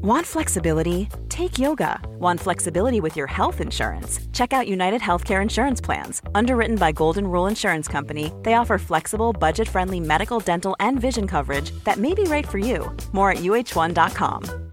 Want 0.00 0.24
flexibility? 0.24 1.08
Take 1.28 1.58
yoga. 1.58 2.00
Want 2.20 2.38
flexibility 2.38 3.00
with 3.00 3.16
your 3.16 3.26
health 3.26 3.60
insurance? 3.60 4.20
Check 4.32 4.52
out 4.52 4.68
United 4.68 5.00
Healthcare 5.00 5.42
Insurance 5.42 5.80
Plans. 5.80 6.22
Underwritten 6.36 6.76
by 6.76 6.92
Golden 6.92 7.26
Rule 7.26 7.48
Insurance 7.48 7.88
Company, 7.88 8.32
they 8.44 8.54
offer 8.54 8.78
flexible, 8.78 9.32
budget 9.32 9.68
friendly 9.68 9.98
medical, 9.98 10.38
dental, 10.38 10.76
and 10.78 11.00
vision 11.00 11.26
coverage 11.26 11.72
that 11.82 11.96
may 11.98 12.14
be 12.14 12.22
right 12.24 12.46
for 12.46 12.58
you. 12.58 12.96
More 13.10 13.32
at 13.32 13.38
uh1.com. 13.38 14.72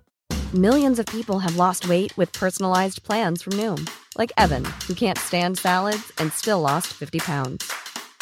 Millions 0.54 1.00
of 1.00 1.08
people 1.08 1.40
have 1.40 1.56
lost 1.56 1.90
weight 1.90 2.16
with 2.18 2.32
personalized 2.32 3.02
plans 3.02 3.42
from 3.42 3.54
Noom, 3.54 3.90
like 4.20 4.32
Evan, 4.38 4.64
who 4.88 4.94
can't 4.94 5.18
stand 5.18 5.58
salads 5.58 6.12
and 6.20 6.32
still 6.34 6.62
lost 6.62 6.88
50 6.94 7.18
pounds. 7.22 7.74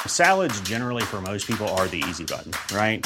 Salads, 0.07 0.57
generally, 0.61 1.04
for 1.04 1.20
most 1.20 1.47
people, 1.47 1.67
are 1.75 1.89
the 1.89 2.01
easy 2.07 2.23
button, 2.23 2.54
right? 2.73 3.05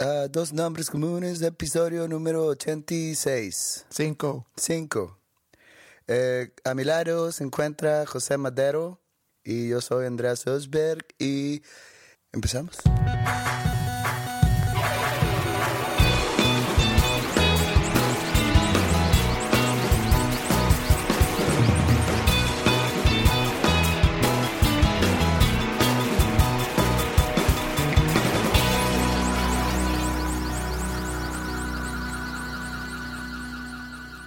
a 0.00 0.28
Dos 0.28 0.54
Nombres 0.54 0.88
Comunes, 0.88 1.42
episodio 1.42 2.08
número 2.08 2.46
86. 2.46 3.86
Cinco. 3.90 4.46
5. 4.56 5.18
Eh, 6.06 6.50
a 6.64 6.74
mi 6.74 6.84
lado 6.84 7.30
se 7.32 7.44
encuentra 7.44 8.06
José 8.06 8.38
Madero 8.38 8.98
y 9.44 9.68
yo 9.68 9.82
soy 9.82 10.06
Andrés 10.06 10.46
Osberg 10.46 11.04
y 11.18 11.62
empezamos. 12.32 12.78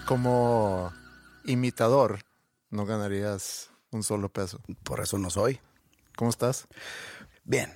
Como 0.05 0.91
imitador, 1.45 2.19
no 2.69 2.85
ganarías 2.85 3.69
un 3.91 4.03
solo 4.03 4.29
peso. 4.29 4.61
Por 4.83 4.99
eso 4.99 5.17
no 5.17 5.29
soy. 5.29 5.59
¿Cómo 6.17 6.29
estás? 6.29 6.67
Bien, 7.45 7.71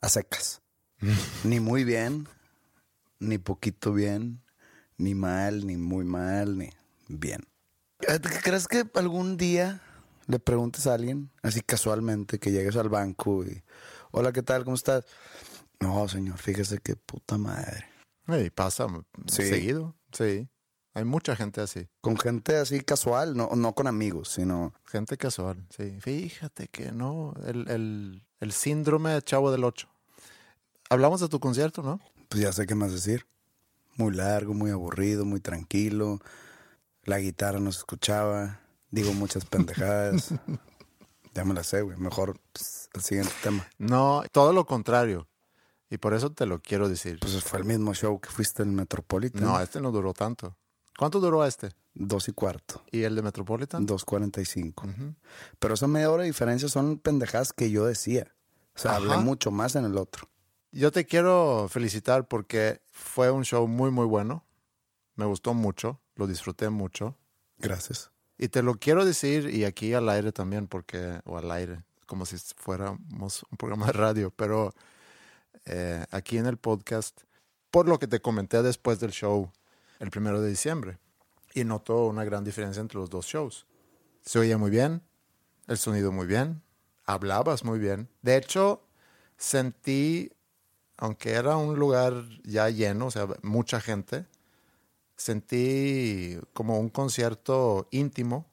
a 0.00 0.08
secas. 0.08 0.62
ni 1.44 1.60
muy 1.60 1.84
bien, 1.84 2.28
ni 3.18 3.38
poquito 3.38 3.92
bien, 3.92 4.42
ni 4.96 5.14
mal, 5.14 5.66
ni 5.66 5.76
muy 5.76 6.04
mal, 6.04 6.56
ni 6.56 6.70
bien. 7.08 7.42
Eh, 8.08 8.20
¿Crees 8.42 8.68
que 8.68 8.84
algún 8.94 9.36
día 9.36 9.82
le 10.26 10.38
preguntes 10.38 10.86
a 10.86 10.94
alguien, 10.94 11.30
así 11.42 11.60
casualmente, 11.60 12.38
que 12.38 12.52
llegues 12.52 12.76
al 12.76 12.88
banco 12.88 13.44
y, 13.44 13.62
hola, 14.12 14.32
¿qué 14.32 14.42
tal? 14.42 14.64
¿Cómo 14.64 14.76
estás? 14.76 15.04
No, 15.80 16.08
señor, 16.08 16.38
fíjese 16.38 16.78
qué 16.78 16.96
puta 16.96 17.38
madre. 17.38 17.86
Hey, 18.26 18.50
pasa 18.50 18.86
Sí. 19.26 19.42
seguido. 19.48 19.94
Sí. 20.12 20.48
Hay 20.96 21.04
mucha 21.04 21.36
gente 21.36 21.60
así. 21.60 21.90
Con 22.00 22.16
gente 22.16 22.56
así 22.56 22.80
casual, 22.80 23.36
no, 23.36 23.50
no 23.54 23.74
con 23.74 23.86
amigos, 23.86 24.30
sino... 24.30 24.72
Gente 24.86 25.18
casual, 25.18 25.62
sí. 25.68 25.98
Fíjate 26.00 26.68
que 26.68 26.90
no. 26.90 27.34
El, 27.46 27.68
el, 27.68 28.22
el 28.40 28.52
síndrome 28.52 29.10
de 29.10 29.20
Chavo 29.20 29.52
del 29.52 29.64
Ocho. 29.64 29.88
Hablamos 30.88 31.20
de 31.20 31.28
tu 31.28 31.38
concierto, 31.38 31.82
¿no? 31.82 32.00
Pues 32.30 32.42
ya 32.42 32.50
sé 32.50 32.66
qué 32.66 32.74
más 32.74 32.92
decir. 32.92 33.26
Muy 33.96 34.14
largo, 34.14 34.54
muy 34.54 34.70
aburrido, 34.70 35.26
muy 35.26 35.38
tranquilo. 35.38 36.18
La 37.02 37.18
guitarra 37.18 37.60
no 37.60 37.72
se 37.72 37.80
escuchaba. 37.80 38.60
Digo 38.90 39.12
muchas 39.12 39.44
pendejadas. 39.44 40.32
ya 41.34 41.44
me 41.44 41.52
la 41.52 41.62
sé, 41.62 41.82
güey. 41.82 41.98
Mejor 41.98 42.40
pues, 42.54 42.88
el 42.94 43.02
siguiente 43.02 43.34
tema. 43.42 43.68
No, 43.76 44.22
todo 44.32 44.54
lo 44.54 44.64
contrario. 44.64 45.28
Y 45.90 45.98
por 45.98 46.14
eso 46.14 46.32
te 46.32 46.46
lo 46.46 46.62
quiero 46.62 46.88
decir. 46.88 47.18
Pues 47.20 47.44
fue 47.44 47.58
el 47.58 47.66
mismo 47.66 47.92
show 47.92 48.18
que 48.18 48.30
fuiste 48.30 48.62
en 48.62 48.74
Metropolitan. 48.74 49.42
no, 49.42 49.60
este 49.60 49.82
no 49.82 49.92
duró 49.92 50.14
tanto. 50.14 50.56
¿Cuánto 50.98 51.20
duró 51.20 51.44
este? 51.44 51.70
Dos 51.94 52.28
y 52.28 52.32
cuarto. 52.32 52.82
¿Y 52.90 53.02
el 53.02 53.14
de 53.16 53.22
Metropolitan? 53.22 53.86
Dos 53.86 54.04
cuarenta 54.04 54.40
y 54.40 54.44
cinco. 54.44 54.86
Ujú. 54.86 55.14
Pero 55.58 55.74
esa 55.74 55.86
media 55.86 56.10
hora 56.10 56.22
de 56.22 56.28
diferencia 56.28 56.68
son 56.68 56.98
pendejadas 56.98 57.52
que 57.52 57.70
yo 57.70 57.84
decía. 57.86 58.34
O 58.74 58.78
sea, 58.78 58.96
hablé 58.96 59.12
Ajá. 59.12 59.20
mucho 59.20 59.50
más 59.50 59.76
en 59.76 59.84
el 59.84 59.96
otro. 59.96 60.28
Yo 60.72 60.92
te 60.92 61.06
quiero 61.06 61.68
felicitar 61.70 62.28
porque 62.28 62.82
fue 62.90 63.30
un 63.30 63.44
show 63.44 63.66
muy, 63.66 63.90
muy 63.90 64.04
bueno. 64.06 64.44
Me 65.14 65.24
gustó 65.24 65.54
mucho, 65.54 66.00
lo 66.14 66.26
disfruté 66.26 66.68
mucho. 66.68 67.16
Gracias. 67.58 68.10
Y 68.36 68.48
te 68.48 68.62
lo 68.62 68.74
quiero 68.74 69.06
decir, 69.06 69.48
y 69.48 69.64
aquí 69.64 69.94
al 69.94 70.10
aire 70.10 70.32
también, 70.32 70.66
porque, 70.66 71.20
o 71.24 71.38
al 71.38 71.50
aire, 71.50 71.82
como 72.04 72.26
si 72.26 72.36
fuéramos 72.56 73.46
un 73.50 73.56
programa 73.56 73.86
de 73.86 73.92
radio, 73.92 74.30
pero 74.30 74.74
eh, 75.64 76.04
aquí 76.10 76.36
en 76.36 76.44
el 76.44 76.58
podcast, 76.58 77.22
por 77.70 77.88
lo 77.88 77.98
que 77.98 78.06
te 78.06 78.20
comenté 78.20 78.62
después 78.62 79.00
del 79.00 79.12
show, 79.12 79.50
el 79.98 80.10
primero 80.10 80.40
de 80.40 80.48
diciembre, 80.48 80.98
y 81.54 81.64
noto 81.64 82.06
una 82.06 82.24
gran 82.24 82.44
diferencia 82.44 82.80
entre 82.80 82.98
los 82.98 83.10
dos 83.10 83.26
shows. 83.26 83.66
Se 84.22 84.38
oía 84.38 84.58
muy 84.58 84.70
bien, 84.70 85.02
el 85.66 85.78
sonido 85.78 86.12
muy 86.12 86.26
bien, 86.26 86.62
hablabas 87.04 87.64
muy 87.64 87.78
bien. 87.78 88.08
De 88.22 88.36
hecho, 88.36 88.82
sentí, 89.36 90.32
aunque 90.96 91.32
era 91.32 91.56
un 91.56 91.78
lugar 91.78 92.14
ya 92.44 92.68
lleno, 92.68 93.06
o 93.06 93.10
sea, 93.10 93.26
mucha 93.42 93.80
gente, 93.80 94.26
sentí 95.16 96.38
como 96.52 96.78
un 96.78 96.88
concierto 96.88 97.88
íntimo 97.90 98.46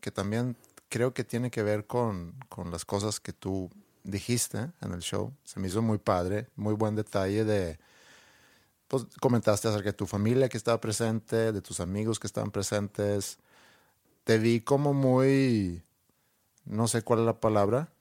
que 0.00 0.10
también 0.10 0.56
creo 0.88 1.12
que 1.14 1.24
tiene 1.24 1.50
que 1.50 1.62
ver 1.62 1.86
con, 1.86 2.34
con 2.48 2.70
las 2.70 2.84
cosas 2.84 3.20
que 3.20 3.32
tú 3.32 3.70
dijiste 4.04 4.70
en 4.80 4.92
el 4.92 5.00
show. 5.00 5.32
Se 5.44 5.60
me 5.60 5.68
hizo 5.68 5.82
muy 5.82 5.98
padre, 5.98 6.48
muy 6.56 6.74
buen 6.74 6.96
detalle 6.96 7.44
de, 7.44 7.78
pues 8.88 9.06
comentaste 9.20 9.68
acerca 9.68 9.90
de 9.90 9.92
tu 9.94 10.06
familia 10.06 10.48
que 10.48 10.56
estaba 10.56 10.80
presente, 10.80 11.52
de 11.52 11.62
tus 11.62 11.80
amigos 11.80 12.18
que 12.20 12.26
estaban 12.26 12.50
presentes. 12.50 13.38
Te 14.24 14.38
vi 14.38 14.60
como 14.60 14.94
muy, 14.94 15.82
no 16.66 16.88
sé 16.88 17.02
cuál 17.02 17.20
es 17.20 17.26
la 17.26 17.40
palabra, 17.40 17.92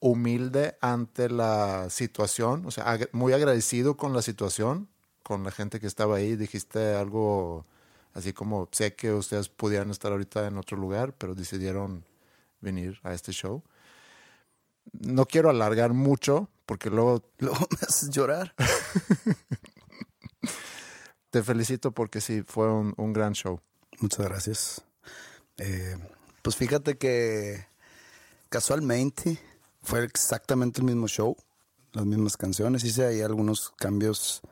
humilde 0.00 0.76
ante 0.80 1.30
la 1.30 1.90
situación, 1.90 2.66
o 2.66 2.70
sea, 2.72 2.86
ag- 2.86 3.10
muy 3.12 3.32
agradecido 3.34 3.96
con 3.96 4.14
la 4.14 4.22
situación, 4.22 4.88
con 5.24 5.44
la 5.44 5.50
gente 5.52 5.80
que 5.80 5.86
estaba 5.88 6.16
ahí. 6.16 6.36
Dijiste 6.36 6.94
algo 6.94 7.66
así 8.14 8.32
como, 8.34 8.68
sé 8.72 8.94
que 8.96 9.12
ustedes 9.12 9.48
pudieran 9.50 9.90
estar 9.90 10.12
ahorita 10.12 10.46
en 10.48 10.58
otro 10.58 10.76
lugar, 10.78 11.14
pero 11.18 11.34
decidieron 11.34 12.04
venir 12.62 13.00
a 13.04 13.14
este 13.14 13.32
show. 13.32 13.62
No 14.92 15.26
quiero 15.26 15.50
alargar 15.50 15.92
mucho, 15.92 16.48
porque 16.66 16.90
luego 16.90 17.22
Luego 17.38 17.58
me 17.70 17.78
haces 17.86 18.10
llorar. 18.10 18.54
te 21.30 21.42
felicito 21.42 21.92
porque 21.92 22.20
sí, 22.20 22.42
fue 22.42 22.70
un, 22.70 22.94
un 22.96 23.12
gran 23.12 23.32
show. 23.32 23.60
Muchas 24.00 24.26
gracias. 24.26 24.84
Eh, 25.58 25.96
pues 26.42 26.56
fíjate 26.56 26.96
que 26.96 27.66
casualmente 28.48 29.38
fue 29.82 30.04
exactamente 30.04 30.80
el 30.80 30.86
mismo 30.86 31.06
show, 31.06 31.36
las 31.92 32.06
mismas 32.06 32.36
canciones. 32.36 32.84
Hice 32.84 33.06
ahí 33.06 33.20
algunos 33.20 33.70
cambios 33.76 34.42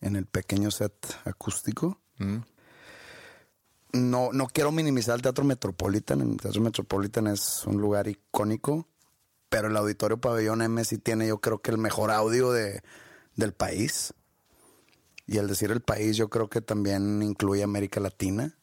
en 0.00 0.16
el 0.16 0.26
pequeño 0.26 0.70
set 0.70 0.94
acústico. 1.24 1.98
Mm. 2.18 2.38
No, 3.92 4.30
no 4.32 4.46
quiero 4.46 4.70
minimizar 4.70 5.16
el 5.16 5.22
Teatro 5.22 5.44
Metropolitan. 5.44 6.20
El 6.20 6.36
Teatro 6.36 6.60
Metropolitan 6.60 7.26
es 7.26 7.64
un 7.66 7.80
lugar 7.80 8.06
icónico, 8.06 8.86
pero 9.48 9.68
el 9.68 9.76
Auditorio 9.76 10.18
Pabellón 10.18 10.62
M 10.62 10.84
sí 10.84 10.98
tiene, 10.98 11.26
yo 11.26 11.40
creo 11.40 11.60
que 11.60 11.72
el 11.72 11.78
mejor 11.78 12.10
audio 12.10 12.52
de, 12.52 12.82
del 13.34 13.52
país. 13.52 14.14
Y 15.30 15.38
al 15.38 15.46
decir 15.46 15.70
el 15.70 15.80
país, 15.80 16.16
yo 16.16 16.28
creo 16.28 16.50
que 16.50 16.60
también 16.60 17.22
incluye 17.22 17.62
América 17.62 18.00
Latina 18.00 18.58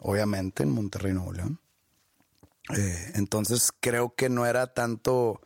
obviamente 0.00 0.64
en 0.64 0.70
Monterrey, 0.70 1.12
Nuevo 1.12 1.32
León. 1.32 1.60
Eh, 2.76 3.12
entonces 3.14 3.72
creo 3.78 4.14
que 4.16 4.28
no 4.28 4.46
era 4.46 4.74
tanto 4.74 5.40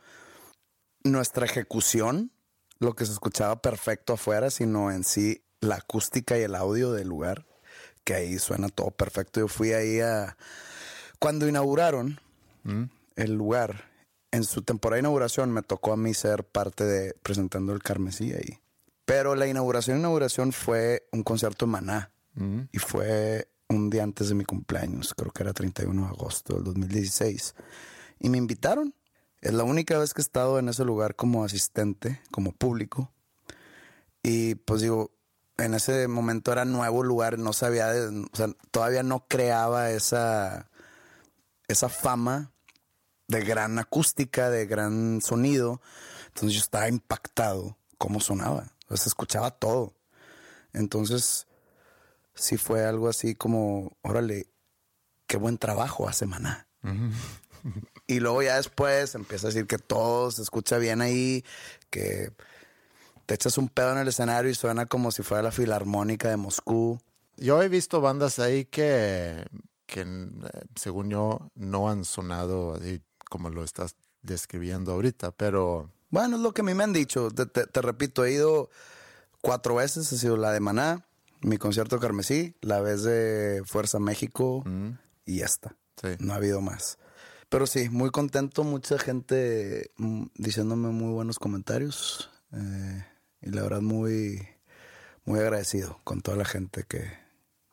nuestra 1.03 1.45
ejecución 1.45 2.31
lo 2.79 2.95
que 2.95 3.05
se 3.05 3.13
escuchaba 3.13 3.61
perfecto 3.61 4.13
afuera, 4.13 4.49
sino 4.49 4.91
en 4.91 5.03
sí 5.03 5.43
la 5.61 5.75
acústica 5.75 6.37
y 6.39 6.41
el 6.41 6.55
audio 6.55 6.91
del 6.91 7.07
lugar, 7.07 7.45
que 8.03 8.15
ahí 8.15 8.39
suena 8.39 8.69
todo 8.69 8.89
perfecto. 8.91 9.41
Yo 9.41 9.47
fui 9.47 9.73
ahí 9.73 9.99
a... 9.99 10.35
Cuando 11.19 11.47
inauguraron 11.47 12.19
el 13.15 13.33
lugar, 13.33 13.91
en 14.31 14.43
su 14.43 14.63
temporada 14.63 14.95
de 14.95 15.01
inauguración 15.01 15.51
me 15.51 15.61
tocó 15.61 15.93
a 15.93 15.97
mí 15.97 16.13
ser 16.13 16.43
parte 16.43 16.83
de 16.83 17.13
presentando 17.21 17.73
el 17.73 17.81
Carmesí 17.83 18.33
ahí. 18.33 18.62
Pero 19.05 19.35
la 19.35 19.47
inauguración, 19.47 19.99
inauguración 19.99 20.51
fue 20.51 21.07
un 21.11 21.23
concierto 21.23 21.65
en 21.65 21.71
Maná. 21.71 22.11
Y 22.71 22.79
fue 22.79 23.47
un 23.69 23.89
día 23.89 24.03
antes 24.03 24.29
de 24.29 24.35
mi 24.35 24.43
cumpleaños, 24.43 25.13
creo 25.13 25.31
que 25.31 25.43
era 25.43 25.53
31 25.53 26.01
de 26.01 26.07
agosto 26.07 26.55
del 26.55 26.63
2016. 26.63 27.53
Y 28.19 28.29
me 28.29 28.37
invitaron. 28.37 28.95
Es 29.41 29.53
la 29.53 29.63
única 29.63 29.99
vez 29.99 30.13
que 30.13 30.21
he 30.21 30.23
estado 30.23 30.57
en 30.57 30.69
ese 30.69 30.85
lugar 30.85 31.15
como 31.15 31.43
asistente, 31.43 32.21
como 32.31 32.53
público. 32.53 33.11
Y 34.23 34.55
pues 34.55 34.81
digo, 34.81 35.11
en 35.57 35.73
ese 35.73 36.07
momento 36.07 36.51
era 36.51 36.65
nuevo 36.65 37.03
lugar, 37.03 37.37
no 37.37 37.53
sabía, 37.53 37.91
o 37.91 38.35
sea, 38.35 38.47
todavía 38.71 39.03
no 39.03 39.27
creaba 39.27 39.91
esa, 39.91 40.69
esa 41.67 41.89
fama 41.89 42.51
de 43.27 43.41
gran 43.41 43.77
acústica, 43.79 44.49
de 44.49 44.65
gran 44.65 45.21
sonido. 45.21 45.81
Entonces 46.27 46.53
yo 46.53 46.59
estaba 46.59 46.87
impactado 46.87 47.77
cómo 47.97 48.19
sonaba. 48.19 48.72
Se 48.97 49.09
escuchaba 49.09 49.51
todo. 49.51 49.93
Entonces, 50.73 51.47
sí 52.33 52.57
fue 52.57 52.85
algo 52.85 53.09
así 53.09 53.35
como, 53.35 53.97
órale, 54.01 54.47
qué 55.27 55.37
buen 55.37 55.57
trabajo 55.57 56.07
hace 56.07 56.25
Maná. 56.25 56.67
y 58.07 58.19
luego 58.19 58.43
ya 58.43 58.57
después 58.57 59.15
empieza 59.15 59.47
a 59.47 59.51
decir 59.51 59.67
que 59.67 59.77
todo 59.77 60.31
se 60.31 60.41
escucha 60.41 60.77
bien 60.77 61.01
ahí, 61.01 61.45
que 61.89 62.31
te 63.25 63.35
echas 63.35 63.57
un 63.57 63.69
pedo 63.69 63.91
en 63.93 63.99
el 63.99 64.07
escenario 64.07 64.51
y 64.51 64.55
suena 64.55 64.85
como 64.85 65.11
si 65.11 65.23
fuera 65.23 65.43
la 65.43 65.51
filarmónica 65.51 66.29
de 66.29 66.37
Moscú. 66.37 66.99
Yo 67.37 67.61
he 67.63 67.69
visto 67.69 68.01
bandas 68.01 68.39
ahí 68.39 68.65
que, 68.65 69.45
que 69.85 70.01
eh, 70.01 70.61
según 70.75 71.09
yo, 71.09 71.51
no 71.55 71.89
han 71.89 72.05
sonado 72.05 72.79
como 73.29 73.49
lo 73.49 73.63
estás 73.63 73.95
describiendo 74.21 74.91
ahorita, 74.91 75.31
pero... 75.31 75.89
Bueno, 76.13 76.35
es 76.35 76.43
lo 76.43 76.53
que 76.53 76.61
a 76.61 76.63
mí 76.63 76.75
me 76.75 76.83
han 76.83 76.93
dicho. 76.93 77.31
Te, 77.31 77.81
repito, 77.81 78.23
he 78.23 78.33
ido 78.33 78.69
cuatro 79.41 79.73
veces, 79.73 80.13
ha 80.13 80.15
sido 80.15 80.37
la 80.37 80.51
de 80.51 80.59
Maná, 80.59 81.07
mi 81.41 81.57
concierto 81.57 81.99
Carmesí, 81.99 82.53
la 82.61 82.81
vez 82.81 83.01
de 83.01 83.63
Fuerza 83.65 83.97
México 83.97 84.61
mm. 84.63 84.89
y 85.25 85.37
ya 85.37 85.45
está. 85.45 85.75
No 86.19 86.33
ha 86.33 86.35
habido 86.35 86.61
más. 86.61 86.99
Pero 87.49 87.65
sí, 87.65 87.89
muy 87.89 88.11
contento, 88.11 88.63
mucha 88.63 88.99
gente 88.99 89.89
mm, 89.97 90.25
diciéndome 90.35 90.89
muy 90.89 91.11
buenos 91.13 91.39
comentarios. 91.39 92.29
Eh, 92.51 93.05
y 93.41 93.49
la 93.49 93.63
verdad 93.63 93.81
muy, 93.81 94.47
muy 95.25 95.39
agradecido 95.39 95.99
con 96.03 96.21
toda 96.21 96.37
la 96.37 96.45
gente 96.45 96.83
que, 96.87 97.11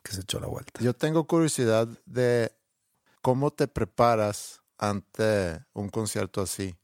que 0.01 0.13
se 0.13 0.21
echó 0.21 0.39
la 0.39 0.47
vuelta. 0.47 0.81
Yo 0.81 0.95
tengo 0.95 1.27
curiosidad 1.27 1.87
de 2.07 2.51
cómo 3.21 3.51
te 3.51 3.67
preparas 3.67 4.61
ante 4.79 5.63
un 5.73 5.89
concierto 5.89 6.41
así, 6.41 6.75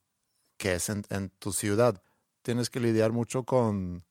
que 0.58 0.76
es 0.76 0.90
en, 0.90 1.30
tu 1.40 1.54
ciudad. 1.54 2.02
Tienes 2.42 2.70
que 2.70 2.80
lidiar 2.80 3.12
mucho 3.12 3.44
con, 3.44 4.04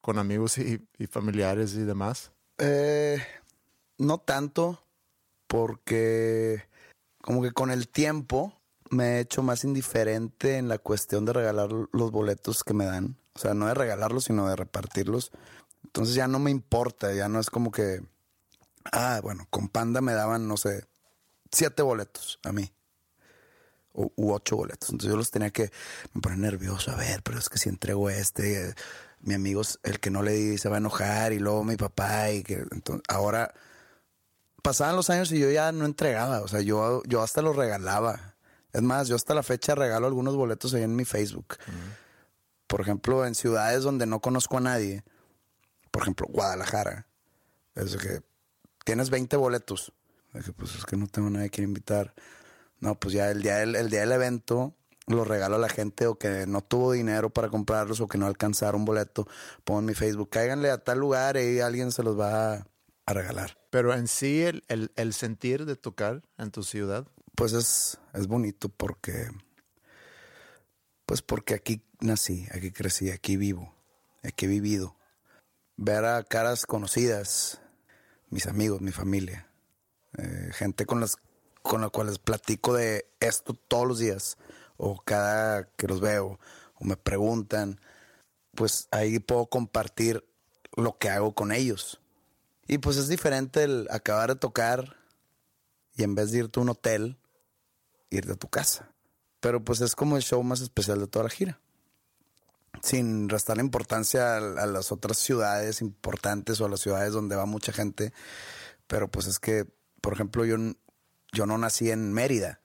con 0.00 0.18
amigos 0.18 0.58
y, 0.58 0.86
familiares 1.08 1.74
y 1.74 1.82
demás. 1.82 2.32
Eh, 2.58 3.22
no 3.98 4.18
tanto, 4.18 4.82
porque 5.46 6.68
como 7.20 7.42
que 7.42 7.52
con 7.52 7.70
el 7.70 7.88
tiempo 7.88 8.60
me 8.90 9.16
he 9.16 9.20
hecho 9.20 9.42
más 9.42 9.64
indiferente 9.64 10.56
en 10.56 10.68
la 10.68 10.78
cuestión 10.78 11.24
de 11.24 11.32
regalar 11.32 11.70
los 11.70 12.10
boletos 12.10 12.64
que 12.64 12.74
me 12.74 12.84
dan. 12.84 13.16
O 13.34 13.38
sea, 13.38 13.54
no 13.54 13.66
de 13.66 13.74
regalarlos, 13.74 14.24
sino 14.24 14.48
de 14.48 14.56
repartirlos. 14.56 15.30
Entonces 15.84 16.14
ya 16.14 16.28
no 16.28 16.38
me 16.38 16.50
importa, 16.50 17.12
ya 17.14 17.28
no 17.28 17.40
es 17.40 17.50
como 17.50 17.70
que, 17.70 18.02
ah, 18.92 19.20
bueno, 19.22 19.46
con 19.50 19.68
Panda 19.68 20.00
me 20.00 20.12
daban, 20.12 20.46
no 20.46 20.56
sé, 20.56 20.84
siete 21.50 21.82
boletos 21.82 22.38
a 22.44 22.52
mí. 22.52 22.72
O, 23.92 24.12
u 24.16 24.32
ocho 24.32 24.56
boletos. 24.56 24.90
Entonces 24.90 25.10
yo 25.10 25.16
los 25.16 25.30
tenía 25.30 25.50
que, 25.50 25.70
me 26.14 26.20
poner 26.20 26.38
nervioso, 26.38 26.92
a 26.92 26.96
ver, 26.96 27.22
pero 27.22 27.38
es 27.38 27.48
que 27.48 27.58
si 27.58 27.68
entrego 27.68 28.08
este, 28.08 28.74
mi 29.20 29.34
amigo, 29.34 29.62
el 29.82 29.98
que 29.98 30.10
no 30.10 30.22
le 30.22 30.32
di, 30.32 30.58
se 30.58 30.68
va 30.68 30.76
a 30.76 30.78
enojar, 30.78 31.32
y 31.32 31.38
luego 31.38 31.64
mi 31.64 31.76
papá, 31.76 32.30
y 32.30 32.42
que 32.42 32.64
entonces, 32.70 33.02
ahora 33.08 33.52
pasaban 34.62 34.94
los 34.94 35.10
años 35.10 35.32
y 35.32 35.40
yo 35.40 35.50
ya 35.50 35.72
no 35.72 35.86
entregaba, 35.86 36.40
o 36.42 36.48
sea, 36.48 36.60
yo, 36.60 37.02
yo 37.06 37.22
hasta 37.22 37.42
los 37.42 37.56
regalaba. 37.56 38.34
Es 38.72 38.82
más, 38.82 39.08
yo 39.08 39.16
hasta 39.16 39.34
la 39.34 39.42
fecha 39.42 39.74
regalo 39.74 40.06
algunos 40.06 40.36
boletos 40.36 40.72
ahí 40.74 40.84
en 40.84 40.94
mi 40.94 41.04
Facebook 41.04 41.56
por 42.70 42.80
ejemplo, 42.80 43.26
en 43.26 43.34
ciudades 43.34 43.82
donde 43.82 44.06
no 44.06 44.20
conozco 44.20 44.58
a 44.58 44.60
nadie, 44.60 45.02
por 45.90 46.02
ejemplo, 46.02 46.28
Guadalajara, 46.30 47.04
es 47.74 47.96
que 47.96 48.22
tienes 48.84 49.10
20 49.10 49.36
boletos. 49.36 49.92
que, 50.32 50.52
pues 50.52 50.76
es 50.76 50.84
que 50.84 50.96
no 50.96 51.08
tengo 51.08 51.26
a 51.26 51.30
nadie 51.32 51.50
que 51.50 51.62
invitar. 51.62 52.14
No, 52.80 52.98
pues 52.98 53.14
ya 53.14 53.30
el 53.30 53.42
día 53.42 53.62
el 53.62 53.90
día 53.90 54.00
del 54.00 54.12
evento 54.12 54.74
lo 55.06 55.24
regalo 55.24 55.56
a 55.56 55.58
la 55.58 55.68
gente 55.68 56.06
o 56.06 56.18
que 56.18 56.46
no 56.46 56.62
tuvo 56.62 56.92
dinero 56.92 57.30
para 57.30 57.48
comprarlos 57.48 58.00
o 58.00 58.08
que 58.08 58.18
no 58.18 58.26
alcanzaron 58.26 58.84
boleto. 58.84 59.26
Pongo 59.64 59.80
en 59.80 59.86
mi 59.86 59.94
Facebook, 59.94 60.30
cáiganle 60.30 60.70
a 60.70 60.78
tal 60.78 60.98
lugar 60.98 61.36
y 61.36 61.60
alguien 61.60 61.92
se 61.92 62.02
los 62.02 62.18
va 62.18 62.54
a, 62.54 62.66
regalar. 63.06 63.58
Pero 63.70 63.92
en 63.92 64.06
sí, 64.06 64.42
el, 64.42 64.62
el, 64.68 65.12
sentir 65.14 65.66
de 65.66 65.74
tocar 65.74 66.22
en 66.38 66.52
tu 66.52 66.62
ciudad. 66.62 67.08
Pues 67.34 67.52
es, 67.54 67.98
es 68.14 68.28
bonito 68.28 68.68
porque 68.68 69.28
pues 71.06 71.22
porque 71.22 71.54
aquí 71.54 71.82
nací, 71.98 72.46
aquí 72.52 72.70
crecí, 72.70 73.10
aquí 73.10 73.36
vivo, 73.36 73.74
aquí 74.22 74.44
he 74.44 74.48
vivido. 74.48 74.96
Ver 75.76 76.04
a 76.04 76.22
caras 76.22 76.66
conocidas, 76.66 77.60
mis 78.28 78.46
amigos, 78.46 78.80
mi 78.80 78.92
familia, 78.92 79.48
eh, 80.18 80.50
gente 80.52 80.86
con 80.86 81.00
las 81.00 81.16
con 81.70 81.82
la 81.82 81.88
cuales 81.88 82.18
platico 82.18 82.74
de 82.74 83.06
esto 83.20 83.54
todos 83.54 83.86
los 83.86 84.00
días 84.00 84.38
o 84.76 85.00
cada 85.04 85.68
que 85.76 85.86
los 85.86 86.00
veo 86.00 86.40
o 86.74 86.84
me 86.84 86.96
preguntan, 86.96 87.78
pues 88.56 88.88
ahí 88.90 89.20
puedo 89.20 89.46
compartir 89.46 90.28
lo 90.74 90.98
que 90.98 91.10
hago 91.10 91.32
con 91.32 91.52
ellos. 91.52 92.00
Y 92.66 92.78
pues 92.78 92.96
es 92.96 93.06
diferente 93.06 93.62
el 93.62 93.86
acabar 93.92 94.30
de 94.30 94.34
tocar 94.34 94.96
y 95.94 96.02
en 96.02 96.16
vez 96.16 96.32
de 96.32 96.38
irte 96.38 96.58
a 96.58 96.64
un 96.64 96.70
hotel, 96.70 97.18
irte 98.10 98.32
a 98.32 98.36
tu 98.36 98.48
casa. 98.48 98.90
Pero 99.38 99.62
pues 99.62 99.80
es 99.80 99.94
como 99.94 100.16
el 100.16 100.24
show 100.24 100.42
más 100.42 100.62
especial 100.62 100.98
de 100.98 101.06
toda 101.06 101.26
la 101.26 101.30
gira. 101.30 101.60
Sin 102.82 103.28
restar 103.28 103.58
la 103.58 103.62
importancia 103.62 104.38
a, 104.38 104.66
las 104.66 104.90
otras 104.90 105.18
ciudades 105.18 105.82
importantes 105.82 106.60
o 106.60 106.64
a 106.64 106.68
las 106.68 106.80
ciudades 106.80 107.12
donde 107.12 107.36
va 107.36 107.46
mucha 107.46 107.72
gente. 107.72 108.12
Pero 108.88 109.08
pues 109.08 109.28
es 109.28 109.38
que, 109.38 109.66
por 110.00 110.14
ejemplo, 110.14 110.44
yo, 110.44 110.56
yo 111.32 111.46
no 111.46 111.58
nací 111.58 111.90
en 111.90 112.12
Mérida. 112.12 112.60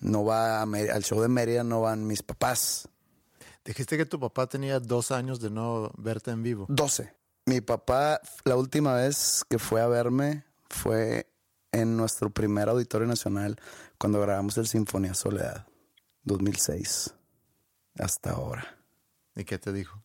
No 0.00 0.24
va 0.24 0.62
al 0.62 1.04
show 1.04 1.20
de 1.20 1.28
Mérida, 1.28 1.62
no 1.62 1.82
van 1.82 2.06
mis 2.06 2.22
papás. 2.22 2.88
Dijiste 3.64 3.96
que 3.96 4.06
tu 4.06 4.18
papá 4.18 4.46
tenía 4.46 4.80
dos 4.80 5.10
años 5.10 5.40
de 5.40 5.50
no 5.50 5.92
verte 5.98 6.30
en 6.30 6.42
vivo. 6.42 6.66
Doce. 6.68 7.14
Mi 7.46 7.60
papá, 7.60 8.20
la 8.44 8.56
última 8.56 8.94
vez 8.94 9.44
que 9.48 9.58
fue 9.58 9.80
a 9.80 9.86
verme 9.86 10.44
fue 10.68 11.26
en 11.72 11.96
nuestro 11.96 12.30
primer 12.30 12.68
auditorio 12.68 13.06
nacional 13.06 13.56
cuando 13.98 14.20
grabamos 14.20 14.56
el 14.58 14.66
Sinfonía 14.66 15.14
Soledad. 15.14 15.66
2006 16.24 17.14
hasta 17.98 18.30
ahora. 18.32 18.78
¿Y 19.34 19.44
qué 19.44 19.58
te 19.58 19.72
dijo? 19.72 20.02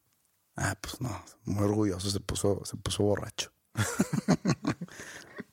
Ah, 0.56 0.76
pues 0.80 1.02
no, 1.02 1.24
muy 1.44 1.66
orgulloso, 1.66 2.10
se 2.10 2.20
puso, 2.20 2.64
se 2.66 2.78
puso 2.78 3.04
borracho. 3.04 3.52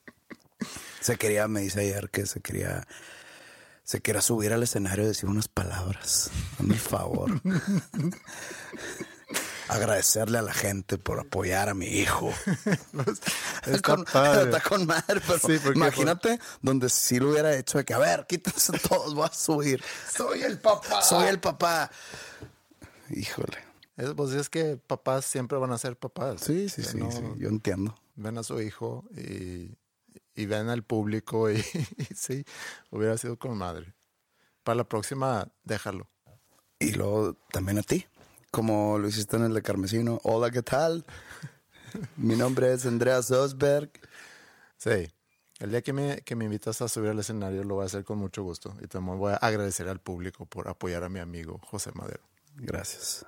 se 1.02 1.16
quería, 1.16 1.48
me 1.48 1.60
dice 1.60 1.80
ayer 1.80 2.08
que 2.10 2.26
se 2.26 2.40
quería, 2.40 2.86
se 3.84 4.00
quería 4.00 4.22
subir 4.22 4.52
al 4.52 4.62
escenario 4.62 5.04
y 5.04 5.08
decir 5.08 5.28
unas 5.28 5.48
palabras. 5.48 6.30
Dame 6.58 6.74
el 6.74 6.80
favor. 6.80 7.40
agradecerle 9.68 10.38
a 10.38 10.42
la 10.42 10.52
gente 10.52 10.98
por 10.98 11.18
apoyar 11.18 11.68
a 11.68 11.74
mi 11.74 11.86
hijo. 11.86 12.32
está, 13.66 13.96
con, 14.60 14.86
madre, 14.86 15.20
pero 15.26 15.72
imagínate 15.72 16.38
donde 16.60 16.88
si 16.88 17.18
lo 17.18 17.30
hubiera 17.30 17.56
hecho 17.56 17.78
de 17.78 17.84
que, 17.84 17.94
a 17.94 17.98
ver, 17.98 18.26
quítense 18.26 18.78
todos, 18.88 19.14
voy 19.14 19.26
a 19.26 19.32
subir. 19.32 19.82
Soy 20.10 20.42
el 20.42 20.58
papá. 20.58 21.02
Soy 21.02 21.28
el 21.28 21.40
papá. 21.40 21.90
Híjole. 23.10 23.58
Es, 23.96 24.10
pues 24.14 24.32
es 24.32 24.48
que 24.48 24.78
papás 24.78 25.24
siempre 25.24 25.58
van 25.58 25.72
a 25.72 25.78
ser 25.78 25.96
papás. 25.96 26.40
Sí, 26.42 26.68
sí, 26.68 26.82
sí, 26.82 26.98
yo 27.36 27.48
entiendo. 27.48 27.94
Ven 28.14 28.38
a 28.38 28.42
su 28.42 28.60
hijo 28.60 29.04
y, 29.16 29.70
ven 30.34 30.68
al 30.68 30.82
público 30.82 31.50
y, 31.50 31.56
y 31.98 32.14
sí, 32.14 32.44
hubiera 32.90 33.16
sido 33.18 33.38
con 33.38 33.56
madre. 33.56 33.94
Para 34.62 34.76
la 34.76 34.84
próxima, 34.84 35.48
déjalo. 35.64 36.08
Y 36.78 36.92
luego 36.92 37.34
también 37.50 37.78
a 37.78 37.82
ti 37.82 38.06
como 38.52 38.98
lo 38.98 39.08
hiciste 39.08 39.36
en 39.36 39.44
el 39.44 39.54
de 39.54 39.62
Carmesino. 39.62 40.20
Hola, 40.22 40.50
¿qué 40.50 40.62
tal? 40.62 41.04
Mi 42.16 42.36
nombre 42.36 42.72
es 42.72 42.86
Andreas 42.86 43.30
Osberg. 43.32 43.90
Sí. 44.76 45.10
El 45.58 45.70
día 45.70 45.80
que 45.80 45.92
me, 45.92 46.20
que 46.20 46.36
me 46.36 46.44
invitas 46.44 46.82
a 46.82 46.88
subir 46.88 47.10
al 47.10 47.18
escenario 47.18 47.64
lo 47.64 47.76
voy 47.76 47.84
a 47.84 47.86
hacer 47.86 48.04
con 48.04 48.18
mucho 48.18 48.42
gusto. 48.42 48.76
Y 48.82 48.88
también 48.88 49.18
voy 49.18 49.32
a 49.32 49.36
agradecer 49.36 49.88
al 49.88 50.00
público 50.00 50.44
por 50.44 50.68
apoyar 50.68 51.02
a 51.02 51.08
mi 51.08 51.18
amigo 51.18 51.60
José 51.64 51.92
Madero. 51.94 52.22
Gracias. 52.56 53.24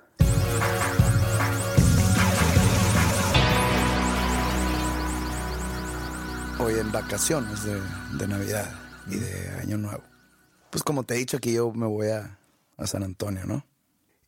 Hoy 6.57 6.75
en 6.79 6.91
vacaciones 6.91 7.65
de, 7.65 7.81
de, 8.17 8.27
Navidad 8.27 8.73
y 9.07 9.17
de 9.17 9.49
Año 9.61 9.77
Nuevo. 9.77 10.03
Pues 10.69 10.83
como 10.83 11.03
te 11.03 11.15
he 11.15 11.17
dicho 11.17 11.37
aquí 11.37 11.53
yo 11.53 11.73
me 11.73 11.85
voy 11.85 12.07
a, 12.07 12.39
a 12.77 12.87
San 12.87 13.03
Antonio, 13.03 13.45
¿no? 13.45 13.65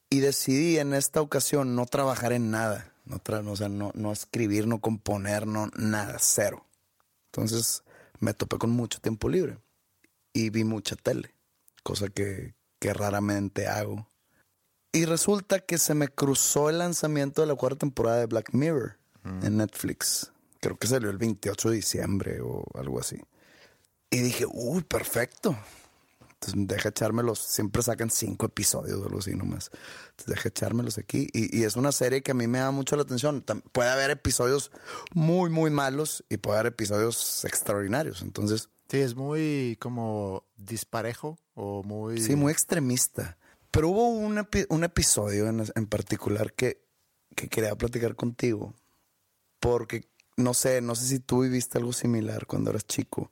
Y 0.10 0.20
decidí 0.20 0.78
en 0.78 0.94
esta 0.94 1.22
ocasión 1.22 1.76
no 1.76 1.86
trabajar 1.86 2.34
en 2.34 2.52
nada. 2.52 2.92
No, 3.06 3.22
o 3.52 3.56
sea, 3.56 3.70
no, 3.70 3.92
no 3.96 4.12
escribir, 4.12 4.68
no 4.68 4.80
componer, 4.80 5.48
no 5.48 5.70
nada, 5.78 6.18
cero. 6.20 6.66
Entonces 7.28 7.84
me 8.20 8.34
topé 8.34 8.58
con 8.58 8.72
mucho 8.72 9.00
tiempo 9.00 9.30
libre 9.30 9.60
y 10.34 10.50
vi 10.50 10.66
mucha 10.66 10.98
tele, 10.98 11.34
cosa 11.84 12.10
que, 12.10 12.56
que 12.80 12.94
raramente 12.94 13.68
hago. 13.68 14.10
Y 14.92 15.06
resulta 15.06 15.60
que 15.60 15.78
se 15.78 15.94
me 15.94 16.10
cruzó 16.10 16.70
el 16.70 16.80
lanzamiento 16.80 17.42
de 17.42 17.48
la 17.48 17.56
cuarta 17.56 17.80
temporada 17.80 18.20
de 18.20 18.26
Black 18.26 18.54
Mirror 18.54 18.98
en 19.24 19.58
Netflix. 19.58 20.32
Creo 20.60 20.78
que 20.78 20.88
salió 20.88 21.10
el 21.10 21.18
28 21.18 21.70
de 21.70 21.76
diciembre 21.76 22.42
o 22.42 22.64
algo 22.76 23.00
así. 23.00 23.22
Y 24.10 24.20
dije, 24.20 24.46
uy, 24.52 24.84
perfecto. 24.84 25.58
Entonces 26.22 26.68
deja 26.68 26.90
echármelos. 26.90 27.40
Siempre 27.40 27.82
sacan 27.82 28.10
cinco 28.10 28.46
episodios 28.46 29.00
o 29.00 29.06
algo 29.06 29.20
así 29.20 29.36
nomás. 29.36 29.70
Entonces 30.12 30.26
deja 30.36 30.50
echármelos 30.50 30.98
aquí. 30.98 31.28
Y, 31.34 31.58
y 31.58 31.64
es 31.64 31.76
una 31.76 31.92
serie 31.92 32.22
que 32.22 32.32
a 32.32 32.36
mí 32.36 32.48
me 32.48 32.60
da 32.60 32.72
mucho 32.72 32.96
la 32.96 33.02
atención. 33.02 33.44
Tam- 33.46 33.64
Puede 33.72 33.90
haber 33.90 34.12
episodios 34.12 34.72
muy, 35.14 35.50
muy 35.50 35.72
malos 35.72 36.24
y 36.30 36.38
puede 36.38 36.60
haber 36.60 36.74
episodios 36.74 37.44
extraordinarios. 37.46 38.22
Entonces, 38.22 38.70
Sí, 38.90 39.00
es 39.00 39.16
muy 39.16 39.76
como 39.82 40.46
disparejo 40.56 41.38
o 41.56 41.84
muy... 41.84 42.22
Sí, 42.22 42.38
muy 42.38 42.54
extremista. 42.54 43.38
Pero 43.70 43.90
hubo 43.90 44.08
un, 44.08 44.38
epi- 44.38 44.66
un 44.70 44.86
episodio 44.86 45.50
en, 45.50 45.66
en 45.76 45.88
particular 45.88 46.54
que, 46.54 46.82
que 47.36 47.50
quería 47.50 47.76
platicar 47.76 48.16
contigo. 48.16 48.74
Porque 49.60 50.08
no 50.38 50.54
sé, 50.54 50.82
no 50.82 50.96
sé 50.96 51.06
si 51.08 51.20
tú 51.20 51.42
viviste 51.42 51.78
algo 51.78 51.92
similar 51.94 52.46
cuando 52.48 52.70
eras 52.70 52.86
chico. 52.88 53.32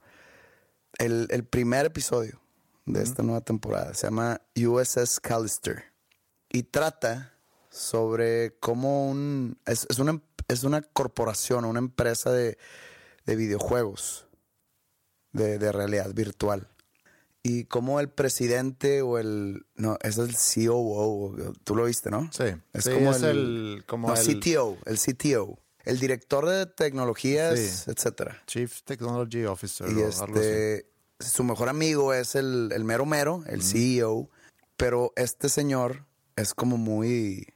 El, 0.97 1.27
el 1.29 1.43
primer 1.43 1.85
episodio 1.85 2.41
de 2.85 3.01
esta 3.03 3.23
nueva 3.23 3.41
temporada 3.41 3.93
se 3.93 4.07
llama 4.07 4.41
USS 4.55 5.19
Callister. 5.21 5.83
Y 6.49 6.63
trata 6.63 7.33
sobre 7.69 8.55
cómo 8.59 9.09
un. 9.09 9.57
Es, 9.65 9.85
es 9.89 9.99
una, 9.99 10.21
es 10.47 10.63
una 10.63 10.81
corporación, 10.81 11.65
una 11.65 11.79
empresa 11.79 12.31
de, 12.31 12.57
de 13.25 13.35
videojuegos 13.35 14.27
de, 15.33 15.57
de 15.59 15.71
realidad 15.71 16.13
virtual. 16.13 16.69
Y 17.43 17.65
como 17.65 17.99
el 17.99 18.09
presidente 18.09 19.01
o 19.01 19.17
el. 19.19 19.65
No, 19.75 19.97
es 20.01 20.17
el 20.17 20.33
COO. 20.35 21.35
Tú 21.63 21.75
lo 21.75 21.85
viste, 21.85 22.09
¿no? 22.09 22.29
Sí, 22.31 22.45
Es 22.73 22.85
sí, 22.85 22.91
como 22.91 23.11
es 23.11 23.21
el. 23.21 23.37
el- 23.37 23.83
como 23.85 24.07
no, 24.07 24.15
el- 24.15 24.39
CTO. 24.39 24.77
El 24.85 24.97
CTO. 24.97 25.59
El 25.85 25.99
director 25.99 26.47
de 26.47 26.65
tecnologías, 26.65 27.59
Sí. 27.59 27.91
etcétera. 27.91 28.41
Chief 28.47 28.81
Technology 28.83 29.45
Officer 29.45 29.87
Y 29.89 30.01
o 30.01 30.05
algo 30.05 30.39
así. 30.39 30.47
este. 30.47 30.89
Su 31.19 31.43
mejor 31.45 31.69
amigo 31.69 32.13
es 32.13 32.35
el, 32.35 32.71
el 32.73 32.83
mero 32.83 33.05
mero, 33.05 33.43
el 33.47 33.63
CEO. 33.63 34.29
Pero 34.77 35.13
este 35.15 35.47
señor 35.49 36.05
es 36.35 36.53
como 36.53 36.77
muy. 36.77 37.53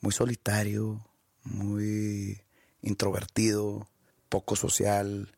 Muy 0.00 0.12
solitario. 0.12 1.06
Muy 1.44 2.40
introvertido. 2.80 3.88
Poco 4.28 4.56
social. 4.56 5.36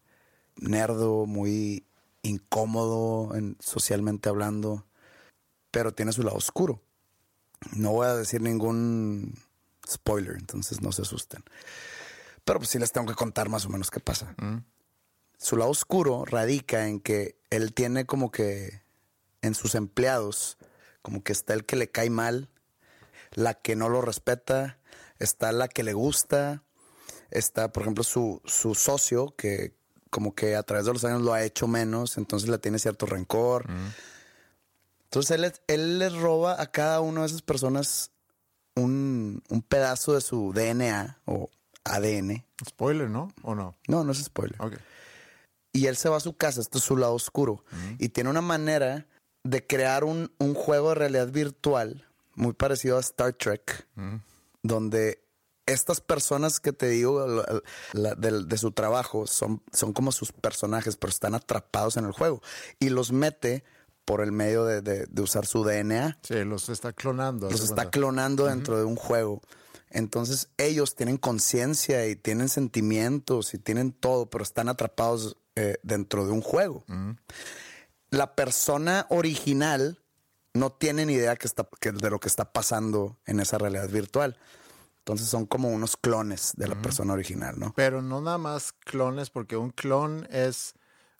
Nerdo. 0.57 1.27
Muy 1.27 1.87
incómodo 2.23 3.35
en- 3.35 3.57
socialmente 3.61 4.29
hablando, 4.29 4.87
pero 5.71 5.93
tiene 5.93 6.13
su 6.13 6.23
lado 6.23 6.37
oscuro. 6.37 6.81
No 7.77 7.93
voy 7.93 8.07
a 8.07 8.15
decir 8.15 8.41
ningún 8.41 9.35
spoiler, 9.91 10.37
entonces 10.37 10.81
no 10.81 10.91
se 10.93 11.03
asusten. 11.03 11.43
Pero 12.45 12.59
pues 12.59 12.71
sí 12.71 12.79
les 12.79 12.93
tengo 12.93 13.07
que 13.07 13.15
contar 13.15 13.49
más 13.49 13.65
o 13.67 13.71
menos 13.71 13.91
qué 13.91 14.01
pasa. 14.01 14.35
Su 15.39 15.57
lado 15.57 15.71
oscuro 15.71 16.25
radica 16.25 16.89
en 16.89 17.01
que 17.01 17.39
él 17.51 17.73
tiene 17.75 18.07
como 18.07 18.31
que 18.31 18.83
en 19.43 19.55
sus 19.55 19.75
empleados, 19.75 20.57
como 21.03 21.23
que 21.23 21.33
está 21.33 21.55
el 21.55 21.65
que 21.67 21.77
le 21.77 21.91
cae 21.91 22.09
mal, 22.11 22.49
la 23.33 23.55
que 23.55 23.77
no 23.77 23.89
lo 23.89 24.01
respeta, 24.01 24.79
está 25.19 25.53
la 25.53 25.69
que 25.69 25.83
le 25.83 25.93
gusta, 25.93 26.63
está, 27.31 27.73
por 27.73 27.83
ejemplo, 27.83 28.05
su, 28.05 28.41
su 28.45 28.75
socio, 28.75 29.35
que 29.37 29.75
como 30.11 30.35
que 30.35 30.55
a 30.55 30.63
través 30.63 30.87
de 30.87 30.93
los 30.93 31.05
años 31.05 31.23
lo 31.23 31.33
ha 31.33 31.43
hecho 31.43 31.67
menos, 31.67 32.17
entonces 32.17 32.49
le 32.49 32.59
tiene 32.59 32.79
cierto 32.79 33.05
rencor. 33.07 33.69
Entonces 35.05 35.31
él, 35.33 35.41
les- 35.43 35.63
él 35.67 35.99
les 35.99 36.13
roba 36.15 36.61
a 36.61 36.67
cada 36.71 37.01
una 37.01 37.21
de 37.23 37.27
esas 37.27 37.43
personas 37.43 38.11
un, 38.77 39.43
un 39.49 39.63
pedazo 39.63 40.15
de 40.15 40.21
su 40.21 40.53
DNA 40.53 41.21
o 41.27 41.51
ADN. 41.85 42.45
Spoiler, 42.67 43.09
¿no? 43.11 43.29
¿O 43.43 43.55
no? 43.55 43.75
No, 43.89 44.05
no 44.05 44.13
es 44.13 44.23
spoiler. 44.25 44.61
Ok. 44.61 44.75
Y 45.73 45.87
él 45.87 45.97
se 45.97 46.09
va 46.09 46.17
a 46.19 46.21
su 46.21 46.37
casa, 46.37 46.61
esto 46.61 46.79
es 46.79 46.85
su 46.85 46.97
lado 46.97 47.15
oscuro. 47.15 47.65
Y 47.99 48.09
tiene 48.11 48.31
una 48.31 48.41
manera 48.41 49.07
de 49.43 49.67
crear 49.67 50.05
un, 50.05 50.33
un 50.39 50.55
juego 50.55 50.91
de 50.91 50.95
realidad 50.95 51.29
virtual 51.29 52.07
muy 52.37 52.53
parecido 52.53 52.97
a 52.97 53.01
Star 53.01 53.33
Trek, 53.35 53.87
donde 54.63 55.21
estas 55.67 56.01
personas 56.01 56.61
que 56.61 56.73
te 56.73 56.89
digo 56.89 57.27
la- 57.27 57.63
la- 57.93 58.15
del- 58.15 58.49
de, 58.49 58.59
su 58.59 58.71
trabajo 58.73 59.27
son, 59.27 59.63
son 59.73 59.93
como 59.93 60.13
sus 60.13 60.31
personajes, 60.33 60.97
pero 60.97 61.11
están 61.11 61.35
atrapados 61.35 61.97
en 61.97 62.05
el 62.05 62.13
juego. 62.13 62.41
Y 62.79 62.91
los 62.91 63.13
mete 63.13 63.65
por 64.05 64.21
el 64.21 64.31
medio 64.33 64.65
de, 64.65 64.83
de- 64.83 65.07
de 65.07 65.23
usar 65.23 65.47
su 65.47 65.65
DNA. 65.65 66.19
Sí, 66.23 66.45
los 66.45 66.69
está 66.69 66.93
clonando. 66.93 67.51
Los 67.51 67.61
está 67.63 67.75
cuenta. 67.77 67.91
clonando 67.91 68.47
dentro 68.47 68.77
de 68.79 68.85
un 68.85 68.97
juego. 68.97 69.41
Entonces 69.95 70.49
ellos 70.59 70.97
tienen 70.97 71.17
conciencia 71.17 72.07
y 72.09 72.17
tienen 72.17 72.49
sentimientos 72.49 73.55
y 73.55 73.59
tienen 73.59 73.93
todo, 73.93 74.29
pero 74.29 74.43
están 74.45 74.69
atrapados 74.69 75.37
eh, 75.57 75.79
dentro 75.85 76.27
de 76.27 76.33
un 76.33 76.43
juego. 76.43 76.85
La 78.11 78.35
persona 78.35 79.07
original 79.09 80.01
no 80.53 80.71
tiene 80.73 81.07
ni 81.07 81.15
idea 81.15 81.37
que 81.37 81.47
está, 81.47 81.67
que- 81.81 81.93
de 81.93 82.11
lo 82.11 82.19
que 82.21 82.29
está 82.29 82.53
pasando 82.53 83.17
en 83.25 83.39
esa 83.41 83.57
realidad 83.59 83.89
virtual. 83.89 84.37
Entonces 84.99 85.29
son 85.29 85.47
como 85.47 85.69
unos 85.69 85.97
clones 85.97 86.55
de 86.57 86.67
la 86.69 86.81
persona 86.81 87.13
original, 87.13 87.59
¿no? 87.59 87.73
Pero 87.75 88.03
no 88.03 88.21
nada 88.21 88.39
más 88.39 88.73
clones, 88.73 89.31
porque 89.31 89.57
un 89.57 89.71
clon 89.71 90.27
es 90.31 90.75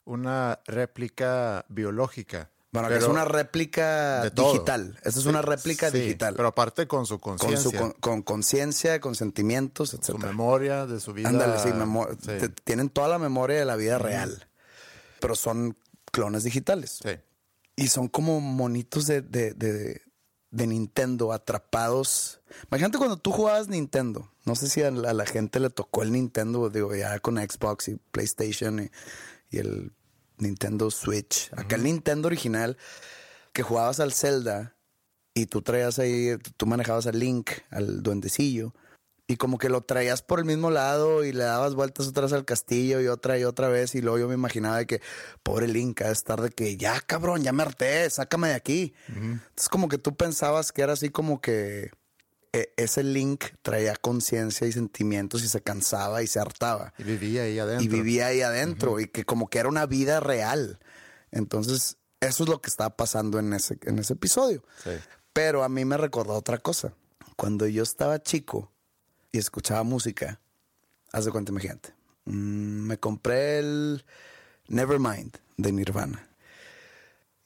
una 0.05 0.59
réplica 0.65 1.65
biológica. 1.69 2.49
Bueno, 2.75 2.89
que 2.89 2.97
es 2.97 3.09
una 3.09 3.25
réplica 3.25 4.29
digital. 4.29 4.97
Esta 5.03 5.19
es 5.19 5.25
una 5.25 5.41
réplica 5.41 5.89
Sí, 5.91 5.99
digital. 5.99 6.35
Pero 6.35 6.47
aparte 6.49 6.87
con 6.87 7.05
su 7.05 7.19
con 7.19 7.39
su 7.39 7.45
conciencia, 7.45 7.79
con- 7.79 7.91
con 7.93 8.21
conciencia, 8.21 8.99
con 8.99 9.15
sentimientos, 9.15 9.89
su 9.89 9.97
etcétera. 9.97 10.27
memoria 10.27 10.85
de 10.85 10.99
su 10.99 11.13
vida. 11.13 11.29
Ándale, 11.29 11.57
sí, 11.59 11.69
Sí. 12.39 12.47
tienen 12.63 12.89
toda 12.89 13.07
la 13.07 13.17
memoria 13.19 13.57
de 13.57 13.65
la 13.65 13.75
vida 13.75 13.97
real, 13.97 14.47
pero 15.19 15.35
son 15.35 15.77
clones 16.11 16.43
digitales. 16.43 16.99
Sí. 17.03 17.11
Y 17.77 17.87
son 17.87 18.07
como 18.07 18.39
monitos 18.39 19.05
de, 19.07 19.21
de, 19.21 19.53
de- 19.53 20.01
de 20.51 20.67
Nintendo 20.67 21.33
atrapados. 21.33 22.39
Imagínate 22.71 22.97
cuando 22.97 23.17
tú 23.17 23.31
jugabas 23.31 23.67
Nintendo. 23.67 24.31
No 24.45 24.55
sé 24.55 24.69
si 24.69 24.81
a 24.83 24.91
la, 24.91 25.09
a 25.09 25.13
la 25.13 25.25
gente 25.25 25.59
le 25.59 25.69
tocó 25.69 26.03
el 26.03 26.13
Nintendo, 26.13 26.69
digo, 26.69 26.95
ya 26.95 27.19
con 27.19 27.35
Xbox 27.37 27.89
y 27.89 27.95
PlayStation 28.11 28.79
y, 28.79 28.89
y 29.49 29.57
el 29.57 29.91
Nintendo 30.37 30.91
Switch. 30.91 31.49
Acá 31.55 31.75
el 31.75 31.83
Nintendo 31.83 32.27
original, 32.27 32.77
que 33.53 33.63
jugabas 33.63 33.99
al 33.99 34.13
Zelda 34.13 34.75
y 35.33 35.47
tú 35.47 35.61
traías 35.61 35.99
ahí, 35.99 36.37
tú 36.57 36.65
manejabas 36.65 37.07
al 37.07 37.19
Link, 37.19 37.51
al 37.69 38.03
duendecillo. 38.03 38.73
Y 39.27 39.37
como 39.37 39.57
que 39.57 39.69
lo 39.69 39.81
traías 39.81 40.21
por 40.21 40.37
el 40.37 40.45
mismo 40.45 40.69
lado 40.69 41.25
y 41.25 41.33
le 41.33 41.45
dabas 41.45 41.73
vueltas 41.73 42.07
otra 42.07 42.23
vez 42.23 42.33
al 42.33 42.45
castillo 42.45 43.01
y 43.01 43.07
otra 43.07 43.39
y 43.39 43.43
otra 43.43 43.69
vez. 43.69 43.95
Y 43.95 44.01
luego 44.01 44.19
yo 44.19 44.27
me 44.27 44.35
imaginaba 44.35 44.77
de 44.77 44.85
que, 44.85 45.01
pobre 45.41 45.67
Link, 45.67 46.01
de 46.01 46.11
estar 46.11 46.39
de 46.41 46.51
que, 46.51 46.77
ya 46.77 47.01
cabrón, 47.01 47.41
ya 47.41 47.51
me 47.51 47.63
harté, 47.63 48.07
sácame 48.11 48.49
de 48.49 48.53
aquí. 48.53 48.93
Entonces 49.07 49.69
como 49.69 49.89
que 49.89 49.97
tú 49.97 50.15
pensabas 50.15 50.71
que 50.71 50.83
era 50.83 50.93
así 50.93 51.09
como 51.09 51.41
que 51.41 51.89
ese 52.77 53.03
Link 53.03 53.45
traía 53.61 53.95
conciencia 53.95 54.67
y 54.67 54.71
sentimientos 54.71 55.43
y 55.43 55.47
se 55.47 55.61
cansaba 55.61 56.23
y 56.23 56.27
se 56.27 56.39
hartaba. 56.39 56.93
Y 56.97 57.03
vivía 57.03 57.43
ahí 57.43 57.59
adentro. 57.59 57.83
Y 57.83 57.87
vivía 57.87 58.27
ahí 58.27 58.41
adentro 58.41 58.99
y 58.99 59.07
que 59.07 59.25
como 59.25 59.49
que 59.49 59.59
era 59.59 59.69
una 59.69 59.85
vida 59.85 60.19
real. 60.19 60.79
Entonces 61.31 61.97
eso 62.19 62.43
es 62.43 62.49
lo 62.49 62.61
que 62.61 62.69
estaba 62.69 62.95
pasando 62.95 63.39
en 63.39 63.53
ese, 63.53 63.77
en 63.83 63.99
ese 63.99 64.13
episodio. 64.13 64.63
Sí. 64.83 64.91
Pero 65.33 65.63
a 65.63 65.69
mí 65.69 65.85
me 65.85 65.97
recordó 65.97 66.33
otra 66.33 66.57
cosa. 66.57 66.93
Cuando 67.35 67.67
yo 67.67 67.83
estaba 67.83 68.21
chico 68.21 68.71
y 69.31 69.37
escuchaba 69.37 69.83
música, 69.83 70.39
haz 71.11 71.25
de 71.25 71.31
cuenta, 71.31 71.51
imagínate. 71.51 71.93
mm, 72.25 72.87
me 72.87 72.97
compré 72.97 73.59
el 73.59 74.05
Nevermind 74.67 75.37
de 75.57 75.71
Nirvana. 75.71 76.27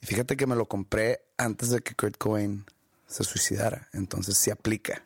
Y 0.00 0.06
fíjate 0.06 0.36
que 0.36 0.46
me 0.46 0.56
lo 0.56 0.66
compré 0.66 1.20
antes 1.36 1.70
de 1.70 1.80
que 1.80 1.94
Kurt 1.94 2.16
Cobain 2.16 2.64
se 3.10 3.24
suicidara. 3.24 3.88
Entonces 3.92 4.38
se 4.38 4.52
aplica. 4.52 5.04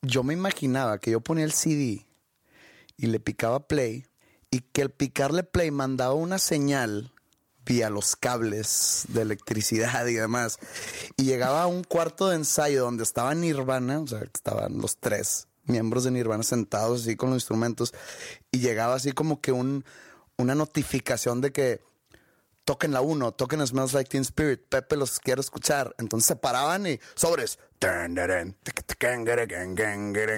Yo 0.00 0.24
me 0.24 0.34
imaginaba 0.34 0.98
que 0.98 1.12
yo 1.12 1.20
ponía 1.20 1.44
el 1.44 1.52
CD 1.52 2.06
y 2.96 3.06
le 3.06 3.20
picaba 3.20 3.68
play 3.68 4.06
y 4.50 4.60
que 4.60 4.82
al 4.82 4.90
picarle 4.90 5.44
play 5.44 5.70
mandaba 5.70 6.14
una 6.14 6.38
señal 6.38 7.12
vía 7.64 7.90
los 7.90 8.16
cables 8.16 9.04
de 9.08 9.22
electricidad 9.22 10.06
y 10.06 10.14
demás. 10.14 10.58
Y 11.16 11.24
llegaba 11.24 11.62
a 11.62 11.66
un 11.68 11.84
cuarto 11.84 12.28
de 12.28 12.36
ensayo 12.36 12.82
donde 12.82 13.04
estaba 13.04 13.34
Nirvana, 13.34 14.00
o 14.00 14.06
sea, 14.06 14.20
estaban 14.22 14.78
los 14.78 14.96
tres 14.98 15.46
miembros 15.64 16.04
de 16.04 16.10
Nirvana 16.10 16.42
sentados 16.42 17.02
así 17.02 17.14
con 17.14 17.30
los 17.30 17.36
instrumentos 17.36 17.94
y 18.50 18.58
llegaba 18.58 18.94
así 18.94 19.12
como 19.12 19.40
que 19.40 19.52
un, 19.52 19.84
una 20.36 20.56
notificación 20.56 21.40
de 21.40 21.52
que 21.52 21.80
toquen 22.64 22.92
la 22.92 23.00
uno, 23.00 23.32
toquen 23.32 23.66
Smells 23.66 23.92
Like 23.92 24.08
Teen 24.10 24.22
Spirit, 24.22 24.60
Pepe 24.68 24.96
los 24.96 25.18
quiero 25.20 25.40
escuchar. 25.40 25.94
Entonces 25.98 26.26
se 26.28 26.36
paraban 26.36 26.86
y 26.86 27.00
sobres. 27.14 27.58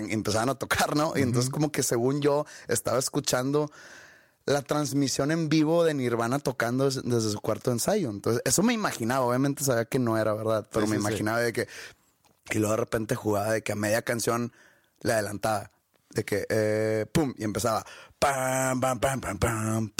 Y 0.09 0.12
empezaban 0.12 0.49
a 0.49 0.54
tocar, 0.54 0.97
¿no? 0.97 1.12
Y 1.16 1.23
entonces 1.23 1.50
como 1.50 1.71
que 1.71 1.83
según 1.83 2.21
yo 2.21 2.47
estaba 2.69 2.99
escuchando 2.99 3.71
la 4.47 4.62
transmisión 4.62 5.31
en 5.31 5.49
vivo 5.49 5.85
de 5.85 5.95
Nirvana 5.95 6.38
tocando 6.38 6.85
des- 6.85 7.02
desde 7.02 7.31
su 7.31 7.40
cuarto 7.40 7.71
de 7.71 7.76
ensayo. 7.76 8.11
Entonces, 8.11 8.43
eso 8.45 8.62
me 8.62 8.75
imaginaba. 8.75 9.25
Obviamente 9.25 9.64
sabía 9.64 9.87
que 9.87 9.99
no 9.99 10.19
era 10.19 10.35
verdad, 10.35 10.66
pero 10.71 10.85
Sí, 10.87 10.90
me 10.90 10.97
sí, 10.97 11.02
sí. 11.02 11.09
imaginaba 11.09 11.40
de 11.40 11.52
que. 11.52 11.69
Y 12.50 12.59
luego 12.59 12.73
de 12.73 12.76
repente 12.81 13.14
jugaba 13.14 13.52
de 13.52 13.62
que 13.62 13.73
a 13.73 13.76
media 13.76 14.02
canción 14.02 14.52
le 15.00 15.12
adelantaba. 15.14 15.71
De 16.14 16.25
que, 16.25 16.47
eh, 16.49 17.06
pum, 17.12 17.35
y 17.37 17.44
empezaba. 17.44 17.85
Pam, 18.18 18.80
pam, 18.80 18.99
pam, 19.00 19.21
pam, 19.21 19.38
pam, 19.38 19.92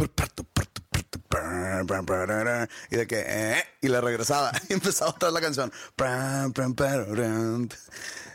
Y 2.90 2.97
de 2.97 3.06
que, 3.06 3.25
eh, 3.26 3.62
y 3.83 3.88
le 3.88 4.00
regresaba. 4.00 4.52
Y 4.68 4.75
empezaba 4.75 5.11
otra 5.11 5.28
vez 5.28 5.35
la 5.35 5.40
canción. 5.40 5.73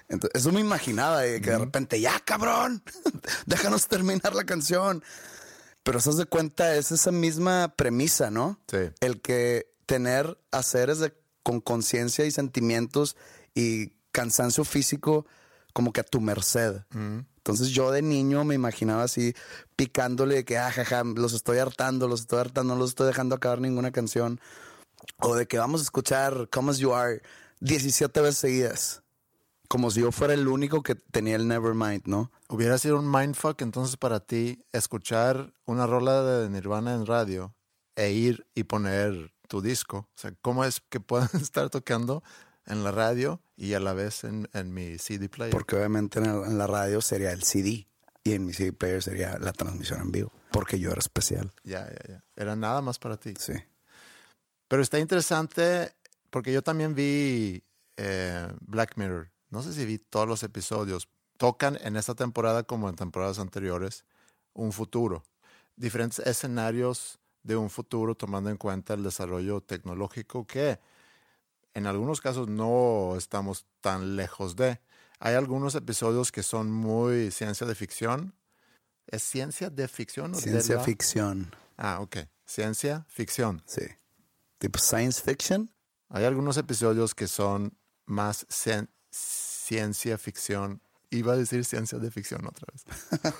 Entonces, 0.09 0.41
eso 0.41 0.51
me 0.51 0.59
imaginaba 0.59 1.21
de 1.21 1.39
que 1.39 1.51
de 1.51 1.57
repente, 1.57 2.01
ya 2.01 2.19
cabrón, 2.19 2.83
déjanos 3.45 3.88
terminar 3.88 4.36
la 4.36 4.43
canción. 4.43 5.03
Pero 5.83 6.00
eso 6.00 6.13
de 6.13 6.25
cuenta, 6.25 6.75
es 6.75 6.91
esa 6.91 7.12
misma 7.12 7.74
premisa, 7.75 8.29
¿no? 8.29 8.59
Sí. 8.69 8.91
El 9.00 9.21
que 9.21 9.71
tener 9.86 10.38
haceres 10.51 11.00
de, 11.00 11.13
con 11.41 11.62
conciencia 11.62 12.25
y 12.25 12.31
sentimientos 12.31 13.15
y 13.55 13.93
cansancio 14.12 14.65
físico 14.65 15.25
como 15.74 15.93
que 15.93 16.01
a 16.01 16.03
tu 16.03 16.19
merced. 16.19 16.81
Entonces 17.39 17.69
yo 17.69 17.91
de 17.91 18.01
niño 18.01 18.43
me 18.43 18.55
imaginaba 18.55 19.03
así 19.03 19.34
picándole 19.75 20.36
de 20.36 20.46
que, 20.46 20.58
ah, 20.58 20.72
jaja, 20.72 21.03
los 21.03 21.34
estoy 21.34 21.58
hartando, 21.58 22.08
los 22.08 22.22
estoy 22.22 22.39
hartando, 22.39 22.75
no 22.75 22.79
los 22.79 22.89
estoy 22.89 23.08
dejando 23.08 23.36
acabar 23.36 23.62
ninguna 23.62 23.91
canción. 23.91 24.39
O 25.22 25.36
de 25.36 25.48
que 25.48 25.58
vamos 25.58 25.81
a 25.81 25.84
escuchar 25.86 26.50
Come 26.51 26.72
As 26.72 26.79
You 26.79 26.93
Are 26.93 27.22
17 27.62 28.22
veces 28.22 28.38
seguidas. 28.38 29.03
Como 29.69 29.89
si 29.89 30.01
yo 30.01 30.12
fuera 30.12 30.34
el 30.34 30.48
único 30.48 30.84
que 30.84 30.96
tenía 30.96 31.38
el 31.38 31.48
Nevermind, 31.48 32.03
¿no? 32.05 32.31
Hubiera 32.50 32.77
sido 32.77 33.00
un 33.00 33.10
mindfuck 33.10 33.62
entonces 33.62 33.96
para 33.98 34.19
ti 34.19 34.65
escuchar 34.74 35.53
una 35.65 35.88
rola 35.88 36.24
de 36.24 36.50
Nirvana 36.50 36.93
en 36.93 37.05
radio 37.05 37.55
e 37.96 38.12
ir 38.12 38.48
y 38.53 38.63
poner 38.63 39.34
tu 39.48 39.62
disco. 39.62 39.98
O 39.98 40.17
sea, 40.17 40.34
¿cómo 40.41 40.65
es 40.65 40.81
que 40.89 41.00
puedan 41.00 41.29
estar 41.41 41.69
tocando 41.69 42.22
en 42.69 42.83
la 42.83 42.91
radio 42.91 43.41
y 43.57 43.73
a 43.73 43.79
la 43.79 43.93
vez 43.93 44.23
en, 44.23 44.49
en 44.53 44.73
mi 44.73 44.97
CD 44.97 45.27
player? 45.29 45.51
Porque 45.51 45.75
obviamente 45.75 46.19
en, 46.19 46.25
el- 46.25 46.43
en 46.43 46.57
la 46.57 46.67
radio 46.67 47.01
sería 47.01 47.31
el 47.31 47.43
CD 47.43 47.88
y 48.23 48.33
en 48.33 48.45
mi 48.45 48.53
CD 48.53 48.71
player 48.73 49.01
sería 49.03 49.38
la 49.39 49.51
transmisión 49.53 50.01
en 50.01 50.11
vivo. 50.11 50.31
Porque 50.51 50.79
yo 50.79 50.91
era 50.91 50.99
especial. 50.99 51.51
Ya, 51.63 51.88
ya, 51.89 52.07
ya. 52.07 52.23
Era 52.35 52.55
nada 52.55 52.81
más 52.81 52.97
para 52.99 53.17
ti. 53.17 53.33
Sí. 53.38 53.53
Pero 54.67 54.81
está 54.81 54.99
interesante 54.99 55.93
porque 56.29 56.51
yo 56.53 56.61
también 56.61 56.93
vi 56.95 57.63
eh, 57.97 58.47
Black 58.61 58.97
Mirror. 58.97 59.31
No 59.49 59.63
sé 59.63 59.73
si 59.73 59.85
vi 59.85 59.97
todos 59.97 60.27
los 60.27 60.43
episodios. 60.43 61.09
Tocan 61.38 61.77
en 61.81 61.95
esta 61.95 62.15
temporada 62.15 62.63
como 62.63 62.89
en 62.89 62.95
temporadas 62.95 63.39
anteriores 63.39 64.05
un 64.53 64.71
futuro. 64.71 65.23
Diferentes 65.75 66.19
escenarios 66.19 67.19
de 67.43 67.55
un 67.55 67.69
futuro 67.69 68.15
tomando 68.15 68.49
en 68.49 68.57
cuenta 68.57 68.93
el 68.93 69.03
desarrollo 69.03 69.61
tecnológico 69.61 70.45
que 70.45 70.79
en 71.73 71.88
algunos 71.88 72.21
casos 72.21 72.47
no 72.47 73.15
estamos 73.17 73.65
tan 73.81 74.15
lejos 74.15 74.55
de. 74.55 74.79
Hay 75.19 75.35
algunos 75.35 75.75
episodios 75.75 76.31
que 76.31 76.43
son 76.43 76.71
muy 76.71 77.31
ciencia 77.31 77.67
de 77.67 77.75
ficción. 77.75 78.33
¿Es 79.07 79.23
ciencia 79.23 79.69
de 79.69 79.88
ficción? 79.88 80.33
o 80.33 80.35
de 80.38 80.41
Ciencia 80.41 80.75
la- 80.75 80.83
ficción. 80.83 81.55
Ah, 81.77 81.99
ok. 82.01 82.17
Ciencia 82.45 83.05
ficción. 83.09 83.61
Sí. 83.65 83.81
Tipo 84.57 84.79
science 84.79 85.21
fiction. 85.21 85.71
Hay 86.09 86.25
algunos 86.25 86.57
episodios 86.57 87.13
que 87.15 87.27
son 87.27 87.77
más 88.05 88.45
cien- 88.49 88.89
ciencia 89.11 90.17
ficción. 90.17 90.81
Iba 91.11 91.33
a 91.33 91.38
decir 91.38 91.65
ciencia 91.65 91.97
de 91.99 92.11
ficción 92.11 92.45
otra 92.45 92.67
vez. 92.71 92.83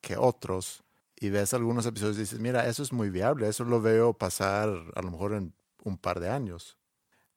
que 0.00 0.16
otros. 0.16 0.82
Y 1.20 1.30
ves 1.30 1.52
algunos 1.52 1.84
episodios 1.86 2.16
y 2.16 2.20
dices, 2.20 2.38
mira, 2.38 2.66
eso 2.68 2.82
es 2.82 2.92
muy 2.92 3.10
viable. 3.10 3.48
Eso 3.48 3.64
lo 3.64 3.80
veo 3.80 4.12
pasar 4.14 4.68
a 4.94 5.02
lo 5.02 5.10
mejor 5.10 5.34
en 5.34 5.52
un 5.82 5.98
par 5.98 6.20
de 6.20 6.30
años. 6.30 6.77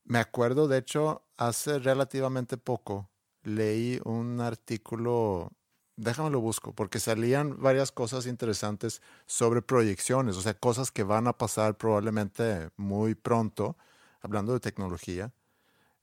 Me 0.04 0.20
acuerdo, 0.20 0.68
de 0.68 0.78
hecho, 0.78 1.24
hace 1.38 1.80
relativamente 1.80 2.58
poco 2.58 3.10
leí 3.44 4.00
un 4.04 4.42
artículo, 4.42 5.52
déjame 5.96 6.30
lo 6.30 6.42
busco, 6.42 6.74
porque 6.74 7.00
salían 7.00 7.62
varias 7.62 7.92
cosas 7.92 8.26
interesantes 8.26 9.02
sobre 9.26 9.62
proyecciones, 9.62 10.38
o 10.38 10.42
sea, 10.42 10.54
cosas 10.54 10.92
que 10.92 11.04
van 11.04 11.28
a 11.28 11.38
pasar 11.38 11.78
probablemente 11.78 12.70
muy 12.78 13.16
pronto, 13.16 13.78
hablando 14.22 14.54
de 14.54 14.60
tecnología. 14.60 15.34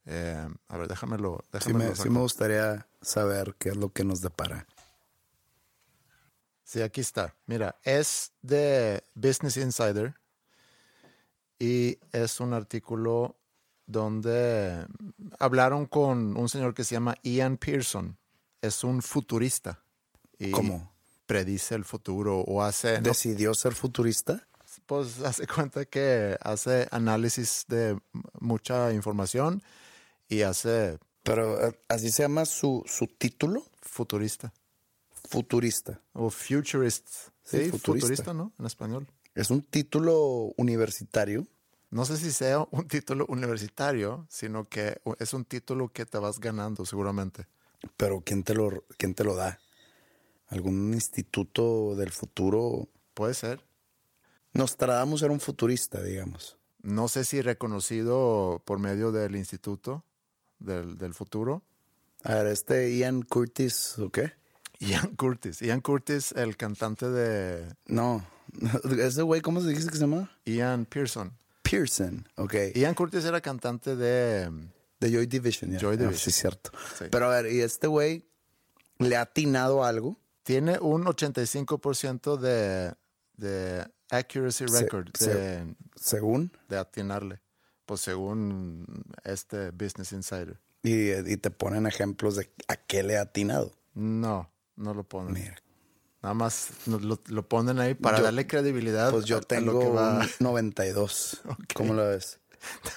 Eh, 0.05 0.47
a 0.67 0.77
ver, 0.77 0.87
déjamelo. 0.87 1.43
Sí 1.61 1.73
me, 1.73 1.95
sí 1.95 2.09
me 2.09 2.19
gustaría 2.19 2.87
saber 3.01 3.55
qué 3.59 3.69
es 3.69 3.77
lo 3.77 3.93
que 3.93 4.03
nos 4.03 4.21
depara. 4.21 4.65
Sí, 6.63 6.81
aquí 6.81 7.01
está. 7.01 7.35
Mira, 7.47 7.79
es 7.83 8.31
de 8.41 9.03
Business 9.15 9.57
Insider 9.57 10.15
y 11.57 11.97
es 12.11 12.39
un 12.39 12.53
artículo 12.53 13.38
donde 13.89 14.85
hablaron 15.39 15.85
con 15.87 16.37
un 16.37 16.47
señor 16.47 16.73
que 16.73 16.83
se 16.83 16.93
llama 16.95 17.15
Ian 17.23 17.57
Pearson. 17.57 18.17
Es 18.61 18.83
un 18.83 19.01
futurista. 19.01 19.83
Y 20.37 20.51
¿Cómo? 20.51 20.91
Predice 21.25 21.75
el 21.75 21.83
futuro 21.85 22.39
o 22.41 22.61
hace, 22.63 22.97
no, 23.01 23.09
¿Decidió 23.09 23.53
ser 23.53 23.73
futurista? 23.73 24.45
pues 24.85 25.19
hace 25.25 25.45
cuenta 25.47 25.85
que 25.85 26.37
hace 26.41 26.87
análisis 26.91 27.65
de 27.67 27.99
mucha 28.39 28.93
información 28.93 29.61
y 30.27 30.41
hace 30.43 30.99
Pero 31.23 31.67
eh, 31.67 31.79
así 31.87 32.11
se 32.11 32.23
llama 32.23 32.45
su, 32.45 32.83
su 32.87 33.07
título, 33.07 33.65
futurista 33.81 34.53
futurista. 35.27 36.01
o 36.13 36.29
futurist. 36.29 37.07
Sí, 37.43 37.65
Sí, 37.65 37.69
futurista. 37.71 38.07
futurista, 38.07 38.33
¿no? 38.33 38.51
En 38.59 38.65
español. 38.65 39.07
Es 39.35 39.49
un 39.51 39.61
título 39.61 40.51
universitario. 40.57 41.45
No 41.91 42.05
sé 42.05 42.17
si 42.17 42.31
sea 42.31 42.67
un 42.71 42.87
título 42.87 43.25
universitario, 43.29 44.27
sino 44.29 44.65
que 44.65 45.01
es 45.19 45.33
un 45.33 45.45
título 45.45 45.89
que 45.89 46.05
te 46.05 46.19
vas 46.19 46.39
ganando 46.39 46.85
seguramente. 46.85 47.47
Pero 47.97 48.21
¿quién 48.21 48.43
te 48.43 48.53
lo, 48.53 48.83
quién 48.97 49.15
te 49.15 49.23
lo 49.23 49.35
da? 49.35 49.59
¿Algún 50.47 50.93
instituto 50.93 51.95
del 51.95 52.11
futuro? 52.11 52.87
Puede 53.13 53.33
ser. 53.33 53.63
Nostradamus 54.53 55.21
era 55.21 55.31
un 55.31 55.39
futurista, 55.39 56.01
digamos. 56.01 56.57
No 56.81 57.07
sé 57.07 57.25
si 57.25 57.41
reconocido 57.41 58.61
por 58.65 58.79
medio 58.79 59.11
del 59.11 59.35
Instituto 59.35 60.03
del, 60.59 60.97
del 60.97 61.13
Futuro. 61.13 61.61
A 62.23 62.35
ver, 62.35 62.47
este 62.47 62.97
Ian 62.97 63.21
Curtis, 63.21 63.97
¿o 63.99 64.09
qué? 64.09 64.33
Ian 64.79 65.15
Curtis. 65.15 65.59
Ian 65.61 65.81
Curtis, 65.81 66.31
el 66.33 66.55
cantante 66.55 67.09
de 67.09 67.75
No, 67.85 68.25
ese 68.99 69.21
güey, 69.21 69.41
¿cómo 69.41 69.61
se 69.61 69.69
dice 69.69 69.87
que 69.87 69.95
se 69.95 70.01
llama? 70.01 70.31
Ian 70.45 70.85
Pearson. 70.85 71.33
Pearson, 71.69 72.27
ok. 72.35 72.53
Ian 72.75 72.93
Curtis 72.93 73.25
era 73.25 73.41
cantante 73.41 73.95
de... 73.95 74.49
De 74.99 75.11
Joy 75.11 75.27
Division, 75.27 75.71
ya. 75.71 75.79
Joy 75.79 75.95
Ah, 75.95 75.97
Division. 75.97 76.19
sí, 76.19 76.31
cierto. 76.31 76.71
Sí. 76.97 77.05
Pero 77.09 77.27
a 77.31 77.41
ver, 77.41 77.51
¿y 77.53 77.61
este 77.61 77.87
güey 77.87 78.25
le 78.97 79.15
ha 79.15 79.21
atinado 79.21 79.83
algo? 79.85 80.17
Tiene 80.43 80.77
un 80.79 81.05
85% 81.05 82.37
de, 82.37 82.93
de 83.37 83.85
accuracy 84.09 84.65
record, 84.65 85.07
se- 85.17 85.33
de, 85.33 85.75
Según. 85.95 86.51
de 86.67 86.77
atinarle. 86.77 87.39
Pues 87.85 88.01
según 88.01 88.85
este 89.23 89.71
Business 89.71 90.11
Insider. 90.11 90.59
Y, 90.83 91.11
y 91.11 91.37
te 91.37 91.49
ponen 91.49 91.87
ejemplos 91.87 92.35
de 92.35 92.49
a 92.67 92.75
qué 92.75 93.03
le 93.03 93.17
ha 93.17 93.21
atinado. 93.21 93.71
No, 93.93 94.51
no 94.75 94.93
lo 94.93 95.03
ponen. 95.03 95.33
Mira. 95.33 95.55
Nada 96.21 96.33
más 96.33 96.69
lo, 96.87 97.47
ponen 97.47 97.79
ahí 97.79 97.93
para 97.93 98.17
Yo- 98.17 98.23
darle 98.25 98.45
credibilidad. 98.45 99.11
Pues 99.11 99.25
yo 99.25 99.37
a 99.37 99.41
tengo 99.41 99.73
lo 99.73 99.79
que 99.79 99.87
va. 99.89 100.19
un 100.19 100.27
92. 100.39 101.41
¿Cómo 101.75 101.93
lo 101.93 102.05
ves? 102.07 102.39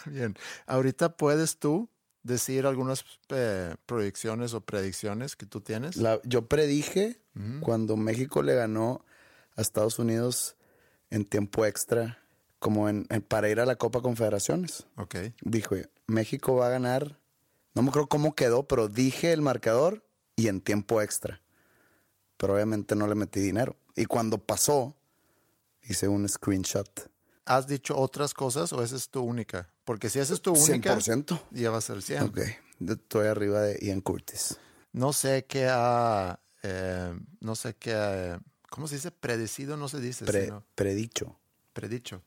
Bien. 0.06 0.36
Ahorita 0.66 1.16
puedes 1.16 1.58
tú 1.58 1.88
decir 2.24 2.66
algunas 2.66 3.04
eh, 3.28 3.76
proyecciones 3.86 4.54
o 4.54 4.60
predicciones 4.60 5.36
que 5.36 5.46
tú 5.46 5.60
tienes. 5.60 5.96
La- 5.96 6.20
yo 6.24 6.46
predije 6.48 7.20
cuando 7.60 7.96
México 7.96 8.42
le 8.42 8.54
ganó 8.54 9.04
a 9.56 9.62
Estados 9.62 9.98
Unidos 9.98 10.56
en 11.10 11.24
tiempo 11.24 11.64
extra, 11.64 12.18
como 12.58 12.88
en, 12.88 13.06
en- 13.08 13.22
para 13.22 13.48
ir 13.48 13.60
a 13.60 13.66
la 13.66 13.76
Copa 13.76 14.00
Confederaciones. 14.02 14.86
Ok. 14.96 15.16
Dijo, 15.42 15.76
México 16.08 16.56
va 16.56 16.66
a 16.66 16.70
ganar. 16.70 17.18
No 17.74 17.82
me 17.82 17.88
acuerdo 17.90 18.08
cómo 18.08 18.34
quedó, 18.34 18.66
pero 18.68 18.88
dije 18.88 19.32
el 19.32 19.40
marcador 19.42 20.04
y 20.36 20.48
en 20.48 20.60
tiempo 20.60 21.00
extra. 21.00 21.40
Pero 22.42 22.54
obviamente 22.54 22.96
no 22.96 23.06
le 23.06 23.14
metí 23.14 23.38
dinero. 23.38 23.76
Y 23.94 24.06
cuando 24.06 24.36
pasó, 24.36 24.96
hice 25.84 26.08
un 26.08 26.28
screenshot. 26.28 27.08
¿Has 27.44 27.68
dicho 27.68 27.96
otras 27.96 28.34
cosas 28.34 28.72
o 28.72 28.82
esa 28.82 28.96
es 28.96 29.08
tu 29.10 29.20
única? 29.22 29.70
Porque 29.84 30.10
si 30.10 30.18
esa 30.18 30.34
es 30.34 30.42
tu 30.42 30.52
única, 30.52 30.96
100%. 30.96 31.40
ya 31.52 31.70
va 31.70 31.78
a 31.78 31.80
ser 31.80 32.02
100. 32.02 32.22
Ok, 32.24 32.40
estoy 32.88 33.28
arriba 33.28 33.60
de 33.60 33.78
Ian 33.80 34.00
Curtis. 34.00 34.58
No 34.92 35.12
sé 35.12 35.44
qué 35.48 35.68
ha, 35.70 36.40
eh, 36.64 37.14
no 37.40 37.54
sé 37.54 37.74
qué, 37.76 37.94
ha- 37.94 38.40
¿cómo 38.70 38.88
se 38.88 38.96
dice? 38.96 39.12
Predecido 39.12 39.76
no 39.76 39.88
se 39.88 40.00
dice, 40.00 40.24
Pre- 40.24 40.46
sino 40.46 40.64
predicho 40.74 41.38
predicho. 41.72 42.22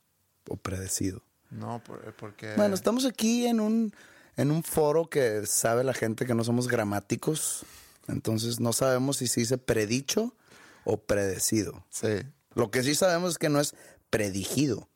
o 0.48 0.56
predecido. 0.56 1.22
No, 1.52 1.84
por- 1.84 2.14
porque... 2.16 2.54
Bueno, 2.56 2.74
estamos 2.74 3.04
aquí 3.06 3.48
en 3.48 3.60
un, 3.60 3.94
en 4.38 4.50
un 4.50 4.64
foro 4.64 5.10
que 5.10 5.46
sabe 5.46 5.84
la 5.84 5.94
gente 5.94 6.26
que 6.26 6.34
no 6.36 6.46
somos 6.46 6.70
gramáticos. 6.70 7.66
Entonces 8.08 8.60
no 8.60 8.74
sabemos 8.74 9.18
si 9.18 9.28
se 9.28 9.42
dice 9.42 9.58
predicho 9.58 10.36
o 10.84 11.02
predecido. 11.04 11.86
Sí, 11.90 12.22
Lo 12.54 12.72
que 12.72 12.84
sí 12.84 12.96
sabemos 12.96 13.32
es 13.32 13.38
que 13.38 13.50
no 13.50 13.60
es 13.60 13.76
predigido. 14.10 14.90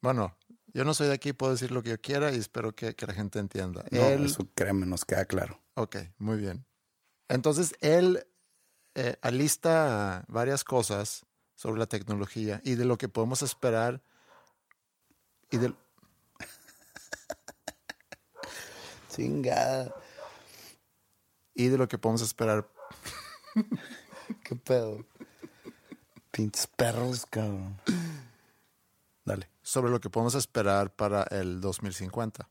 Bueno, 0.00 0.36
yo 0.72 0.84
no 0.84 0.94
soy 0.94 1.08
de 1.08 1.14
aquí, 1.14 1.32
puedo 1.32 1.52
decir 1.52 1.72
lo 1.72 1.82
que 1.82 1.90
yo 1.90 2.00
quiera 2.00 2.32
y 2.32 2.38
espero 2.38 2.74
que, 2.74 2.94
que 2.94 3.06
la 3.06 3.14
gente 3.14 3.38
entienda. 3.38 3.84
No, 3.90 4.08
Él- 4.08 4.26
eso 4.26 4.48
créeme, 4.54 4.86
nos 4.86 5.04
queda 5.04 5.24
claro. 5.24 5.60
Ok, 5.74 5.96
muy 6.18 6.38
bien. 6.38 6.64
Entonces, 7.28 7.74
él 7.80 8.26
eh, 8.94 9.16
alista 9.22 10.24
varias 10.28 10.64
cosas 10.64 11.26
sobre 11.54 11.78
la 11.80 11.86
tecnología 11.86 12.60
y 12.64 12.76
de 12.76 12.84
lo 12.84 12.96
que 12.96 13.08
podemos 13.08 13.42
esperar 13.42 14.02
y 15.50 15.58
de, 15.58 15.74
Chingada. 19.14 19.94
Y 21.58 21.68
de 21.68 21.76
lo 21.76 21.88
que 21.88 21.98
podemos 21.98 22.22
esperar. 22.22 22.66
¿Qué 24.44 24.54
pedo? 24.54 25.04
Pinches 26.30 26.68
perros, 26.68 27.26
cabrón. 27.26 27.76
Dale. 29.24 29.50
sobre 29.60 29.90
lo 29.90 30.00
que 30.00 30.08
podemos 30.08 30.34
esperar 30.36 30.94
para 30.94 31.24
el 31.24 31.60
2050. 31.60 32.48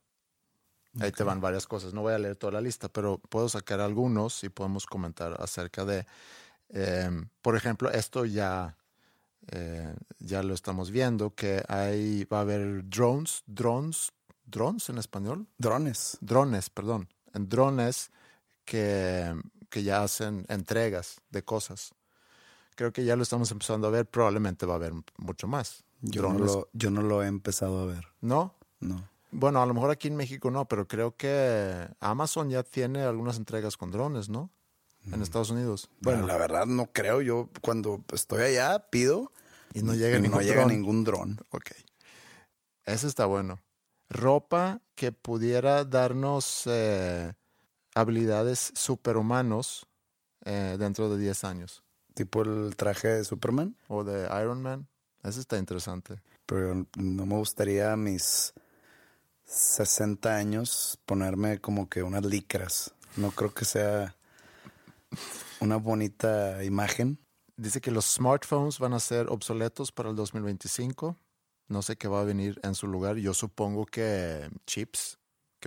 Ahí 1.00 1.12
te 1.12 1.24
van 1.24 1.40
varias 1.40 1.66
cosas. 1.66 1.94
No 1.94 2.02
voy 2.02 2.14
a 2.14 2.20
leer 2.20 2.36
toda 2.36 2.54
la 2.54 2.62
lista, 2.62 2.90
pero 2.90 3.18
puedo 3.18 3.48
sacar 3.50 3.80
algunos 3.80 4.44
y 4.44 4.50
podemos 4.50 4.86
comentar 4.86 5.42
acerca 5.42 5.86
de, 5.86 6.06
eh, 6.70 7.10
por 7.42 7.56
ejemplo, 7.56 7.90
esto 7.90 8.26
ya, 8.26 8.78
eh, 9.52 9.96
ya 10.20 10.44
lo 10.44 10.54
estamos 10.54 10.92
viendo, 10.92 11.34
que 11.34 11.64
hay, 11.70 12.26
va 12.26 12.40
a 12.40 12.42
haber 12.42 12.88
drones, 12.90 13.44
drones, 13.46 14.12
drones 14.46 14.90
en 14.90 14.98
español, 14.98 15.48
Drones. 15.58 16.18
drones, 16.20 16.70
perdón, 16.70 17.08
en 17.34 17.48
drones 17.48 18.12
que, 18.68 19.34
que 19.70 19.82
ya 19.82 20.04
hacen 20.04 20.46
entregas 20.50 21.22
de 21.32 21.44
cosas. 21.44 21.96
Creo 22.76 22.92
que 22.94 23.06
ya 23.06 23.16
lo 23.16 23.24
estamos 23.24 23.50
empezando 23.50 23.88
a 23.88 23.90
ver, 23.90 24.06
probablemente 24.06 24.68
va 24.68 24.74
a 24.74 24.76
haber 24.76 24.94
mucho 25.18 25.48
más. 25.48 25.84
Yo 26.02 26.22
no, 26.22 26.38
lo, 26.38 26.70
yo 26.74 26.92
no 26.92 27.02
lo 27.02 27.24
he 27.24 27.28
empezado 27.28 27.80
a 27.80 27.86
ver. 27.86 28.06
¿No? 28.22 28.54
No. 28.80 29.10
Bueno, 29.32 29.62
a 29.64 29.66
lo 29.66 29.74
mejor 29.74 29.90
aquí 29.90 30.10
en 30.10 30.16
México 30.16 30.52
no, 30.52 30.68
pero 30.68 30.88
creo 30.88 31.16
que 31.16 31.88
Amazon 32.00 32.50
ya 32.50 32.62
tiene 32.64 33.02
algunas 33.02 33.38
entregas 33.38 33.78
con 33.78 33.90
drones, 33.90 34.30
¿no? 34.30 34.52
En 35.12 35.22
Estados 35.22 35.50
Unidos. 35.52 35.90
Bueno, 36.02 36.28
la 36.28 36.38
verdad 36.38 36.66
no 36.66 36.92
creo. 36.92 37.22
Yo 37.22 37.50
cuando 37.62 38.04
estoy 38.14 38.44
allá 38.44 38.90
pido 38.90 39.32
y 39.74 39.82
no 39.82 39.96
llega 39.96 40.18
y 40.18 40.22
ningún 40.22 40.38
no 40.38 40.44
llega 40.44 40.62
dron. 40.62 40.68
ningún 40.68 41.04
dron. 41.06 41.40
Ok. 41.50 41.72
Ese 42.86 43.08
está 43.08 43.26
bueno. 43.26 43.60
Ropa 44.10 44.82
que 44.96 45.14
pudiera 45.14 45.86
darnos 45.86 46.64
eh, 46.66 47.34
habilidades 47.98 48.72
superhumanos 48.76 49.88
eh, 50.46 50.78
dentro 50.78 51.10
de 51.10 51.18
10 51.18 51.44
años. 51.44 51.84
Tipo 52.14 52.44
el 52.44 52.76
traje 52.76 53.08
de 53.08 53.24
Superman. 53.24 53.76
O 53.88 54.04
de 54.04 54.26
Iron 54.42 54.62
Man. 54.62 54.88
Ese 55.24 55.40
está 55.40 55.58
interesante. 55.58 56.22
Pero 56.46 56.86
no 56.96 57.26
me 57.26 57.36
gustaría 57.36 57.92
a 57.92 57.98
mis 57.98 58.54
60 59.46 60.36
años 60.36 61.00
ponerme 61.06 61.60
como 61.60 61.90
que 61.90 62.04
unas 62.04 62.24
licras. 62.24 62.94
No 63.16 63.32
creo 63.32 63.54
que 63.54 63.66
sea 63.66 64.16
una 65.60 65.78
bonita 65.78 66.64
imagen. 66.64 67.20
Dice 67.56 67.82
que 67.82 67.92
los 67.92 68.06
smartphones 68.06 68.78
van 68.78 68.94
a 68.94 69.00
ser 69.00 69.28
obsoletos 69.30 69.92
para 69.92 70.10
el 70.10 70.16
2025. 70.16 71.18
No 71.68 71.82
sé 71.82 71.98
qué 71.98 72.08
va 72.08 72.22
a 72.22 72.26
venir 72.26 72.60
en 72.64 72.76
su 72.76 72.88
lugar. 72.88 73.18
Yo 73.18 73.34
supongo 73.34 73.86
que 73.88 74.50
chips 74.68 75.18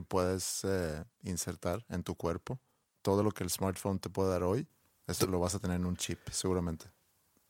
que 0.01 0.07
puedes 0.07 0.61
eh, 0.65 1.05
insertar 1.25 1.85
en 1.89 2.03
tu 2.03 2.15
cuerpo. 2.15 2.59
Todo 3.03 3.23
lo 3.23 3.31
que 3.33 3.45
el 3.45 3.51
smartphone 3.51 3.99
te 3.99 4.09
puede 4.11 4.31
dar 4.31 4.43
hoy, 4.43 4.67
eso 5.07 5.27
lo 5.27 5.39
vas 5.41 5.55
a 5.55 5.59
tener 5.59 5.77
en 5.77 5.87
un 5.87 5.97
chip, 5.97 6.19
seguramente. 6.31 6.87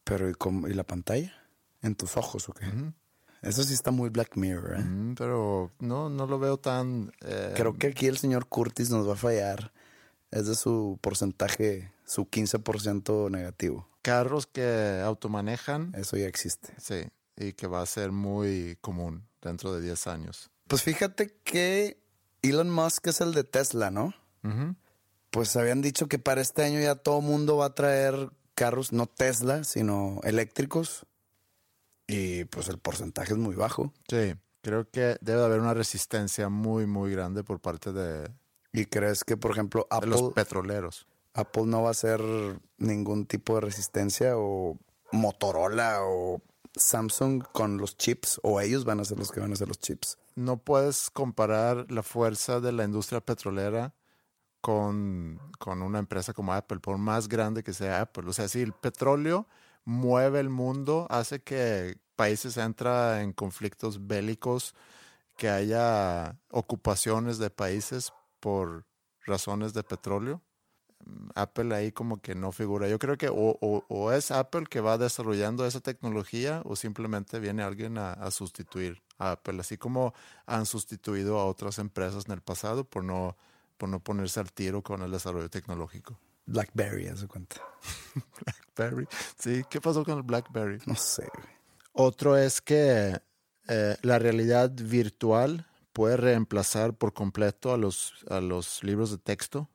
Pero 0.05 0.29
¿y, 0.29 0.35
cómo- 0.35 0.69
y 0.69 0.75
la 0.75 0.85
pantalla? 0.85 1.33
¿En 1.83 1.95
tus 1.95 2.17
ojos 2.17 2.49
o 2.49 2.53
qué? 2.53 2.67
Eso 3.43 3.63
sí 3.63 3.73
está 3.73 3.91
muy 3.91 4.11
Black 4.11 4.37
Mirror, 4.37 4.81
¿eh? 4.81 4.83
Mm, 4.83 5.15
pero 5.15 5.71
no, 5.79 6.11
no 6.11 6.27
lo 6.27 6.39
veo 6.39 6.59
tan... 6.59 7.13
eh, 7.23 7.55
Creo 7.57 7.77
que 7.79 7.89
aquí 7.89 8.07
el 8.07 8.19
señor 8.19 8.47
Curtis 8.49 8.91
nos 8.91 9.09
va 9.09 9.15
a 9.15 9.17
fallar. 9.17 9.73
Es 10.31 10.47
de 10.47 10.55
su 10.55 10.99
porcentaje, 11.01 11.93
su 12.05 12.27
15% 12.29 13.31
negativo. 13.31 13.89
Carros 14.03 14.47
que 14.47 15.01
automanejan, 15.05 15.93
Eso 15.97 16.17
ya 16.17 16.27
existe. 16.27 16.75
sí, 16.79 17.07
y 17.37 17.53
que 17.55 17.67
va 17.67 17.81
a 17.83 17.87
ser 17.87 18.13
muy 18.13 18.77
común 18.81 19.27
dentro 19.43 19.73
de 19.73 19.81
10 19.81 20.07
años. 20.07 20.51
Pues 20.69 20.83
fíjate 20.83 21.35
que 21.43 21.99
Elon 22.43 22.71
Musk 22.71 23.07
es 23.09 23.21
el 23.21 23.33
de 23.35 23.45
Tesla, 23.45 23.91
¿no? 23.91 24.15
Pues 25.31 25.57
habían 25.57 25.83
dicho 25.83 26.09
que 26.09 26.19
para 26.19 26.41
este 26.41 26.65
año 26.65 26.81
ya 26.81 26.97
todo 26.97 27.21
mundo 27.21 27.57
va 27.57 27.67
a 27.67 27.75
traer 27.75 28.31
carros, 28.55 28.93
no 28.93 29.07
Tesla, 29.07 29.65
sino 29.65 30.21
eléctricos. 30.25 31.07
Y 32.07 32.45
pues 32.45 32.69
el 32.69 32.79
porcentaje 32.79 33.35
es 33.35 33.39
muy 33.39 33.55
bajo. 33.55 33.93
Sí, 34.09 34.35
creo 34.63 34.91
que 34.91 35.17
debe 35.21 35.39
de 35.39 35.45
haber 35.45 35.61
una 35.61 35.75
resistencia 35.75 36.49
muy, 36.49 36.87
muy 36.87 37.13
grande 37.13 37.45
por 37.45 37.61
parte 37.61 37.93
de, 37.93 38.23
de 38.23 38.31
¿Y 38.73 38.87
crees 38.87 39.23
que, 39.23 39.37
por 39.37 39.53
ejemplo, 39.53 39.87
Apple, 39.91 40.11
los 40.11 40.33
petroleros. 40.33 41.07
Apple 41.35 41.67
no 41.67 41.83
va 41.83 41.89
a 41.89 41.93
hacer 41.93 42.21
ningún 42.79 43.27
tipo 43.27 43.55
de 43.55 43.61
resistencia 43.61 44.37
o 44.37 44.77
Motorola 45.13 46.01
o 46.03 46.43
Samsung 46.75 47.45
con 47.53 47.79
los 47.79 47.97
chips 47.97 48.41
o 48.43 48.61
ellos 48.61 48.85
van 48.85 49.01
a 49.01 49.05
ser 49.05 49.19
los 49.19 49.31
que 49.31 49.41
van 49.41 49.51
a 49.51 49.55
hacer 49.55 49.69
los 49.69 49.79
chips? 49.79 50.19
No 50.35 50.59
puedes 50.59 51.11
comparar 51.11 51.91
la 51.91 52.03
fuerza 52.03 52.61
de 52.61 52.73
la 52.73 52.85
industria 52.85 53.21
petrolera 53.21 53.95
con, 54.61 55.41
con 55.59 55.83
una 55.83 55.99
empresa 55.99 56.33
como 56.35 56.53
Apple, 56.53 56.81
por 56.81 56.99
más 56.99 57.29
grande 57.29 57.63
que 57.63 57.73
sea 57.73 58.03
Apple. 58.03 58.29
O 58.29 58.33
sea, 58.33 58.49
si 58.49 58.61
el 58.61 58.73
petróleo 58.73 59.47
mueve 59.85 60.41
el 60.41 60.51
mundo, 60.51 61.07
hace 61.11 61.43
que 61.43 61.99
países 62.17 62.57
entran 62.57 63.21
en 63.23 63.33
conflictos 63.33 64.07
bélicos, 64.07 64.75
que 65.37 65.49
haya 65.49 66.39
ocupaciones 66.51 67.39
de 67.39 67.51
países 67.51 68.13
por 68.41 68.87
razones 69.25 69.73
de 69.75 69.83
petróleo. 69.83 70.43
Apple 71.35 71.75
ahí 71.75 71.93
como 71.93 72.21
que 72.21 72.35
no 72.35 72.53
figura. 72.53 72.89
Yo 72.89 72.99
creo 72.99 73.17
que 73.17 73.31
o, 73.33 74.13
es 74.13 74.31
Apple 74.31 74.67
que 74.69 74.81
va 74.81 74.99
desarrollando 74.99 75.65
esa 75.67 75.81
tecnología 75.81 76.63
o 76.67 76.77
simplemente 76.77 77.41
viene 77.41 77.63
alguien 77.63 77.97
a 77.97 78.31
sustituir 78.31 79.03
a 79.21 79.33
Apple, 79.33 79.61
así 79.61 79.77
como 79.77 80.15
han 80.47 80.67
sustituido 80.67 81.39
a 81.39 81.45
otras 81.45 81.79
empresas 81.79 82.25
en 82.27 82.33
el 82.33 82.41
pasado 82.41 82.85
por 82.85 83.05
no, 83.05 83.37
por 83.77 83.89
no 83.89 84.01
ponerse 84.01 84.41
al 84.41 84.53
tiro 84.53 84.83
con 84.83 85.03
el 85.03 85.11
desarrollo 85.11 85.49
tecnológico. 85.49 86.19
BlackBerry, 86.47 87.07
haz 87.07 87.21
de 87.21 87.29
cuenta. 87.29 87.57
BlackBerry. 88.77 89.07
Sí, 89.39 89.63
¿qué 89.71 89.81
pasó 89.81 90.05
con 90.05 90.17
el 90.17 90.23
BlackBerry? 90.23 90.81
No 90.87 90.97
sé. 90.97 91.29
Otro 91.93 92.37
es 92.37 92.61
que 92.61 93.21
eh, 93.69 93.97
la 94.03 94.19
realidad 94.19 94.73
virtual 94.75 95.67
puede 95.93 96.17
reemplazar 96.17 96.95
por 96.95 97.13
completo 97.13 97.73
a 97.73 97.77
los, 97.77 98.15
a 98.29 98.41
los 98.41 98.83
libros 98.83 99.11
de 99.11 99.19
texto 99.19 99.69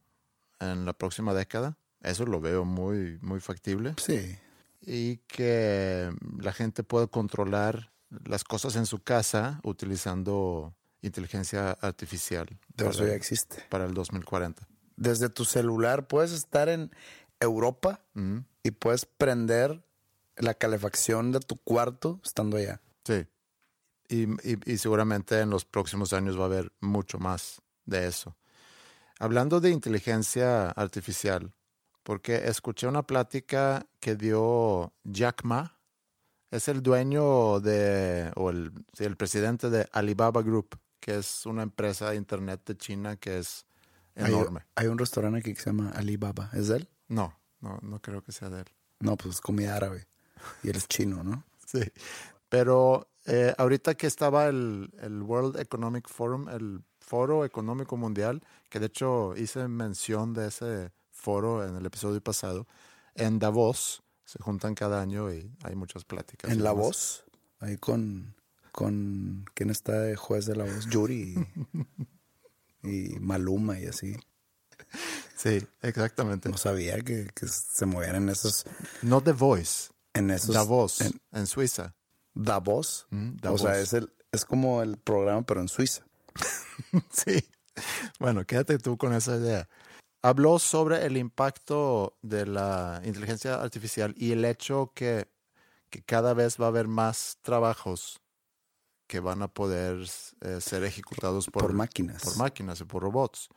en 0.60 0.86
la 0.86 0.94
próxima 0.94 1.34
década. 1.34 1.78
Eso 2.02 2.26
lo 2.26 2.42
veo 2.42 2.66
muy, 2.66 3.20
muy 3.22 3.40
factible. 3.40 3.94
Sí. 3.98 4.38
Y 4.82 5.18
que 5.28 6.12
la 6.40 6.52
gente 6.52 6.84
puede 6.84 7.08
controlar 7.08 7.92
las 8.10 8.44
cosas 8.44 8.76
en 8.76 8.86
su 8.86 9.00
casa 9.04 9.60
utilizando 9.64 10.74
inteligencia 11.02 11.72
artificial 11.82 12.48
Pero 12.76 12.90
eso 12.92 13.06
ya 13.06 13.14
existe. 13.14 13.64
para 13.70 13.86
el 13.86 13.94
2040. 13.94 14.68
Desde 14.96 15.30
tu 15.30 15.46
celular 15.46 16.08
puedes 16.08 16.32
estar 16.32 16.70
en 16.70 16.92
Europa 17.40 18.02
y 18.64 18.72
puedes 18.72 19.06
prender 19.06 19.84
la 20.38 20.54
calefacción 20.54 21.32
de 21.32 21.40
tu 21.40 21.58
cuarto 21.58 22.20
estando 22.24 22.58
allá. 22.58 22.82
Sí. 23.06 23.26
Y, 24.08 24.24
y- 24.50 24.60
y 24.74 24.78
seguramente 24.78 25.40
en 25.40 25.50
los 25.50 25.66
próximos 25.66 26.14
años 26.14 26.38
va 26.40 26.44
a 26.44 26.46
haber 26.48 26.72
mucho 26.80 27.18
más 27.20 27.62
de 27.86 28.08
eso. 28.08 28.36
Hablando 29.20 29.60
de 29.62 29.70
inteligencia 29.72 30.70
artificial, 30.72 31.54
porque 32.04 32.48
escuché 32.50 32.88
una 32.88 33.04
plática 33.04 33.86
que 34.00 34.16
dio 34.16 34.94
Jack 35.04 35.44
Ma, 35.44 35.78
es 36.56 36.68
el 36.68 36.82
dueño 36.82 37.60
de, 37.60 38.32
o 38.36 38.50
el, 38.50 38.72
el 38.98 39.18
presidente 39.18 39.70
de 39.70 39.88
Alibaba 39.92 40.42
Group, 40.42 40.80
que 41.00 41.18
es 41.18 41.46
una 41.46 41.64
empresa 41.64 42.10
de 42.10 42.16
internet 42.16 42.62
de 42.66 42.78
China 42.78 43.18
que 43.18 43.40
es 43.40 43.66
enorme. 44.16 44.66
Hay, 44.76 44.88
un 44.88 44.98
restaurante 44.98 45.40
aquí 45.40 45.54
que 45.54 45.62
se 45.62 45.70
llama 45.70 45.92
Alibaba. 45.92 46.50
¿Es 46.54 46.68
de 46.70 46.78
él? 46.78 46.90
No, 47.08 47.38
no, 47.60 47.80
no 47.82 48.02
creo 48.02 48.24
que 48.24 48.32
sea 48.32 48.50
de 48.50 48.62
él. 48.62 48.68
No, 49.00 49.18
pues 49.18 49.36
es 49.36 49.42
comida 49.42 49.76
árabe. 49.76 50.08
Y 50.64 50.70
él 50.70 50.76
es 50.76 50.88
chino, 50.88 51.24
¿no? 51.24 51.44
Sí, 51.66 51.82
pero 52.48 53.10
eh, 53.26 53.56
ahorita 53.58 53.96
que 53.96 54.06
estaba 54.06 54.46
el, 54.46 54.94
el 55.02 55.24
World 55.24 55.60
Economic 55.60 56.08
Forum, 56.08 56.48
el 56.48 56.84
Foro 57.00 57.44
Económico 57.44 57.98
Mundial, 57.98 58.44
que 58.70 58.80
de 58.80 58.86
hecho 58.86 59.36
hice 59.36 59.68
mención 59.68 60.34
de 60.34 60.48
ese 60.48 60.92
foro 61.12 61.68
en 61.68 61.76
el 61.76 61.86
episodio 61.86 62.22
pasado, 62.22 62.68
en 63.16 63.40
Davos, 63.40 64.04
se 64.26 64.40
juntan 64.42 64.76
cada 64.76 65.02
año 65.02 65.32
y 65.32 65.52
hay 65.64 65.76
muchas 65.76 66.04
pláticas. 66.04 66.52
En 66.52 66.64
La 66.64 66.72
demás. 66.72 66.86
Voz. 66.86 67.24
Ahí 67.60 67.78
con, 67.78 68.36
con... 68.72 69.46
¿Quién 69.54 69.70
está 69.70 69.94
de 70.02 70.16
juez 70.16 70.46
de 70.46 70.56
La 70.56 70.66
Voz? 70.66 70.88
Yuri 70.90 71.36
y, 72.84 72.90
y 72.90 73.20
Maluma 73.20 73.80
y 73.80 73.86
así. 73.86 74.16
Sí, 75.36 75.66
exactamente. 75.82 76.50
No 76.50 76.58
sabía 76.58 77.00
que, 77.02 77.30
que 77.34 77.48
se 77.48 77.86
movían 77.86 78.16
en 78.16 78.30
esos... 78.30 78.66
No 79.02 79.22
The 79.22 79.32
Voice, 79.32 79.92
en 80.14 80.32
esos... 80.32 80.56
Davos, 80.56 81.02
en 81.02 81.20
en 81.32 81.48
Suiza. 81.48 81.96
Davos. 82.34 83.08
Mm, 83.12 83.36
O 83.48 83.58
sea, 83.58 83.80
es, 83.80 83.94
el, 83.94 84.12
es 84.32 84.46
como 84.46 84.82
el 84.82 84.98
programa, 84.98 85.46
pero 85.46 85.62
en 85.62 85.68
Suiza. 85.68 86.06
Sí. 87.12 87.44
Bueno, 88.20 88.46
quédate 88.46 88.78
tú 88.78 88.98
con 88.98 89.14
esa 89.14 89.36
idea. 89.38 89.68
Habló 90.26 90.58
sobre 90.58 91.06
el 91.06 91.18
impacto 91.18 92.18
de 92.24 92.48
la 92.48 93.00
inteligencia 93.06 93.62
artificial 93.62 94.16
y 94.18 94.32
el 94.32 94.44
hecho 94.44 94.92
que, 94.96 95.28
que 95.92 96.02
cada 96.02 96.34
vez 96.34 96.60
va 96.60 96.66
a 96.66 96.70
haber 96.70 96.88
más 96.88 97.38
trabajos 97.44 98.22
que 99.06 99.20
van 99.20 99.44
a 99.44 99.48
poder 99.48 99.98
eh, 100.42 100.62
ser 100.62 100.84
ejecutados 100.84 101.46
por, 101.46 101.62
Por 101.62 101.74
máquinas. 101.74 102.24
por 102.24 102.38
máquinas 102.38 102.82
y 102.82 102.86
por 102.86 103.04
robots. 103.04 103.50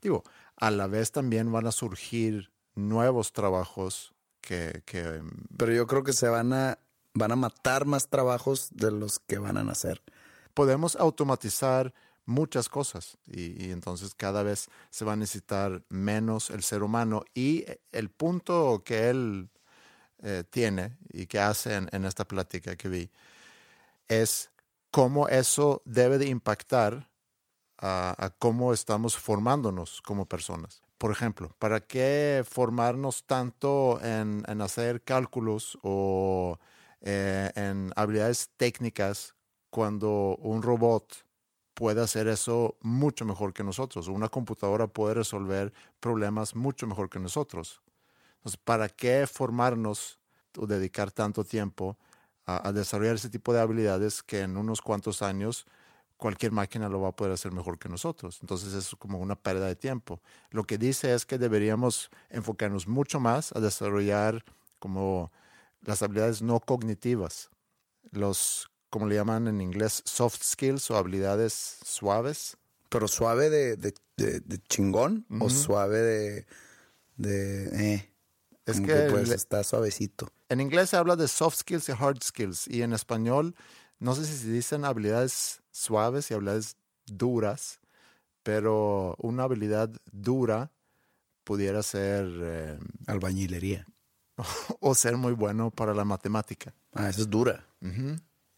Digo, 0.00 0.22
a 0.56 0.70
la 0.70 0.86
vez 0.86 1.12
también 1.12 1.52
van 1.52 1.66
a 1.66 1.72
surgir 1.72 2.50
nuevos 2.74 3.32
trabajos 3.34 4.14
que, 4.40 4.82
que 4.86 5.22
Pero 5.58 5.72
yo 5.72 5.86
creo 5.86 6.04
que 6.04 6.14
se 6.14 6.28
van 6.28 6.54
a, 6.54 6.78
van 7.12 7.32
a 7.32 7.36
matar 7.36 7.84
más 7.84 8.08
trabajos 8.08 8.68
de 8.72 8.90
los 8.90 9.18
que 9.18 9.38
van 9.38 9.58
a 9.58 9.62
nacer. 9.62 10.00
podemos 10.54 10.96
automatizar 10.96 11.92
muchas 12.26 12.68
cosas 12.68 13.18
y, 13.26 13.70
entonces 13.70 14.14
cada 14.14 14.42
vez 14.42 14.68
se 14.90 15.04
va 15.04 15.12
a 15.12 15.16
necesitar 15.16 15.82
menos 15.88 16.50
el 16.50 16.62
ser 16.62 16.82
humano 16.82 17.24
y 17.34 17.64
el 17.92 18.10
punto 18.10 18.82
que 18.84 19.10
él 19.10 19.50
eh, 20.22 20.44
tiene 20.48 20.96
y 21.10 21.26
que 21.26 21.38
hace 21.38 21.74
en, 21.74 22.04
esta 22.04 22.26
plática 22.26 22.76
que 22.76 22.88
vi 22.88 23.10
es 24.08 24.50
cómo 24.90 25.28
eso 25.28 25.82
debe 25.84 26.18
de 26.18 26.28
impactar 26.28 27.10
a, 27.78 28.34
cómo 28.38 28.72
estamos 28.72 29.18
formándonos 29.18 30.00
como 30.00 30.26
personas. 30.26 30.82
Por 30.96 31.10
ejemplo, 31.10 31.54
¿para 31.58 31.80
qué 31.80 32.42
formarnos 32.48 33.24
tanto 33.24 34.00
en, 34.02 34.42
en 34.46 34.62
hacer 34.62 35.02
cálculos 35.02 35.78
o 35.82 36.58
eh, 37.06 37.50
en 37.54 37.92
habilidades 37.96 38.48
técnicas 38.56 39.34
cuando 39.68 40.36
un 40.36 40.62
robot 40.62 41.26
puede 41.74 42.00
hacer 42.00 42.28
eso 42.28 42.76
mucho 42.80 43.24
mejor 43.24 43.52
que 43.52 43.64
nosotros? 43.64 44.08
Una 44.08 44.28
computadora 44.28 44.86
puede 44.86 45.14
resolver 45.14 45.72
problemas 46.00 46.54
mucho 46.54 46.86
mejor 46.86 47.10
que 47.10 47.18
nosotros. 47.18 47.82
Entonces, 48.36 48.60
¿para 48.62 48.88
qué 48.88 49.26
formarnos 49.26 50.18
o 50.56 50.66
dedicar 50.66 51.10
tanto 51.10 51.44
tiempo 51.44 51.96
a, 52.46 52.72
desarrollar 52.72 53.14
ese 53.14 53.30
tipo 53.30 53.52
de 53.52 53.60
habilidades 53.60 54.22
que 54.22 54.40
en 54.40 54.56
unos 54.56 54.82
cuantos 54.82 55.22
años 55.22 55.66
cualquier 56.16 56.52
máquina 56.52 56.88
lo 56.88 57.00
va 57.00 57.08
a 57.08 57.16
poder 57.16 57.32
hacer 57.32 57.52
mejor 57.52 57.78
que 57.78 57.88
nosotros. 57.88 58.38
Entonces 58.40 58.72
es 58.74 58.94
como 58.98 59.18
una 59.18 59.34
pérdida 59.34 59.66
de 59.66 59.76
tiempo. 59.76 60.20
Lo 60.50 60.64
que 60.64 60.78
dice 60.78 61.12
es 61.14 61.26
que 61.26 61.38
deberíamos 61.38 62.10
enfocarnos 62.30 62.86
mucho 62.86 63.18
más 63.20 63.52
a 63.52 63.60
desarrollar 63.60 64.44
como 64.78 65.32
las 65.82 66.02
habilidades 66.02 66.40
no 66.40 66.60
cognitivas, 66.60 67.50
los, 68.10 68.70
como 68.94 69.08
le 69.08 69.16
llaman 69.16 69.48
en 69.48 69.60
inglés, 69.60 70.02
soft 70.04 70.40
skills 70.44 70.88
o 70.92 70.96
habilidades 70.96 71.78
suaves. 71.84 72.56
Pero 72.90 73.08
suave 73.08 73.50
de, 73.50 73.76
de, 73.76 73.92
de- 74.16 74.38
de 74.38 74.58
chingón 74.68 75.26
o 75.40 75.50
suave 75.50 75.98
de... 75.98 76.46
de 77.16 77.94
eh, 77.94 78.12
Es 78.66 78.80
que 78.80 79.08
pues 79.10 79.30
está 79.30 79.64
suavecito. 79.64 80.28
En 80.48 80.60
inglés 80.60 80.90
se 80.90 80.96
habla 80.96 81.16
de 81.16 81.26
soft 81.26 81.56
skills 81.56 81.88
y 81.88 81.92
hard 81.92 82.22
skills 82.22 82.68
y 82.68 82.82
en 82.82 82.92
español 82.92 83.56
no 83.98 84.14
sé 84.14 84.24
si 84.26 84.36
se 84.36 84.48
dicen 84.48 84.84
habilidades 84.84 85.60
suaves 85.72 86.30
y 86.30 86.34
habilidades 86.34 86.76
duras, 87.06 87.80
pero 88.44 89.16
una 89.18 89.42
habilidad 89.42 89.90
dura 90.12 90.70
pudiera 91.42 91.82
ser 91.82 92.28
eh, 92.30 92.78
Albañilería. 93.08 93.88
o 94.78 94.94
ser 94.94 95.16
muy 95.16 95.32
bueno 95.32 95.72
para 95.72 95.94
la 95.94 96.04
matemática. 96.04 96.72
Ah, 96.92 97.08
esa 97.10 97.22
es 97.22 97.28
dura. 97.28 97.66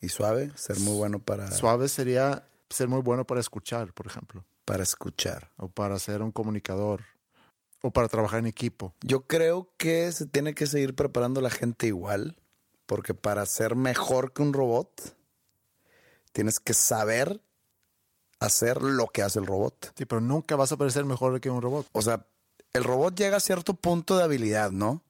Y 0.01 0.09
suave, 0.09 0.53
ser 0.57 0.79
muy 0.81 0.97
bueno 0.97 1.19
para, 1.19 1.51
Suave 1.51 1.89
sería 1.89 2.47
ser 2.69 2.89
muy 2.89 3.01
bueno 3.01 3.27
para 3.27 3.41
escuchar, 3.41 3.93
por 3.93 4.07
ejemplo, 4.07 4.45
para 4.65 4.83
escuchar. 4.83 5.51
o 5.57 5.69
para 5.69 5.99
ser 5.99 6.23
un 6.23 6.33
comunicador, 6.33 7.03
o 7.83 7.91
para 7.91 8.09
trabajar 8.09 8.41
en 8.41 8.47
equipo. 8.47 8.95
Yo 9.03 9.27
creo 9.27 9.71
que 9.79 10.11
se 10.13 10.27
tiene 10.27 10.55
que 10.55 10.67
seguir 10.67 10.95
preparando 10.95 11.41
la 11.41 11.51
gente 11.51 11.87
igual, 11.87 12.37
porque 12.87 13.15
para 13.15 13.47
ser 13.47 13.75
mejor 13.77 14.33
que 14.33 14.43
un 14.43 14.53
robot, 14.53 15.17
tienes 16.33 16.61
que 16.61 16.75
saber 16.75 17.41
hacer 18.41 18.83
lo 18.83 19.07
que 19.07 19.23
hace 19.23 19.39
el 19.39 19.47
robot. 19.47 19.93
Sí, 19.97 20.05
pero 20.05 20.21
nunca 20.21 20.57
vas 20.57 20.73
a 20.73 20.77
parecer 20.77 21.05
mejor 21.05 21.41
que 21.41 21.51
un 21.51 21.63
robot. 21.63 21.87
O 21.93 22.03
sea, 22.03 22.27
el 22.73 22.85
robot 22.85 23.17
llega 23.17 23.39
a 23.39 23.41
cierto 23.41 23.75
punto 23.75 24.17
de 24.17 24.25
habilidad, 24.25 24.71
¿no? 24.71 25.03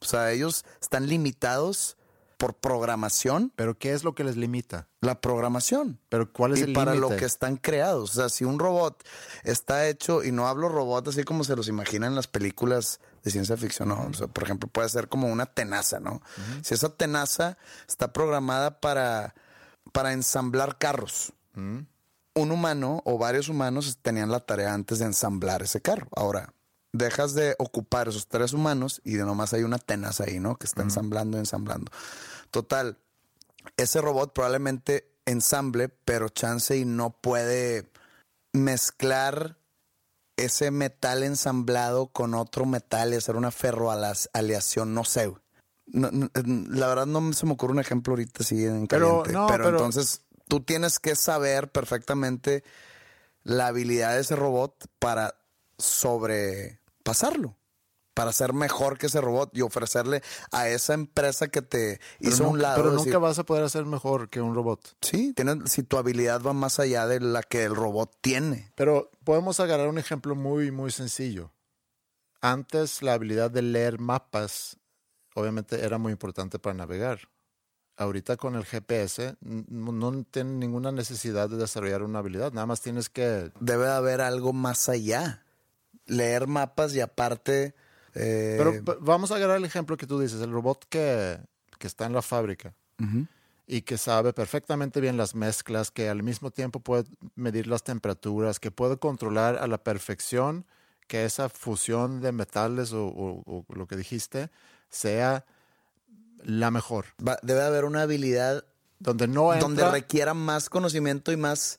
O 0.00 0.04
sea, 0.04 0.32
ellos 0.32 0.64
están 0.80 1.06
limitados 1.06 1.96
por 2.42 2.54
programación, 2.54 3.52
Pero 3.54 3.78
¿qué 3.78 3.92
es 3.92 4.02
lo 4.02 4.16
que 4.16 4.24
les 4.24 4.36
limita? 4.36 4.88
la 5.00 5.20
programación. 5.20 6.00
Pero 6.08 6.32
¿cuál 6.32 6.54
es 6.54 6.60
y 6.60 6.62
el 6.62 6.72
para 6.72 6.94
lo 6.96 7.08
que 7.10 7.24
están 7.24 7.56
creados. 7.56 8.10
O 8.10 8.14
sea, 8.14 8.28
si 8.28 8.44
un 8.44 8.58
robot 8.58 9.00
está 9.44 9.88
hecho, 9.88 10.24
y 10.24 10.32
no 10.32 10.48
hablo 10.48 10.68
robot 10.68 11.06
así 11.06 11.22
como 11.22 11.44
se 11.44 11.54
los 11.54 11.68
imaginan 11.68 12.10
en 12.10 12.16
las 12.16 12.26
películas 12.26 13.00
de 13.22 13.30
ciencia 13.30 13.56
ficción, 13.56 13.90
no. 13.90 14.08
O 14.10 14.12
sea, 14.12 14.26
por 14.26 14.42
ejemplo, 14.42 14.68
puede 14.68 14.88
ser 14.88 15.08
como 15.08 15.28
una 15.28 15.46
tenaza, 15.46 16.00
¿no? 16.00 16.20
Si 16.62 16.74
esa 16.74 16.88
tenaza 16.88 17.58
está 17.88 18.12
programada 18.12 18.80
para, 18.80 19.34
para 19.92 20.12
ensamblar 20.12 20.78
carros, 20.78 21.32
un 21.54 22.50
humano 22.50 23.02
o 23.04 23.18
varios 23.18 23.48
humanos 23.48 23.98
tenían 24.02 24.32
la 24.32 24.40
tarea 24.40 24.74
antes 24.74 24.98
de 24.98 25.04
ensamblar 25.04 25.62
ese 25.62 25.80
carro. 25.80 26.08
Ahora, 26.16 26.52
dejas 26.92 27.34
de 27.34 27.54
ocupar 27.58 28.08
esos 28.08 28.28
tres 28.28 28.52
humanos 28.52 29.00
y 29.04 29.14
de 29.14 29.24
nomás 29.24 29.52
hay 29.52 29.62
una 29.62 29.78
tenaza 29.78 30.24
ahí, 30.24 30.40
¿no? 30.40 30.56
Que 30.56 30.66
está 30.66 30.82
ensamblando 30.82 31.38
y 31.38 31.40
ensamblando. 31.40 31.90
Total, 32.52 32.98
ese 33.76 34.00
robot 34.00 34.32
probablemente 34.32 35.08
ensamble, 35.26 35.88
pero 35.88 36.28
chance 36.28 36.76
y 36.76 36.84
no 36.84 37.10
puede 37.10 37.90
mezclar 38.52 39.56
ese 40.36 40.70
metal 40.70 41.22
ensamblado 41.22 42.08
con 42.08 42.34
otro 42.34 42.66
metal 42.66 43.12
y 43.12 43.16
hacer 43.16 43.36
una 43.36 43.50
ferroaleación, 43.50 44.94
no 44.94 45.04
sé. 45.04 45.32
No, 45.86 46.10
no, 46.10 46.28
la 46.44 46.86
verdad 46.88 47.06
no 47.06 47.32
se 47.32 47.46
me 47.46 47.52
ocurre 47.52 47.72
un 47.72 47.80
ejemplo 47.80 48.12
ahorita 48.12 48.42
así 48.42 48.64
en 48.64 48.86
Pero, 48.86 49.22
caliente. 49.22 49.32
no, 49.32 49.46
pero, 49.46 49.64
pero- 49.64 49.78
entonces 49.78 50.22
tú 50.46 50.60
tienes 50.60 50.98
que 50.98 51.16
saber 51.16 51.72
perfectamente 51.72 52.62
la 53.44 53.68
habilidad 53.68 54.14
de 54.14 54.20
ese 54.20 54.36
robot 54.36 54.88
para 54.98 55.34
sobrepasarlo. 55.78 57.56
Para 58.14 58.32
ser 58.32 58.52
mejor 58.52 58.98
que 58.98 59.06
ese 59.06 59.20
robot 59.20 59.56
y 59.56 59.62
ofrecerle 59.62 60.22
a 60.50 60.68
esa 60.68 60.94
empresa 60.94 61.48
que 61.48 61.62
te 61.62 62.00
Pero 62.20 62.30
hizo 62.30 62.48
un 62.48 62.60
lado. 62.60 62.76
Pero 62.76 62.90
decir, 62.92 63.06
nunca 63.06 63.18
vas 63.18 63.38
a 63.38 63.44
poder 63.44 63.64
hacer 63.64 63.86
mejor 63.86 64.28
que 64.28 64.40
un 64.40 64.54
robot. 64.54 64.96
Sí, 65.00 65.32
tienes, 65.32 65.70
si 65.70 65.82
tu 65.82 65.96
habilidad 65.96 66.42
va 66.42 66.52
más 66.52 66.78
allá 66.78 67.06
de 67.06 67.20
la 67.20 67.42
que 67.42 67.64
el 67.64 67.74
robot 67.74 68.14
tiene. 68.20 68.70
Pero 68.74 69.10
podemos 69.24 69.60
agarrar 69.60 69.88
un 69.88 69.98
ejemplo 69.98 70.34
muy, 70.34 70.70
muy 70.70 70.90
sencillo. 70.90 71.52
Antes 72.42 73.02
la 73.02 73.14
habilidad 73.14 73.50
de 73.50 73.62
leer 73.62 73.98
mapas 73.98 74.78
obviamente 75.34 75.84
era 75.84 75.98
muy 75.98 76.12
importante 76.12 76.58
para 76.58 76.74
navegar. 76.74 77.20
Ahorita 77.96 78.36
con 78.36 78.54
el 78.54 78.64
GPS 78.64 79.36
no 79.40 80.24
tienes 80.24 80.54
ninguna 80.54 80.92
necesidad 80.92 81.48
de 81.48 81.56
desarrollar 81.56 82.02
una 82.02 82.20
habilidad, 82.20 82.52
nada 82.52 82.66
más 82.66 82.80
tienes 82.80 83.08
que... 83.08 83.52
Debe 83.60 83.84
de 83.84 83.92
haber 83.92 84.20
algo 84.22 84.52
más 84.52 84.88
allá. 84.88 85.44
Leer 86.06 86.46
mapas 86.46 86.94
y 86.94 87.00
aparte... 87.00 87.74
eh, 88.14 88.54
Pero 88.58 88.84
p- 88.84 88.96
vamos 89.00 89.30
a 89.30 89.36
agarrar 89.36 89.56
el 89.56 89.64
ejemplo 89.64 89.96
que 89.96 90.06
tú 90.06 90.18
dices, 90.20 90.40
el 90.40 90.52
robot 90.52 90.84
que, 90.88 91.38
que 91.78 91.86
está 91.86 92.06
en 92.06 92.12
la 92.12 92.22
fábrica 92.22 92.74
y 93.66 93.82
que 93.82 93.98
sabe 93.98 94.32
perfectamente 94.32 95.00
bien 95.00 95.16
las 95.16 95.34
mezclas, 95.34 95.90
que 95.90 96.08
al 96.08 96.22
mismo 96.22 96.50
tiempo 96.50 96.78
puede 96.80 97.04
medir 97.34 97.66
las 97.66 97.82
temperaturas, 97.82 98.60
que 98.60 98.70
puede 98.70 98.96
controlar 98.98 99.56
a 99.58 99.66
la 99.66 99.78
perfección 99.78 100.66
que 101.08 101.24
esa 101.24 101.48
fusión 101.48 102.20
de 102.20 102.32
metales 102.32 102.92
o, 102.92 103.06
o- 103.06 103.42
o 103.46 103.64
lo 103.74 103.86
que 103.86 103.96
dijiste 103.96 104.50
sea 104.88 105.44
la 106.44 106.70
mejor. 106.70 107.06
va- 107.26 107.38
debe 107.42 107.60
de 107.60 107.66
haber 107.66 107.84
una 107.84 108.02
habilidad 108.02 108.64
Donde 108.98 109.26
no 109.26 109.52
entra... 109.52 109.60
donde 109.66 109.90
requiera 109.90 110.32
más 110.34 110.68
conocimiento 110.68 111.32
y 111.32 111.36
más 111.36 111.78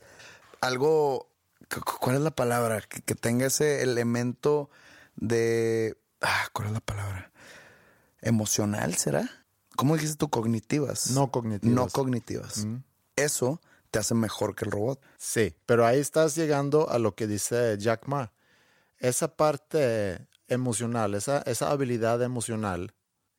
algo... 0.62 1.30
cu- 1.74 1.82
cu- 1.82 1.98
¿Cuál 2.00 2.16
es 2.18 2.22
la 2.22 2.32
palabra? 2.32 2.82
Que, 2.82 3.02
que 3.02 3.16
tenga 3.16 3.46
ese 3.46 3.82
elemento 3.84 4.70
de... 5.16 5.96
Ah, 6.24 6.48
¿Cuál 6.54 6.70
es 6.70 6.74
la 6.74 6.80
palabra? 6.80 7.32
¿Emocional 8.22 8.96
será? 8.96 9.30
¿Cómo 9.76 9.96
dijiste 9.96 10.18
tú? 10.18 10.30
Cognitivas. 10.30 11.12
No 11.12 11.30
cognitivas. 11.32 11.76
No 11.76 11.88
cognitivas. 11.90 12.66
Eso 13.16 13.62
te 13.92 14.00
hace 14.00 14.16
mejor 14.16 14.56
que 14.56 14.66
el 14.66 14.72
robot. 14.72 15.02
Sí, 15.18 15.54
pero 15.66 15.86
ahí 15.86 16.00
estás 16.00 16.36
llegando 16.36 16.90
a 16.90 16.98
lo 17.00 17.14
que 17.16 17.28
dice 17.28 17.78
Jack 17.78 18.08
Ma. 18.08 18.32
Esa 18.98 19.36
parte 19.36 20.28
emocional, 20.48 21.14
esa, 21.16 21.40
esa 21.42 21.70
habilidad 21.72 22.22
emocional 22.22 22.94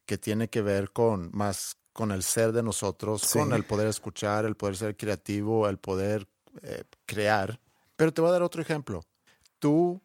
que 0.07 0.19
tiene 0.19 0.49
que 0.49 0.61
ver 0.63 0.93
con 0.93 1.31
más 1.33 1.77
con 1.93 2.11
el 2.11 2.23
ser 2.25 2.53
de 2.53 2.63
nosotros, 2.63 3.23
Sí. 3.23 3.39
con 3.39 3.53
el 3.53 3.65
poder 3.65 3.87
escuchar, 3.87 4.45
el 4.45 4.57
poder 4.57 4.77
ser 4.77 4.97
creativo, 4.97 5.69
el 5.69 5.79
poder 5.79 6.29
eh, 6.63 6.83
crear. 7.07 7.61
Pero 7.97 8.13
te 8.13 8.21
voy 8.21 8.31
a 8.31 8.33
dar 8.33 8.43
otro 8.43 8.61
ejemplo. 8.61 9.01
Tú 9.61 10.03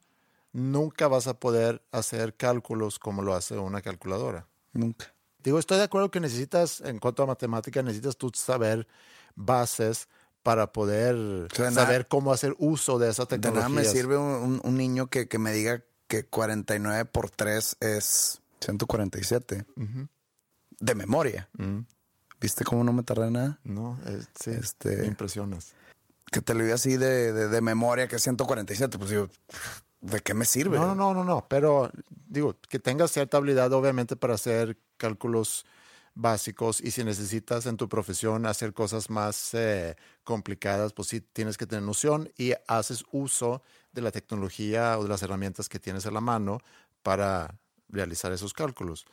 nunca 0.51 1.07
vas 1.07 1.27
a 1.27 1.35
poder 1.39 1.83
hacer 1.91 2.35
cálculos 2.35 2.99
como 2.99 3.21
lo 3.21 3.35
hace 3.35 3.57
una 3.57 3.81
calculadora. 3.81 4.47
Nunca. 4.73 5.13
Digo, 5.43 5.57
estoy 5.59 5.77
de 5.77 5.83
acuerdo 5.85 6.11
que 6.11 6.19
necesitas, 6.19 6.81
en 6.81 6.99
cuanto 6.99 7.23
a 7.23 7.25
matemática, 7.25 7.81
necesitas 7.81 8.17
tú 8.17 8.31
saber 8.33 8.87
bases 9.35 10.07
para 10.43 10.71
poder 10.71 11.47
sea, 11.53 11.65
de 11.69 11.71
saber 11.73 11.97
nada- 11.99 12.07
cómo 12.09 12.33
hacer 12.33 12.55
uso 12.59 12.97
de 12.99 13.09
esa 13.09 13.23
De 13.23 13.27
tecnología. 13.37 13.69
nada 13.69 13.69
me 13.69 13.85
sirve 13.85 14.17
un, 14.17 14.61
niño 14.77 15.07
que, 15.07 15.27
que 15.27 15.37
me 15.39 15.51
diga 15.53 15.83
que 16.07 16.25
49 16.25 17.05
por 17.05 17.29
3 17.29 17.77
es 17.79 18.41
147 18.59 19.65
de 20.79 20.95
memoria. 20.95 21.49
¿Viste 22.41 22.63
cómo 22.63 22.83
no 22.83 22.93
me 22.93 23.03
tardé 23.03 23.29
nada? 23.31 23.59
No, 23.63 23.99
Eh, 24.05 24.21
sí, 24.39 24.51
Este- 24.51 24.97
me 24.97 25.07
impresionas. 25.07 25.73
Que 26.31 26.41
te 26.41 26.53
lo 26.53 26.63
diga 26.63 26.75
así 26.75 26.95
de, 26.97 27.33
de- 27.33 27.47
de 27.49 27.61
memoria 27.61 28.07
que 28.07 28.15
es 28.15 28.23
147. 28.23 28.97
Pues 28.97 29.09
digo, 29.09 29.29
¿de 30.01 30.21
qué 30.21 30.33
me 30.33 30.45
sirve? 30.45 30.77
No, 30.77 30.95
no, 30.95 31.13
no, 31.13 31.23
no, 31.23 31.45
pero 31.47 31.91
digo, 32.27 32.55
que 32.69 32.79
tengas 32.79 33.11
cierta 33.11 33.37
habilidad 33.37 33.71
obviamente 33.73 34.15
para 34.15 34.35
hacer 34.35 34.77
cálculos 34.97 35.65
básicos 36.15 36.81
y 36.81 36.91
si 36.91 37.03
necesitas 37.03 37.65
en 37.65 37.77
tu 37.77 37.87
profesión 37.87 38.45
hacer 38.45 38.73
cosas 38.73 39.09
más 39.09 39.53
eh, 39.53 39.95
complicadas, 40.23 40.93
pues 40.93 41.07
sí 41.07 41.21
tienes 41.21 41.57
que 41.57 41.65
tener 41.65 41.83
noción 41.83 42.31
y 42.37 42.53
haces 42.67 43.05
uso 43.11 43.61
de 43.93 44.01
la 44.01 44.11
tecnología 44.11 44.97
o 44.99 45.03
de 45.03 45.09
las 45.09 45.23
herramientas 45.23 45.69
que 45.69 45.79
tienes 45.79 46.05
a 46.05 46.11
la 46.11 46.21
mano 46.21 46.59
para 47.03 47.55
realizar 47.87 48.31
esos 48.31 48.53
cálculos. 48.53 49.05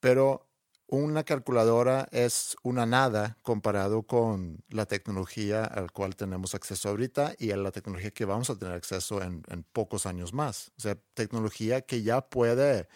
Pero 0.00 0.49
una 0.90 1.24
calculadora 1.24 2.08
es 2.10 2.56
una 2.62 2.84
nada 2.84 3.38
comparado 3.42 4.02
con 4.02 4.58
la 4.68 4.86
tecnología 4.86 5.64
al 5.64 5.92
cual 5.92 6.16
tenemos 6.16 6.54
acceso 6.54 6.88
ahorita 6.88 7.34
y 7.38 7.52
a 7.52 7.56
la 7.56 7.70
tecnología 7.70 8.10
que 8.10 8.24
vamos 8.24 8.50
a 8.50 8.56
tener 8.56 8.74
acceso 8.74 9.22
en, 9.22 9.42
en 9.48 9.62
pocos 9.62 10.04
años 10.06 10.34
más. 10.34 10.72
O 10.76 10.80
sea, 10.80 10.96
tecnología 11.14 11.82
que 11.82 12.02
ya 12.02 12.22
puede 12.22 12.88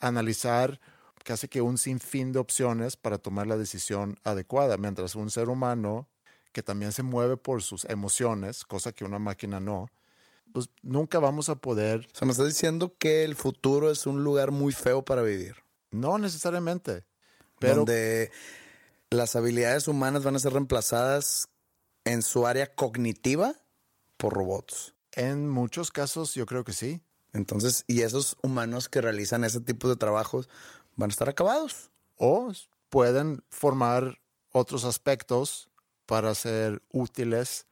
analizar 0.00 0.80
casi 1.24 1.48
que 1.48 1.60
un 1.60 1.78
sinfín 1.78 2.32
de 2.32 2.38
opciones 2.38 2.96
para 2.96 3.18
tomar 3.18 3.46
la 3.46 3.56
decisión 3.56 4.18
adecuada, 4.24 4.76
mientras 4.76 5.14
un 5.14 5.30
ser 5.30 5.48
humano 5.48 6.08
que 6.52 6.62
también 6.62 6.92
se 6.92 7.02
mueve 7.02 7.36
por 7.36 7.62
sus 7.62 7.84
emociones, 7.84 8.64
cosa 8.64 8.92
que 8.92 9.04
una 9.04 9.18
máquina 9.18 9.60
no, 9.60 9.90
pues 10.52 10.70
nunca 10.82 11.18
vamos 11.18 11.48
a 11.48 11.56
poder, 11.56 12.08
O 12.12 12.16
sea, 12.16 12.26
me 12.26 12.32
estás 12.32 12.46
diciendo 12.46 12.96
que 12.98 13.24
el 13.24 13.36
futuro 13.36 13.90
es 13.90 14.06
un 14.06 14.24
lugar 14.24 14.50
muy 14.50 14.72
feo 14.72 15.04
para 15.04 15.22
vivir. 15.22 15.56
no 15.90 16.18
necesariamente, 16.18 17.04
pero 17.58 17.76
donde 17.76 18.30
las 19.10 19.36
habilidades 19.36 19.88
humanas 19.88 20.24
van 20.24 20.36
a 20.36 20.38
ser 20.38 20.52
reemplazadas 20.52 21.48
en 22.04 22.22
su 22.22 22.46
área 22.46 22.74
cognitiva 22.74 23.54
por 24.16 24.34
robots. 24.34 24.94
en 25.12 25.48
muchos 25.48 25.90
casos 25.90 26.34
yo 26.34 26.46
creo 26.46 26.64
que 26.64 26.72
sí. 26.72 27.00
Entonces, 27.32 27.84
y 27.86 28.02
esos 28.02 28.36
humanos 28.42 28.88
que 28.88 29.00
realizan 29.00 29.44
ese 29.44 29.60
tipo 29.60 29.88
de 29.88 29.96
trabajos 29.96 30.48
van 30.96 31.10
a 31.10 31.12
estar 31.12 31.28
acabados. 31.28 31.90
o 32.16 32.52
pueden 32.88 33.44
formar 33.50 34.18
otros 34.50 34.84
aspectos 34.84 35.68
para 36.06 36.34
ser 36.34 36.82
útiles 36.90 37.66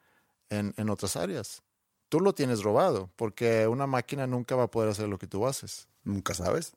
en, 0.50 0.74
en 0.76 0.90
otras 0.90 1.16
áreas. 1.16 1.62
Tú 2.08 2.20
lo 2.20 2.34
tienes 2.34 2.62
robado, 2.62 3.10
porque 3.16 3.66
una 3.66 3.86
máquina 3.86 4.26
nunca 4.26 4.54
va 4.54 4.64
a 4.64 4.70
poder 4.70 4.90
hacer 4.90 5.08
lo 5.08 5.18
que 5.18 5.26
tú 5.26 5.46
haces. 5.46 5.88
Nunca 6.04 6.34
sabes. 6.34 6.74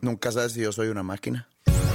Nunca 0.00 0.32
sabes 0.32 0.52
si 0.52 0.60
yo 0.60 0.72
soy 0.72 0.88
una 0.88 1.02
máquina. 1.02 1.48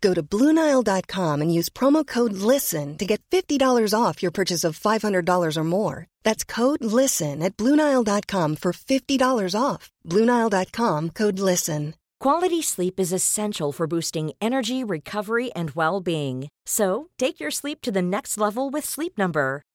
Go 0.00 0.14
to 0.14 0.22
BlueNile.com 0.22 1.42
and 1.42 1.54
use 1.54 1.68
promo 1.68 2.06
code 2.06 2.32
LISTEN 2.32 2.98
to 2.98 3.06
get 3.06 3.20
$50 3.30 3.94
off 3.94 4.22
your 4.22 4.32
purchase 4.32 4.64
of 4.64 4.78
$500 4.78 5.56
or 5.56 5.64
more. 5.64 6.06
That's 6.22 6.44
code 6.44 6.84
LISTEN 6.84 7.42
at 7.42 7.56
BlueNile.com 7.56 8.56
for 8.56 8.72
$50 8.72 9.54
off. 9.58 9.90
BlueNile.com 10.06 11.10
code 11.10 11.38
LISTEN. 11.38 11.94
Quality 12.20 12.60
sleep 12.60 13.00
is 13.00 13.14
essential 13.14 13.72
for 13.72 13.86
boosting 13.86 14.32
energy, 14.42 14.84
recovery, 14.84 15.50
and 15.54 15.70
well 15.70 16.00
being. 16.00 16.48
So, 16.66 17.08
take 17.18 17.40
your 17.40 17.50
sleep 17.50 17.80
to 17.80 17.90
the 17.90 18.02
next 18.02 18.36
level 18.36 18.68
with 18.68 18.84
Sleep 18.84 19.16
Number. 19.16 19.62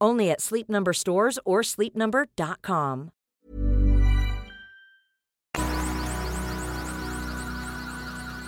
Only 0.00 0.30
at 0.30 0.40
Sleep 0.40 0.68
Number 0.68 0.94
stores 0.94 1.38
or 1.44 1.62
sleepnumber.com. 1.62 3.10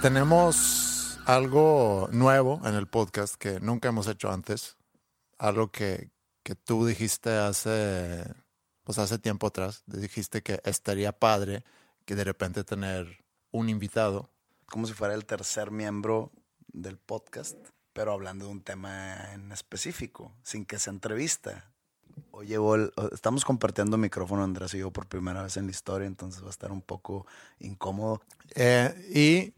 Tenemos 0.02 1.18
algo 1.26 2.08
nuevo 2.10 2.62
en 2.64 2.74
el 2.74 2.86
podcast 2.86 3.34
que 3.34 3.60
nunca 3.60 3.90
hemos 3.90 4.06
hecho 4.06 4.30
antes. 4.30 4.78
Algo 5.36 5.70
que, 5.70 6.10
que 6.42 6.54
tú 6.54 6.86
dijiste 6.86 7.36
hace, 7.36 8.24
pues 8.82 8.98
hace 8.98 9.18
tiempo 9.18 9.48
atrás. 9.48 9.82
Dijiste 9.86 10.42
que 10.42 10.60
estaría 10.64 11.12
padre 11.12 11.64
que 12.06 12.14
de 12.14 12.24
repente 12.24 12.64
tener 12.64 13.24
un 13.50 13.68
invitado. 13.68 14.30
Como 14.70 14.86
si 14.86 14.94
fuera 14.94 15.12
el 15.12 15.26
tercer 15.26 15.70
miembro 15.70 16.32
del 16.72 16.96
podcast, 16.96 17.58
pero 17.92 18.12
hablando 18.12 18.46
de 18.46 18.50
un 18.52 18.62
tema 18.62 19.32
en 19.32 19.52
específico, 19.52 20.32
sin 20.42 20.64
que 20.64 20.78
se 20.78 20.90
entrevista. 20.90 21.70
Hoy 22.32 22.46
llevo 22.46 22.74
el- 22.76 22.92
estamos 23.12 23.44
compartiendo 23.44 23.96
micrófono 23.96 24.44
Andrés 24.44 24.74
y 24.74 24.78
yo 24.78 24.90
por 24.90 25.06
primera 25.06 25.42
vez 25.42 25.56
en 25.56 25.66
la 25.66 25.70
historia, 25.72 26.06
entonces 26.06 26.42
va 26.42 26.48
a 26.48 26.50
estar 26.50 26.70
un 26.72 26.82
poco 26.82 27.26
incómodo. 27.58 28.20
Eh, 28.54 28.94
y 29.14 29.54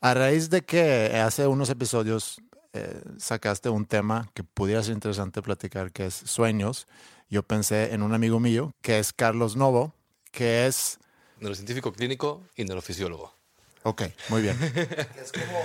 a 0.00 0.14
raíz 0.14 0.50
de 0.50 0.62
que 0.62 1.16
hace 1.20 1.46
unos 1.46 1.70
episodios 1.70 2.40
eh, 2.74 3.02
sacaste 3.18 3.68
un 3.68 3.84
tema 3.84 4.30
que 4.34 4.42
pudiera 4.44 4.82
ser 4.82 4.94
interesante 4.94 5.42
platicar, 5.42 5.92
que 5.92 6.06
es 6.06 6.14
sueños, 6.14 6.86
yo 7.28 7.42
pensé 7.42 7.92
en 7.92 8.02
un 8.02 8.14
amigo 8.14 8.40
mío, 8.40 8.72
que 8.80 8.98
es 8.98 9.12
Carlos 9.12 9.56
Novo, 9.56 9.94
que 10.30 10.66
es... 10.66 10.98
Neurocientífico 11.38 11.92
clínico 11.92 12.42
y 12.56 12.64
neurofisiólogo. 12.64 13.34
Ok, 13.82 14.02
muy 14.28 14.42
bien. 14.42 14.56
Es 15.20 15.32
como, 15.32 15.60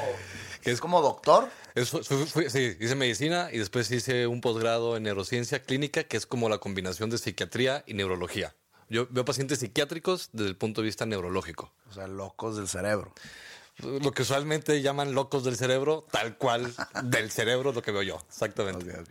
Que 0.62 0.72
es- 0.72 0.82
como 0.82 1.02
doctor. 1.02 1.50
Es- 1.82 1.90
fui- 1.90 2.04
fui- 2.04 2.26
fui- 2.26 2.50
sí, 2.50 2.76
hice 2.80 2.96
medicina 2.96 3.50
y 3.52 3.58
después 3.60 3.90
hice 3.92 4.28
un 4.28 4.42
posgrado 4.42 4.98
en 4.98 5.04
neurociencia 5.04 5.62
clínica, 5.62 6.04
que 6.04 6.18
es 6.18 6.26
como 6.26 6.50
la 6.50 6.58
combinación 6.58 7.10
de 7.10 7.18
psiquiatría 7.18 7.84
y 7.88 7.94
neurología. 7.94 8.56
Yo 8.90 9.08
veo 9.10 9.26
pacientes 9.26 9.60
psiquiátricos 9.60 10.30
desde 10.32 10.50
el 10.50 10.56
punto 10.58 10.82
de 10.82 10.86
vista 10.86 11.06
neurológico. 11.06 11.74
O 11.90 11.94
sea, 11.94 12.08
locos 12.08 12.56
del 12.58 12.68
cerebro. 12.68 13.13
Lo 13.80 14.12
que 14.12 14.24
usualmente 14.24 14.82
llaman 14.82 15.13
locos 15.13 15.44
del 15.44 15.56
cerebro, 15.56 16.08
tal 16.10 16.36
cual 16.38 16.74
del 17.04 17.30
cerebro, 17.32 17.74
lo 17.74 17.82
que 17.82 17.92
veo 17.92 18.02
yo. 18.04 18.20
Exactamente. 18.28 18.92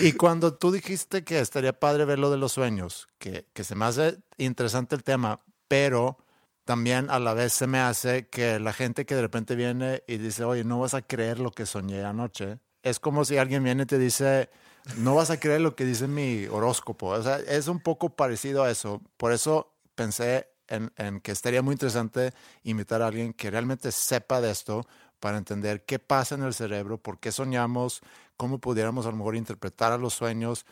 Y 0.00 0.12
cuando 0.12 0.54
tú 0.54 0.70
dijiste 0.70 1.24
que 1.24 1.40
estaría 1.40 1.72
padre 1.72 2.04
ver 2.04 2.20
lo 2.20 2.30
de 2.30 2.36
los 2.36 2.52
sueños, 2.52 3.08
que, 3.18 3.46
que 3.52 3.64
se 3.64 3.74
me 3.74 3.84
hace 3.84 4.16
interesante 4.38 4.94
el 4.94 5.02
tema, 5.02 5.40
pero 5.66 6.16
también 6.64 7.10
a 7.10 7.18
la 7.18 7.34
vez 7.34 7.52
se 7.52 7.66
me 7.66 7.78
hace 7.80 8.28
que 8.28 8.60
la 8.60 8.72
gente 8.72 9.06
que 9.06 9.14
de 9.14 9.22
repente 9.22 9.56
viene 9.56 10.02
y 10.06 10.18
dice, 10.18 10.44
oye, 10.44 10.64
no 10.64 10.78
vas 10.80 10.94
a 10.94 11.02
creer 11.02 11.38
lo 11.38 11.50
que 11.50 11.66
soñé 11.66 12.04
anoche, 12.04 12.58
es 12.82 13.00
como 13.00 13.24
si 13.24 13.36
alguien 13.36 13.64
viene 13.64 13.82
y 13.82 13.86
te 13.86 13.98
dice, 13.98 14.50
no 14.96 15.14
vas 15.14 15.30
a 15.30 15.38
creer 15.38 15.60
lo 15.60 15.76
que 15.76 15.84
dice 15.84 16.06
mi 16.08 16.46
horóscopo. 16.46 17.08
O 17.08 17.22
sea, 17.22 17.38
es 17.38 17.68
un 17.68 17.80
poco 17.80 18.10
parecido 18.10 18.62
a 18.62 18.70
eso. 18.70 19.02
Por 19.16 19.32
eso 19.32 19.74
pensé 19.94 20.48
en, 20.68 20.92
en 20.96 21.20
que 21.20 21.32
estaría 21.32 21.62
muy 21.62 21.72
interesante 21.72 22.32
invitar 22.62 23.02
a 23.02 23.08
alguien 23.08 23.32
que 23.32 23.50
realmente 23.50 23.92
sepa 23.92 24.40
de 24.40 24.50
esto 24.50 24.86
para 25.18 25.36
entender 25.36 25.84
qué 25.84 25.98
pasa 25.98 26.34
en 26.34 26.42
el 26.42 26.54
cerebro, 26.54 26.98
por 26.98 27.20
qué 27.20 27.30
soñamos, 27.30 28.00
cómo 28.36 28.58
pudiéramos 28.58 29.04
a 29.04 29.10
lo 29.10 29.16
mejor 29.16 29.36
interpretar 29.36 29.92
a 29.92 29.98
los 29.98 30.14
sueños, 30.14 30.64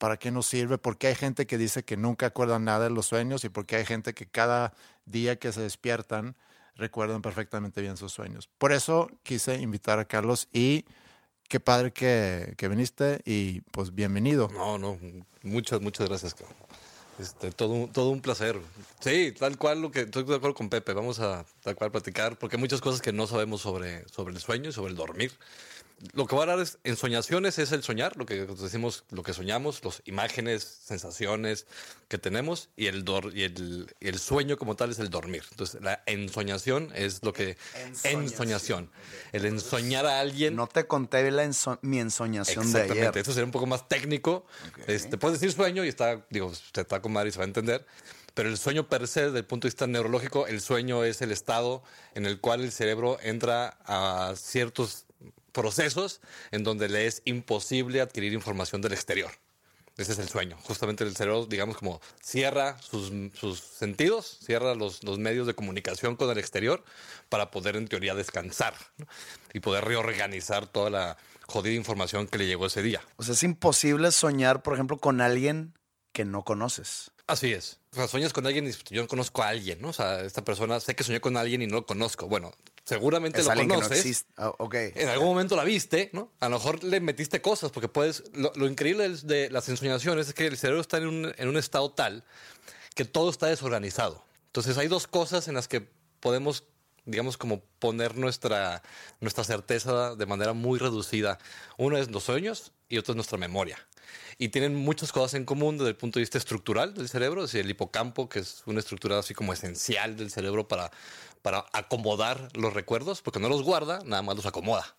para 0.00 0.16
qué 0.16 0.30
nos 0.30 0.46
sirve, 0.46 0.78
por 0.78 0.96
qué 0.96 1.08
hay 1.08 1.14
gente 1.14 1.46
que 1.46 1.58
dice 1.58 1.84
que 1.84 1.98
nunca 1.98 2.24
acuerdan 2.24 2.64
nada 2.64 2.84
de 2.84 2.90
los 2.90 3.04
sueños 3.04 3.44
y 3.44 3.50
por 3.50 3.66
qué 3.66 3.76
hay 3.76 3.84
gente 3.84 4.14
que 4.14 4.24
cada 4.24 4.72
día 5.04 5.38
que 5.38 5.52
se 5.52 5.60
despiertan 5.60 6.36
recuerdan 6.74 7.20
perfectamente 7.20 7.82
bien 7.82 7.98
sus 7.98 8.10
sueños. 8.10 8.48
Por 8.56 8.72
eso 8.72 9.10
quise 9.22 9.56
invitar 9.60 9.98
a 9.98 10.06
Carlos 10.06 10.48
y 10.54 10.86
qué 11.48 11.60
padre 11.60 11.92
que, 11.92 12.54
que 12.56 12.68
viniste 12.68 13.20
y 13.26 13.60
pues 13.72 13.94
bienvenido. 13.94 14.48
No, 14.54 14.78
no, 14.78 14.98
muchas, 15.42 15.82
muchas 15.82 16.08
gracias. 16.08 16.34
Este, 17.18 17.52
todo, 17.52 17.90
todo 17.92 18.08
un 18.08 18.22
placer. 18.22 18.58
Sí, 19.00 19.34
tal 19.38 19.58
cual 19.58 19.82
lo 19.82 19.90
que 19.90 20.00
estoy 20.00 20.24
de 20.24 20.36
acuerdo 20.36 20.54
con 20.54 20.70
Pepe. 20.70 20.94
Vamos 20.94 21.20
a 21.20 21.44
tal 21.62 21.76
cual 21.76 21.90
platicar, 21.90 22.38
porque 22.38 22.56
hay 22.56 22.60
muchas 22.60 22.80
cosas 22.80 23.02
que 23.02 23.12
no 23.12 23.26
sabemos 23.26 23.60
sobre, 23.60 24.08
sobre 24.08 24.32
el 24.32 24.40
sueño 24.40 24.70
y 24.70 24.72
sobre 24.72 24.92
el 24.92 24.96
dormir. 24.96 25.32
Lo 26.14 26.26
que 26.26 26.34
voy 26.34 26.40
a 26.40 26.52
hablar 26.52 26.60
es, 26.66 26.78
en 26.82 26.96
soñaciones 26.96 27.58
es 27.58 27.72
el 27.72 27.82
soñar, 27.82 28.16
lo 28.16 28.24
que 28.24 28.46
decimos, 28.46 29.04
lo 29.10 29.22
que 29.22 29.34
soñamos, 29.34 29.84
las 29.84 30.00
imágenes, 30.06 30.62
sensaciones 30.84 31.66
que 32.08 32.16
tenemos, 32.16 32.70
y 32.74 32.86
el, 32.86 33.04
dor- 33.04 33.32
y 33.36 33.42
el, 33.42 33.86
y 34.00 34.08
el 34.08 34.18
sueño 34.18 34.56
como 34.56 34.76
tal 34.76 34.90
es 34.90 34.98
el 34.98 35.10
dormir. 35.10 35.44
Entonces, 35.50 35.82
la 35.82 36.02
ensoñación 36.06 36.90
es 36.94 37.22
lo 37.22 37.34
que... 37.34 37.58
Ensoñación. 38.04 38.90
El 39.32 39.44
ensoñar 39.44 40.06
a 40.06 40.20
alguien... 40.20 40.56
No 40.56 40.66
te 40.66 40.86
conté 40.86 41.30
la 41.30 41.44
enso- 41.44 41.78
mi 41.82 41.98
ensoñación 42.00 42.64
de 42.64 42.80
Exactamente, 42.80 43.08
ayer. 43.08 43.18
eso 43.18 43.32
sería 43.32 43.44
un 43.44 43.52
poco 43.52 43.66
más 43.66 43.86
técnico. 43.86 44.46
Este, 44.86 45.18
puedes 45.18 45.38
decir 45.40 45.54
sueño 45.54 45.84
y 45.84 45.88
está, 45.88 46.24
digo, 46.30 46.46
usted 46.46 46.82
está 46.82 47.02
con 47.02 47.12
Mari 47.12 47.28
y 47.28 47.32
se 47.32 47.38
va 47.38 47.44
a 47.44 47.48
entender. 47.48 47.86
Pero 48.32 48.48
el 48.48 48.56
sueño 48.56 48.88
per 48.88 49.06
se, 49.06 49.26
desde 49.26 49.38
el 49.38 49.44
punto 49.44 49.66
de 49.66 49.70
vista 49.70 49.86
neurológico, 49.86 50.46
el 50.46 50.60
sueño 50.60 51.04
es 51.04 51.20
el 51.20 51.30
estado 51.32 51.82
en 52.14 52.24
el 52.26 52.40
cual 52.40 52.62
el 52.62 52.72
cerebro 52.72 53.18
entra 53.22 53.76
a 53.84 54.34
ciertos 54.36 55.04
procesos 55.52 56.20
en 56.50 56.64
donde 56.64 56.88
le 56.88 57.06
es 57.06 57.22
imposible 57.24 58.00
adquirir 58.00 58.32
información 58.32 58.80
del 58.80 58.92
exterior. 58.92 59.30
Ese 59.96 60.12
es 60.12 60.18
el 60.18 60.28
sueño. 60.28 60.56
Justamente 60.62 61.04
el 61.04 61.14
cerebro, 61.14 61.44
digamos, 61.44 61.76
como 61.76 62.00
cierra 62.22 62.80
sus, 62.80 63.12
sus 63.38 63.60
sentidos, 63.60 64.38
cierra 64.42 64.74
los, 64.74 65.04
los 65.04 65.18
medios 65.18 65.46
de 65.46 65.54
comunicación 65.54 66.16
con 66.16 66.30
el 66.30 66.38
exterior 66.38 66.82
para 67.28 67.50
poder, 67.50 67.76
en 67.76 67.86
teoría, 67.86 68.14
descansar 68.14 68.74
¿no? 68.96 69.06
y 69.52 69.60
poder 69.60 69.84
reorganizar 69.84 70.66
toda 70.66 70.88
la 70.88 71.18
jodida 71.46 71.74
información 71.74 72.28
que 72.28 72.38
le 72.38 72.46
llegó 72.46 72.66
ese 72.66 72.82
día. 72.82 73.02
O 73.16 73.22
sea, 73.22 73.34
es 73.34 73.42
imposible 73.42 74.10
soñar, 74.12 74.62
por 74.62 74.74
ejemplo, 74.74 74.96
con 74.96 75.20
alguien 75.20 75.74
que 76.12 76.24
no 76.24 76.44
conoces. 76.44 77.10
Así 77.26 77.52
es. 77.52 77.78
O 77.92 77.96
sea, 77.96 78.08
sueñas 78.08 78.32
con 78.32 78.46
alguien 78.46 78.66
y 78.66 78.72
yo 78.92 79.02
no 79.02 79.08
conozco 79.08 79.42
a 79.42 79.48
alguien, 79.48 79.80
¿no? 79.82 79.88
O 79.88 79.92
sea, 79.92 80.22
esta 80.22 80.44
persona, 80.44 80.80
sé 80.80 80.94
que 80.94 81.04
soñé 81.04 81.20
con 81.20 81.36
alguien 81.36 81.62
y 81.62 81.66
no 81.66 81.76
lo 81.76 81.86
conozco. 81.86 82.26
Bueno, 82.26 82.52
seguramente 82.90 83.40
Es 83.40 83.46
lo 83.46 83.54
no 83.54 83.68
conoces. 83.76 84.26
Ah, 84.36 84.52
ok. 84.58 84.74
En 84.74 85.08
algún 85.08 85.28
momento 85.28 85.54
la 85.54 85.62
viste, 85.62 86.10
¿no? 86.12 86.32
A 86.40 86.48
lo 86.48 86.56
mejor 86.56 86.82
le 86.82 87.00
metiste 87.00 87.40
cosas, 87.40 87.70
porque 87.70 87.88
puedes. 87.88 88.24
Lo, 88.34 88.52
lo 88.56 88.66
increíble 88.66 89.08
de 89.08 89.48
las 89.48 89.68
ensoñaciones 89.68 90.26
es 90.28 90.34
que 90.34 90.46
el 90.46 90.56
cerebro 90.58 90.80
está 90.80 90.98
en 90.98 91.06
un, 91.06 91.32
en 91.36 91.48
un 91.48 91.56
estado 91.56 91.92
tal 91.92 92.24
que 92.96 93.04
todo 93.04 93.30
está 93.30 93.46
desorganizado. 93.46 94.24
Entonces 94.46 94.76
hay 94.76 94.88
dos 94.88 95.06
cosas 95.06 95.46
en 95.46 95.54
las 95.54 95.68
que 95.68 95.88
podemos, 96.18 96.64
digamos, 97.04 97.36
como 97.36 97.60
poner 97.78 98.16
nuestra, 98.16 98.82
nuestra 99.20 99.44
certeza 99.44 100.16
de 100.16 100.26
manera 100.26 100.52
muy 100.52 100.80
reducida. 100.80 101.38
Uno 101.78 101.96
es 101.96 102.10
los 102.10 102.24
sueños 102.24 102.72
y 102.88 102.98
otro 102.98 103.12
es 103.12 103.16
nuestra 103.16 103.38
memoria. 103.38 103.78
Y 104.36 104.48
tienen 104.48 104.74
muchas 104.74 105.12
cosas 105.12 105.34
en 105.34 105.44
común 105.44 105.78
desde 105.78 105.90
el 105.90 105.96
punto 105.96 106.18
de 106.18 106.22
vista 106.22 106.38
estructural 106.38 106.94
del 106.94 107.08
cerebro, 107.08 107.44
es 107.44 107.52
decir, 107.52 107.64
el 107.64 107.70
hipocampo, 107.70 108.28
que 108.28 108.40
es 108.40 108.62
una 108.66 108.80
estructura 108.80 109.18
así 109.18 109.34
como 109.34 109.52
esencial 109.52 110.16
del 110.16 110.30
cerebro 110.30 110.66
para, 110.66 110.90
para 111.42 111.66
acomodar 111.72 112.48
los 112.54 112.74
recuerdos, 112.74 113.22
porque 113.22 113.40
no 113.40 113.48
los 113.48 113.62
guarda, 113.62 114.00
nada 114.04 114.22
más 114.22 114.36
los 114.36 114.46
acomoda. 114.46 114.94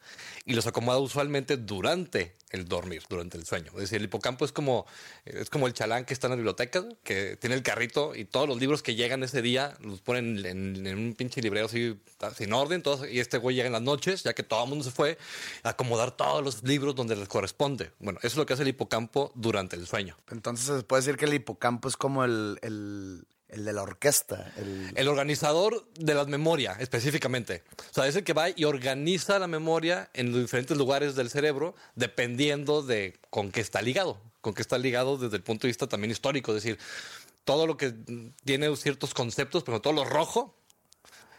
Y 0.46 0.54
los 0.54 0.66
acomoda 0.66 0.98
usualmente 0.98 1.58
durante 1.58 2.36
el 2.50 2.68
dormir, 2.68 3.04
durante 3.10 3.38
el 3.38 3.46
sueño. 3.46 3.72
Es 3.76 3.82
decir, 3.82 4.00
el 4.00 4.06
hipocampo 4.06 4.44
es 4.44 4.52
como, 4.52 4.86
es 5.26 5.50
como 5.50 5.68
el 5.68 5.74
chalán 5.74 6.06
que 6.06 6.14
está 6.14 6.28
en 6.28 6.32
la 6.32 6.36
biblioteca, 6.36 6.84
que 7.04 7.38
tiene 7.38 7.56
el 7.56 7.64
carrito 7.64 8.16
y 8.16 8.26
todos 8.26 8.48
los 8.48 8.60
libros 8.60 8.82
que 8.82 8.96
llegan 8.96 9.24
ese 9.24 9.42
día 9.42 9.76
los 9.82 10.02
ponen 10.02 10.46
en, 10.46 10.98
un 10.98 11.14
pinche 11.14 11.42
librero 11.42 11.68
así, 11.68 12.00
sin 12.36 12.54
orden, 12.54 12.84
y 13.10 13.20
este 13.20 13.38
güey 13.38 13.56
llega 13.56 13.68
en 13.68 13.74
las 13.74 13.82
noches, 13.82 14.24
ya 14.24 14.34
que 14.34 14.44
todo 14.44 14.64
el 14.64 14.70
mundo 14.70 14.84
se 14.84 14.92
fue, 14.92 15.18
a 15.64 15.70
acomodar 15.70 16.12
todos 16.12 16.44
los 16.44 16.64
libros 16.64 16.96
donde 16.96 17.16
les 17.16 17.28
corresponde. 17.28 17.92
Bueno, 18.00 18.20
eso 18.20 18.30
es 18.30 18.38
lo 18.38 18.46
que 18.46 18.54
hace 18.54 18.64
el 18.64 18.70
hipocampo 18.70 19.32
durante 19.36 19.76
el 19.76 19.88
sueño. 19.88 20.18
Entonces 20.30 20.66
se 20.66 20.84
puede 20.84 21.04
decir 21.04 21.18
que 21.18 21.26
el 21.26 21.34
hipocampo 21.34 21.88
es 21.88 21.98
como 21.98 22.24
el, 22.24 22.60
el, 22.62 23.24
el 23.52 23.66
de 23.66 23.74
la 23.74 23.84
orquesta. 23.84 24.52
El, 24.58 24.91
El 24.95 25.08
organizador 25.08 25.88
de 25.93 26.14
la 26.14 26.26
memoria, 26.26 26.76
específicamente. 26.80 27.64
O 27.91 27.93
sea, 27.93 28.08
es 28.08 28.16
el 28.16 28.24
que 28.24 28.34
va 28.34 28.49
y 28.49 28.64
organiza 28.64 29.39
la 29.39 29.47
memoria 29.47 30.10
en 30.14 30.32
los 30.32 30.41
diferentes 30.41 30.78
lugares 30.78 31.16
del 31.16 31.30
cerebro, 31.30 31.76
dependiendo 31.95 32.82
de 32.82 33.20
con 33.30 33.52
qué 33.52 33.62
está 33.62 33.82
ligado. 33.82 34.20
Con 34.41 34.54
qué 34.54 34.62
está 34.62 34.78
ligado 34.78 35.18
desde 35.18 35.38
el 35.38 35.43
punto 35.43 35.68
de 35.68 35.70
vista 35.70 35.88
también 35.88 36.12
histórico. 36.12 36.52
Es 36.56 36.64
decir, 36.64 36.80
todo 37.43 37.68
lo 37.68 37.78
que 37.78 37.93
tiene 38.43 38.76
ciertos 38.76 39.14
conceptos, 39.14 39.64
pero 39.64 39.82
todo 39.82 39.93
lo 39.93 40.06
rojo, 40.06 40.56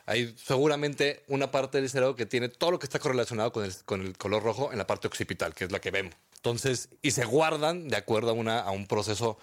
hay 0.06 0.34
seguramente 0.36 1.22
una 1.28 1.50
parte 1.50 1.80
del 1.80 1.88
cerebro 1.88 2.16
que 2.16 2.26
tiene 2.26 2.48
todo 2.48 2.72
lo 2.72 2.78
que 2.78 2.86
está 2.86 2.98
correlacionado 2.98 3.52
con 3.52 3.64
el, 3.64 3.74
con 3.84 4.00
el 4.02 4.16
color 4.16 4.42
rojo 4.42 4.72
en 4.72 4.78
la 4.78 4.86
parte 4.86 5.06
occipital, 5.06 5.54
que 5.54 5.64
es 5.64 5.72
la 5.72 5.80
que 5.80 5.90
vemos. 5.90 6.14
Entonces, 6.36 6.88
y 7.02 7.12
se 7.12 7.24
guardan 7.24 7.88
de 7.88 7.96
acuerdo 7.96 8.30
a, 8.30 8.32
una, 8.32 8.60
a 8.60 8.72
un 8.72 8.86
proceso, 8.86 9.38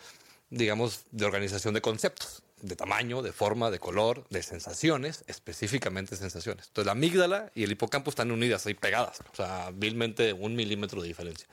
digamos, 0.50 1.06
de 1.12 1.26
organización 1.26 1.74
de 1.74 1.82
conceptos, 1.82 2.44
de 2.62 2.76
tamaño, 2.76 3.22
de 3.22 3.32
forma, 3.32 3.72
de 3.72 3.80
color, 3.80 4.26
de 4.30 4.44
sensaciones, 4.44 5.24
específicamente 5.28 6.16
sensaciones. 6.16 6.68
Entonces, 6.68 6.86
la 6.86 6.92
amígdala 6.94 7.52
y 7.56 7.64
el 7.64 7.72
hipocampo 7.72 8.10
están 8.10 8.32
unidas 8.32 8.66
ahí 8.66 8.74
pegadas, 8.74 9.20
o 9.32 9.36
sea, 9.36 9.72
vilmente 9.74 10.34
un 10.34 10.56
milímetro 10.56 11.02
de 11.02 11.08
diferencia. 11.08 11.48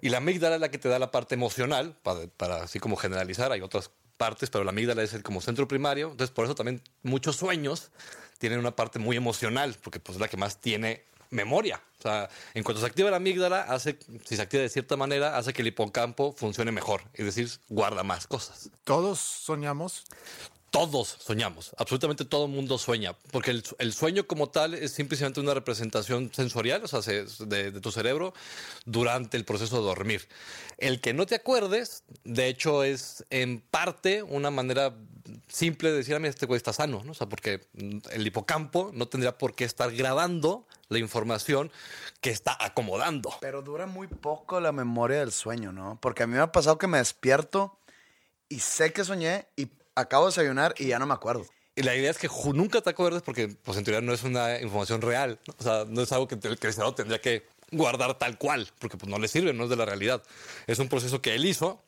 Y 0.00 0.10
la 0.10 0.18
amígdala 0.18 0.56
es 0.56 0.60
la 0.60 0.70
que 0.70 0.78
te 0.78 0.88
da 0.88 0.98
la 0.98 1.10
parte 1.10 1.34
emocional, 1.34 1.96
para, 2.02 2.62
así 2.62 2.78
como 2.78 2.96
generalizar, 2.96 3.52
hay 3.52 3.60
otras 3.60 3.90
partes, 4.16 4.50
pero 4.50 4.64
la 4.64 4.70
amígdala 4.70 5.02
es 5.02 5.14
el 5.14 5.22
como 5.22 5.40
centro 5.40 5.66
primario, 5.66 6.10
entonces 6.10 6.30
por 6.30 6.44
eso 6.44 6.54
también 6.54 6.82
muchos 7.02 7.36
sueños 7.36 7.90
tienen 8.38 8.58
una 8.58 8.76
parte 8.76 8.98
muy 8.98 9.16
emocional, 9.16 9.76
porque 9.82 10.00
pues 10.00 10.16
es 10.16 10.20
la 10.20 10.28
que 10.28 10.36
más 10.36 10.60
tiene 10.60 11.04
memoria. 11.34 11.82
O 11.98 12.02
sea, 12.02 12.28
en 12.54 12.62
cuanto 12.62 12.80
se 12.80 12.86
activa 12.86 13.10
la 13.10 13.16
amígdala, 13.16 13.62
hace, 13.62 13.98
si 14.24 14.36
se 14.36 14.42
activa 14.42 14.62
de 14.62 14.68
cierta 14.68 14.96
manera, 14.96 15.36
hace 15.36 15.52
que 15.52 15.62
el 15.62 15.68
hipocampo 15.68 16.34
funcione 16.36 16.72
mejor, 16.72 17.02
es 17.14 17.24
decir, 17.26 17.50
guarda 17.68 18.02
más 18.02 18.26
cosas. 18.26 18.70
Todos 18.84 19.18
soñamos. 19.18 20.04
Todos 20.70 21.18
soñamos, 21.24 21.70
absolutamente 21.78 22.24
todo 22.24 22.46
el 22.46 22.50
mundo 22.50 22.78
sueña, 22.78 23.16
porque 23.30 23.52
el, 23.52 23.62
el 23.78 23.92
sueño 23.92 24.26
como 24.26 24.48
tal 24.48 24.74
es 24.74 24.90
simplemente 24.90 25.38
una 25.38 25.54
representación 25.54 26.32
sensorial, 26.34 26.82
o 26.82 26.88
sea, 26.88 27.00
se- 27.00 27.26
de, 27.46 27.70
de 27.70 27.80
tu 27.80 27.92
cerebro 27.92 28.34
durante 28.84 29.36
el 29.36 29.44
proceso 29.44 29.76
de 29.76 29.82
dormir. 29.82 30.26
El 30.76 31.00
que 31.00 31.14
no 31.14 31.26
te 31.26 31.36
acuerdes, 31.36 32.02
de 32.24 32.48
hecho, 32.48 32.82
es 32.82 33.24
en 33.30 33.60
parte 33.60 34.24
una 34.24 34.50
manera 34.50 34.92
simple 35.48 35.90
de 35.90 35.98
decir, 35.98 36.14
a 36.14 36.18
mí 36.18 36.28
este 36.28 36.46
güey 36.46 36.56
está 36.56 36.72
sano, 36.72 37.02
¿no? 37.04 37.12
O 37.12 37.14
sea, 37.14 37.28
porque 37.28 37.60
el 38.10 38.26
hipocampo 38.26 38.90
no 38.94 39.08
tendría 39.08 39.38
por 39.38 39.54
qué 39.54 39.64
estar 39.64 39.92
grabando 39.92 40.66
la 40.88 40.98
información 40.98 41.70
que 42.20 42.30
está 42.30 42.56
acomodando. 42.60 43.30
Pero 43.40 43.62
dura 43.62 43.86
muy 43.86 44.06
poco 44.06 44.60
la 44.60 44.72
memoria 44.72 45.20
del 45.20 45.32
sueño, 45.32 45.72
¿no? 45.72 45.98
Porque 46.00 46.22
a 46.22 46.26
mí 46.26 46.34
me 46.34 46.40
ha 46.40 46.52
pasado 46.52 46.78
que 46.78 46.86
me 46.86 46.98
despierto 46.98 47.78
y 48.48 48.60
sé 48.60 48.92
que 48.92 49.04
soñé 49.04 49.46
y 49.56 49.68
acabo 49.94 50.26
de 50.26 50.30
desayunar 50.30 50.74
y 50.78 50.86
ya 50.86 50.98
no 50.98 51.06
me 51.06 51.14
acuerdo. 51.14 51.46
Y 51.76 51.82
la 51.82 51.96
idea 51.96 52.10
es 52.10 52.18
que 52.18 52.28
nunca 52.52 52.80
te 52.80 52.90
acuerdes 52.90 53.22
porque, 53.22 53.48
pues, 53.48 53.76
en 53.78 53.84
teoría 53.84 54.00
no 54.00 54.12
es 54.12 54.22
una 54.22 54.60
información 54.60 55.02
real. 55.02 55.40
¿no? 55.46 55.54
O 55.58 55.62
sea, 55.62 55.84
no 55.88 56.02
es 56.02 56.12
algo 56.12 56.28
que 56.28 56.36
el 56.36 56.58
cerebro 56.58 56.94
tendría 56.94 57.20
que 57.20 57.46
guardar 57.72 58.16
tal 58.18 58.38
cual, 58.38 58.70
porque 58.78 58.96
pues 58.96 59.10
no 59.10 59.18
le 59.18 59.26
sirve, 59.26 59.52
no 59.52 59.64
es 59.64 59.70
de 59.70 59.76
la 59.76 59.84
realidad. 59.84 60.22
Es 60.66 60.78
un 60.78 60.88
proceso 60.88 61.20
que 61.20 61.34
él 61.34 61.44
hizo 61.44 61.82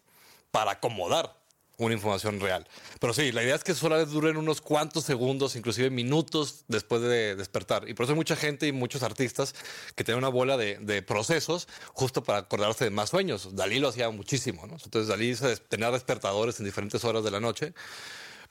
para 0.50 0.72
acomodar 0.72 1.36
una 1.78 1.94
información 1.94 2.40
real. 2.40 2.66
Pero 3.00 3.12
sí, 3.12 3.32
la 3.32 3.42
idea 3.42 3.54
es 3.54 3.64
que 3.64 3.74
solo 3.74 4.04
duren 4.06 4.36
unos 4.36 4.60
cuantos 4.60 5.04
segundos, 5.04 5.56
inclusive 5.56 5.90
minutos 5.90 6.64
después 6.68 7.02
de 7.02 7.36
despertar. 7.36 7.88
Y 7.88 7.94
por 7.94 8.04
eso 8.04 8.12
hay 8.12 8.16
mucha 8.16 8.36
gente 8.36 8.66
y 8.66 8.72
muchos 8.72 9.02
artistas 9.02 9.54
que 9.94 10.04
tienen 10.04 10.18
una 10.18 10.28
bola 10.28 10.56
de, 10.56 11.02
procesos 11.02 11.68
justo 11.92 12.22
para 12.22 12.38
acordarse 12.38 12.84
de 12.84 12.90
más 12.90 13.10
sueños. 13.10 13.54
Dalí 13.54 13.78
lo 13.78 13.88
hacía 13.88 14.10
muchísimo, 14.10 14.66
¿no? 14.66 14.76
Entonces 14.82 15.08
Dalí 15.08 15.36
tenía 15.68 15.90
despertadores 15.90 16.58
en 16.58 16.64
diferentes 16.64 17.04
horas 17.04 17.22
de 17.22 17.30
la 17.30 17.40
noche, 17.40 17.74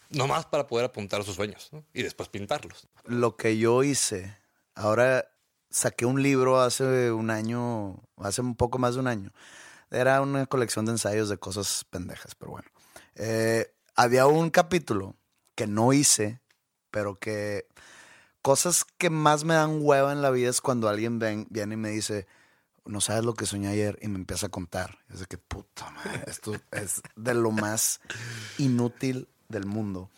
nomás 0.10 0.46
para 0.46 0.68
poder 0.68 0.86
apuntar 0.86 1.24
sus 1.24 1.36
sueños 1.36 1.72
y 1.94 2.04
después 2.04 2.30
pintarlos. 2.30 2.88
Lo 3.06 3.36
que 3.36 3.58
yo 3.58 3.84
hice, 3.84 4.38
ahora 4.76 5.28
saqué 5.70 6.06
un 6.06 6.22
libro 6.22 6.62
hace 6.62 7.12
un 7.12 7.30
año, 7.32 8.04
hace 8.18 8.42
un 8.42 8.56
poco 8.56 8.78
más 8.78 8.94
de 8.94 9.02
un 9.02 9.08
año. 9.08 9.32
Era 9.92 10.22
una 10.22 10.46
colección 10.46 10.86
de 10.86 10.94
ensayos 10.94 11.30
de 11.30 11.38
cosas 11.38 11.86
pendejas, 11.90 12.36
pero 12.36 12.52
bueno. 12.52 12.70
Eh, 13.16 13.74
había 13.96 14.28
un 14.28 14.50
capítulo 14.50 15.16
que 15.56 15.68
no 15.68 15.94
hice, 15.94 16.42
pero 16.92 17.16
que 17.16 17.68
cosas 18.42 18.86
que 18.86 19.10
más 19.10 19.44
me 19.44 19.56
dan 19.56 19.80
hueva 19.82 20.12
en 20.12 20.22
la 20.22 20.30
vida 20.30 20.50
es 20.50 20.62
cuando 20.62 20.88
alguien 20.90 21.20
viene 21.50 21.74
y 21.74 21.78
me 21.78 21.90
dice, 21.90 22.28
no 22.86 23.02
sabes 23.02 23.24
lo 23.24 23.34
que 23.34 23.46
soñé 23.46 23.70
ayer 23.70 23.98
y 24.02 24.08
me 24.08 24.18
empieza 24.18 24.48
a 24.48 24.50
contar. 24.50 25.00
Es 25.12 25.20
de 25.20 25.26
que 25.26 25.38
puta 25.38 25.90
madre, 25.92 26.24
esto 26.28 26.54
es 26.72 27.02
de 27.16 27.34
lo 27.34 27.52
más 27.52 28.02
inútil 28.58 29.28
del 29.50 29.66
mundo. 29.66 30.10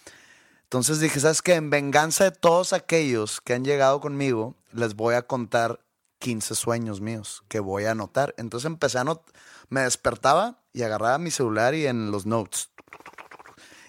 Entonces 0.64 1.00
dije, 1.00 1.20
¿sabes 1.20 1.42
qué? 1.42 1.54
En 1.54 1.70
venganza 1.70 2.26
de 2.26 2.32
todos 2.32 2.74
aquellos 2.74 3.40
que 3.40 3.54
han 3.54 3.64
llegado 3.64 4.02
conmigo, 4.02 4.56
les 4.74 4.96
voy 4.96 5.16
a 5.16 5.22
contar 5.22 5.80
15 6.20 6.56
sueños 6.56 7.00
míos 7.00 7.44
que 7.48 7.62
voy 7.62 7.86
a 7.86 7.92
anotar. 7.92 8.36
Entonces 8.38 8.66
empecé 8.66 8.98
a 8.98 9.02
anotar, 9.02 9.34
me 9.70 9.82
despertaba 9.82 10.60
y 10.74 10.82
agarraba 10.82 11.18
mi 11.20 11.32
celular 11.32 11.74
y 11.74 11.88
en 11.88 12.12
los 12.12 12.26
notes. 12.26 12.70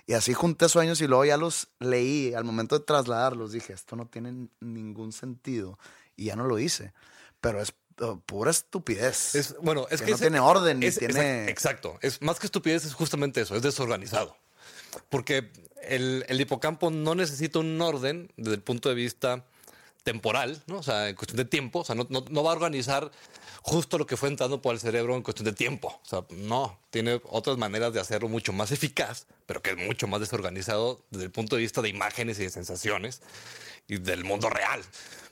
Y 0.08 0.14
así 0.14 0.32
junté 0.34 0.68
sueños 0.70 1.00
y 1.02 1.06
luego 1.06 1.24
ya 1.26 1.36
los 1.36 1.68
leí. 1.80 2.32
Al 2.34 2.42
momento 2.42 2.76
de 2.78 2.84
trasladarlos 2.84 3.52
dije, 3.52 3.74
esto 3.74 3.94
no 3.94 4.06
tiene 4.06 4.48
ningún 4.58 5.12
sentido. 5.12 5.78
Y 6.16 6.24
ya 6.24 6.34
no 6.36 6.44
lo 6.44 6.58
hice. 6.58 6.94
Pero 7.42 7.60
es 7.60 7.74
uh, 8.00 8.18
pura 8.26 8.50
estupidez. 8.50 9.34
Es, 9.34 9.54
bueno, 9.62 9.86
es 9.90 10.00
Que 10.00 10.06
que, 10.06 10.12
no 10.12 10.18
tiene 10.18 10.40
orden, 10.40 10.80
ni 10.80 10.86
es- 10.86 10.98
tiene- 10.98 11.44
exact- 11.44 11.48
Exacto. 11.50 11.98
Es 12.00 12.22
más 12.22 12.40
que 12.40 12.46
estupidez, 12.46 12.86
es 12.86 12.94
justamente 12.94 13.42
eso, 13.42 13.54
es 13.54 13.60
desorganizado. 13.62 14.34
Porque 15.10 15.52
el, 15.82 16.24
el 16.26 16.40
hipocampo 16.40 16.90
no 16.90 17.14
necesita 17.14 17.58
un 17.58 17.78
orden 17.80 18.32
desde 18.38 18.54
el 18.54 18.62
punto 18.62 18.88
de 18.88 18.94
vista 18.94 19.44
temporal, 20.02 20.62
¿no? 20.66 20.78
O 20.78 20.82
sea, 20.82 21.08
en 21.08 21.16
cuestión 21.16 21.36
de 21.36 21.44
tiempo. 21.44 21.80
O 21.80 21.84
sea, 21.84 21.94
no, 21.94 22.06
va 22.42 22.50
a 22.50 22.54
organizar 22.54 23.10
justo 23.62 23.98
lo 23.98 24.06
que 24.06 24.16
fue 24.16 24.28
entrando 24.28 24.62
por 24.62 24.74
el 24.74 24.80
cerebro 24.80 25.14
en 25.16 25.22
cuestión 25.22 25.44
de 25.44 25.52
tiempo. 25.52 26.00
O 26.02 26.06
sea, 26.06 26.24
no. 26.30 26.78
Tiene 26.90 27.20
otras 27.24 27.58
maneras 27.58 27.92
de 27.92 28.00
hacerlo 28.00 28.28
mucho 28.28 28.52
más 28.52 28.72
eficaz, 28.72 29.26
pero 29.46 29.62
que 29.62 29.70
es 29.70 29.76
mucho 29.76 30.06
más 30.06 30.20
desorganizado 30.20 31.04
desde 31.10 31.24
el 31.26 31.30
punto 31.30 31.56
de 31.56 31.62
vista 31.62 31.82
de 31.82 31.88
imágenes 31.88 32.38
y 32.38 32.44
de 32.44 32.50
sensaciones 32.50 33.22
y 33.86 33.98
del 33.98 34.24
mundo 34.24 34.48
real. 34.48 34.82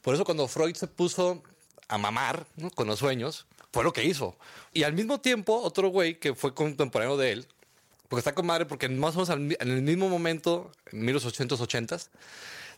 Por 0.02 0.14
eso 0.14 0.24
cuando 0.24 0.46
Freud 0.48 0.74
se 0.76 0.86
puso 0.86 1.42
a 1.88 1.98
mamar 1.98 2.46
con 2.74 2.86
los 2.86 2.98
sueños, 2.98 3.46
fue 3.72 3.84
lo 3.84 3.92
que 3.92 4.04
hizo. 4.04 4.36
Y 4.72 4.82
al 4.82 4.92
mismo 4.92 5.20
tiempo, 5.20 5.60
otro 5.60 5.88
güey 5.88 6.18
que 6.18 6.34
fue 6.34 6.54
contemporáneo 6.54 7.16
de 7.16 7.32
él, 7.32 7.46
porque 8.08 8.20
está 8.20 8.34
con 8.34 8.46
madre, 8.46 8.66
porque 8.66 8.88
más 8.88 9.16
o 9.16 9.24
menos 9.26 9.30
en 9.60 9.70
el 9.70 9.82
mismo 9.82 10.08
momento, 10.08 10.70
en 10.92 11.06
1880s, 11.06 12.08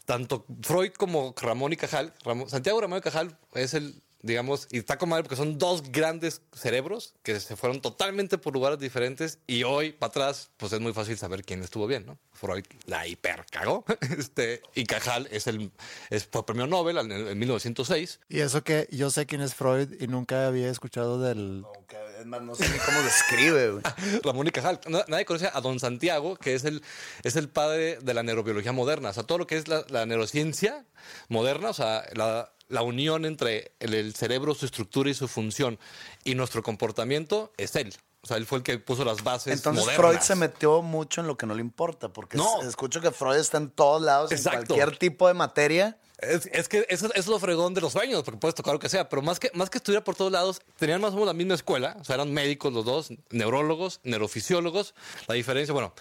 tanto 0.09 0.47
Freud 0.63 0.93
como 0.97 1.35
Ramón 1.39 1.75
y 1.75 1.77
Cajal, 1.77 2.15
Ramón- 2.25 2.49
Santiago 2.49 2.81
Ramón 2.81 3.01
y 3.01 3.03
Cajal 3.03 3.37
es 3.53 3.75
el, 3.75 4.03
digamos, 4.23 4.67
y 4.71 4.79
está 4.79 4.99
con 4.99 5.09
madre 5.11 5.23
porque 5.23 5.37
son 5.37 5.59
dos 5.59 5.83
grandes 5.93 6.43
cerebros 6.53 7.15
que 7.23 7.39
se 7.41 7.57
fueron 7.57 7.81
totalmente 7.81 8.37
por 8.39 8.53
lugares 8.53 8.79
diferentes 8.79 9.39
y 9.47 9.63
hoy 9.63 9.93
para 9.93 10.09
atrás, 10.11 10.51
pues 10.57 10.73
es 10.73 10.81
muy 10.81 10.93
fácil 10.93 11.17
saber 11.17 11.45
quién 11.45 11.63
estuvo 11.63 11.87
bien, 11.87 12.05
¿no? 12.07 12.19
Freud 12.33 12.65
la 12.87 13.07
hipercagó, 13.07 13.85
este, 14.19 14.63
y 14.75 14.85
Cajal 14.85 15.29
es 15.31 15.47
el, 15.47 15.71
es, 16.11 16.27
fue 16.27 16.45
premio 16.47 16.67
Nobel 16.67 16.99
en, 16.99 17.11
en 17.13 17.39
1906. 17.39 18.21
Y 18.29 18.41
eso 18.41 18.63
que 18.63 18.89
yo 18.93 19.11
sé 19.11 19.27
quién 19.27 19.41
es 19.41 19.55
Freud 19.55 19.95
y 20.01 20.07
nunca 20.07 20.47
había 20.47 20.71
escuchado 20.71 21.21
del... 21.21 21.65
Aunque, 21.75 21.97
es 22.21 22.27
más, 22.27 22.43
no 22.43 22.55
sé 22.55 22.69
ni 22.69 22.79
cómo 22.79 23.01
describe, 23.03 23.71
güey. 23.73 23.83
Ramón 24.25 24.47
y 24.47 24.51
Cajal. 24.51 24.81
Na- 24.89 25.05
Nadie 25.09 25.25
conoce 25.25 25.51
a 25.53 25.61
don 25.61 25.81
Santiago, 25.81 26.37
que 26.37 26.55
es 26.55 26.65
el, 26.65 26.83
es 27.25 27.35
el 27.37 27.49
padre 27.49 27.99
de 28.01 28.15
la 28.15 28.23
neurobiología 28.23 28.73
moderna. 28.73 29.11
O 29.11 29.13
sea, 29.13 29.23
todo 29.25 29.39
lo 29.39 29.47
que 29.47 29.57
es 29.57 29.67
la, 29.69 29.85
la 29.89 30.07
neurociencia 30.07 30.85
moderna, 31.29 31.71
o 31.71 31.75
sea, 31.75 32.05
la, 32.15 32.53
la 32.69 32.83
unión 32.83 33.25
entre 33.25 33.73
el, 33.81 33.95
el 33.95 34.15
cerebro, 34.15 34.55
su 34.55 34.67
estructura 34.67 35.11
y 35.11 35.15
su 35.15 35.27
función 35.29 35.79
y 36.25 36.35
nuestro 36.35 36.63
comportamiento 36.63 37.53
es 37.57 37.75
él. 37.77 37.95
O 38.21 38.27
sea, 38.27 38.37
él 38.37 38.47
fue 38.47 38.59
el 38.59 38.65
que 38.65 38.79
puso 38.79 39.05
las 39.05 39.23
bases 39.23 39.55
Entonces 39.55 39.85
modernas. 39.85 40.07
Freud 40.11 40.21
se 40.21 40.35
metió 40.35 40.83
mucho 40.83 41.21
en 41.21 41.29
lo 41.29 41.37
que 41.37 41.47
no 41.47 41.55
le 41.55 41.61
importa, 41.61 42.13
porque 42.13 42.37
No. 42.37 42.61
es- 42.61 42.69
escucho 42.69 43.01
que 43.01 43.11
Freud 43.13 43.37
está 43.39 43.59
en 43.59 43.71
todos 43.71 44.03
lados, 44.03 44.33
Exacto. 44.33 44.61
en 44.61 44.67
cualquier 44.67 44.99
tipo 44.99 45.29
de 45.29 45.35
materia. 45.35 45.99
Es, 46.19 46.47
es 46.53 46.69
que 46.69 46.85
eso, 46.91 47.09
es 47.15 47.29
lo 47.29 47.39
fregón 47.39 47.75
de 47.75 47.81
los 47.81 47.93
sueños, 47.93 48.25
porque 48.25 48.41
puedes 48.41 48.57
tocar 48.57 48.75
lo 48.75 48.81
que 48.81 48.89
sea, 48.89 49.09
pero 49.09 49.23
más 49.23 49.39
que, 49.39 49.53
más 49.55 49.71
que 49.71 49.79
estudiar 49.79 50.03
por 50.03 50.17
todos 50.17 50.33
lados, 50.33 50.61
tenían 50.77 51.01
más 51.01 51.11
o 51.13 51.15
menos 51.15 51.29
la 51.29 51.33
misma 51.33 51.55
escuela, 51.55 51.97
o 52.01 52.05
sea, 52.05 52.17
eran 52.17 52.33
médicos 52.35 52.73
los 52.73 52.85
dos, 52.85 53.09
neurólogos, 53.31 54.01
neurofisiólogos. 54.03 54.95
La 55.29 55.35
diferencia, 55.37 55.73
bueno, 55.73 55.95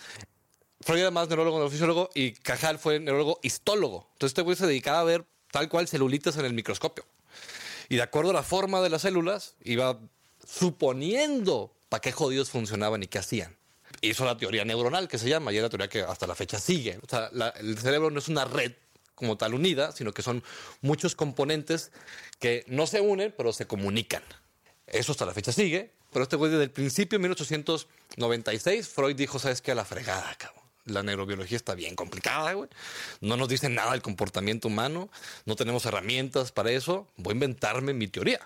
Freud 0.82 1.02
era 1.02 1.12
más 1.12 1.28
neurólogo, 1.30 1.58
neurofisiólogo, 1.58 2.10
y 2.16 2.32
Cajal 2.34 2.80
fue 2.80 3.00
neurólogo 3.00 3.40
histólogo. 3.44 4.08
Entonces 4.14 4.32
este 4.32 4.42
güey 4.42 4.58
se 4.58 4.66
dedicaba 4.66 5.02
a 5.02 5.04
ver 5.04 5.26
tal 5.52 5.70
cual 5.70 5.88
celulitas 5.88 6.38
en 6.38 6.46
el 6.46 6.54
microscopio. 6.54 7.06
Y 7.90 7.96
de 7.96 8.02
acuerdo 8.02 8.32
a 8.32 8.34
la 8.34 8.44
forma 8.44 8.82
de 8.82 8.90
las 8.90 9.04
células, 9.04 9.56
iba 9.64 10.00
suponiendo 10.46 11.74
para 11.90 12.02
qué 12.02 12.12
jodidos 12.12 12.50
funcionaban 12.50 13.04
y 13.04 13.08
qué 13.08 13.20
hacían. 13.20 13.56
Hizo 14.02 14.26
la 14.26 14.38
teoría 14.38 14.66
neuronal, 14.66 15.08
que 15.08 15.18
se 15.18 15.30
llama, 15.30 15.52
y 15.52 15.58
es 15.58 15.64
la 15.64 15.70
teoría 15.70 15.88
que 15.88 16.02
hasta 16.02 16.28
la 16.28 16.36
fecha 16.36 16.60
sigue. 16.60 17.00
O 17.02 17.10
sea, 17.10 17.32
el 17.60 17.78
cerebro 17.78 18.12
no 18.12 18.20
es 18.20 18.28
una 18.28 18.46
red 18.46 18.74
como 19.16 19.38
tal 19.38 19.56
unida, 19.56 19.92
sino 19.92 20.14
que 20.14 20.22
son 20.22 20.44
muchos 20.82 21.16
componentes 21.16 21.92
que 22.40 22.64
no 22.68 22.86
se 22.86 23.02
unen, 23.02 23.34
pero 23.36 23.52
se 23.54 23.66
comunican. 23.66 24.24
Eso 24.86 25.12
hasta 25.12 25.26
la 25.26 25.34
fecha 25.34 25.52
sigue, 25.52 25.92
pero 26.12 26.24
este 26.24 26.36
güey 26.36 26.52
desde 26.52 26.66
el 26.66 26.72
principio, 26.72 27.16
en 27.16 27.24
1896, 27.24 28.88
Freud 28.88 29.16
dijo, 29.16 29.40
¿sabes 29.40 29.62
qué? 29.62 29.72
A 29.72 29.76
la 29.76 29.86
fregada, 29.86 30.36
cabrón. 30.38 30.57
La 30.88 31.04
neurobiología 31.04 31.56
está 31.58 31.76
bien 31.76 31.96
complicada, 31.96 32.54
güey. 32.54 32.70
No 33.22 33.38
nos 33.38 33.50
dice 33.50 33.70
nada 33.70 33.92
del 33.92 34.02
comportamiento 34.02 34.68
humano, 34.68 35.10
no 35.46 35.56
tenemos 35.56 35.86
herramientas 35.86 36.52
para 36.52 36.72
eso. 36.72 37.08
Voy 37.18 37.32
a 37.32 37.36
inventarme 37.36 37.94
mi 37.94 38.08
teoría. 38.08 38.40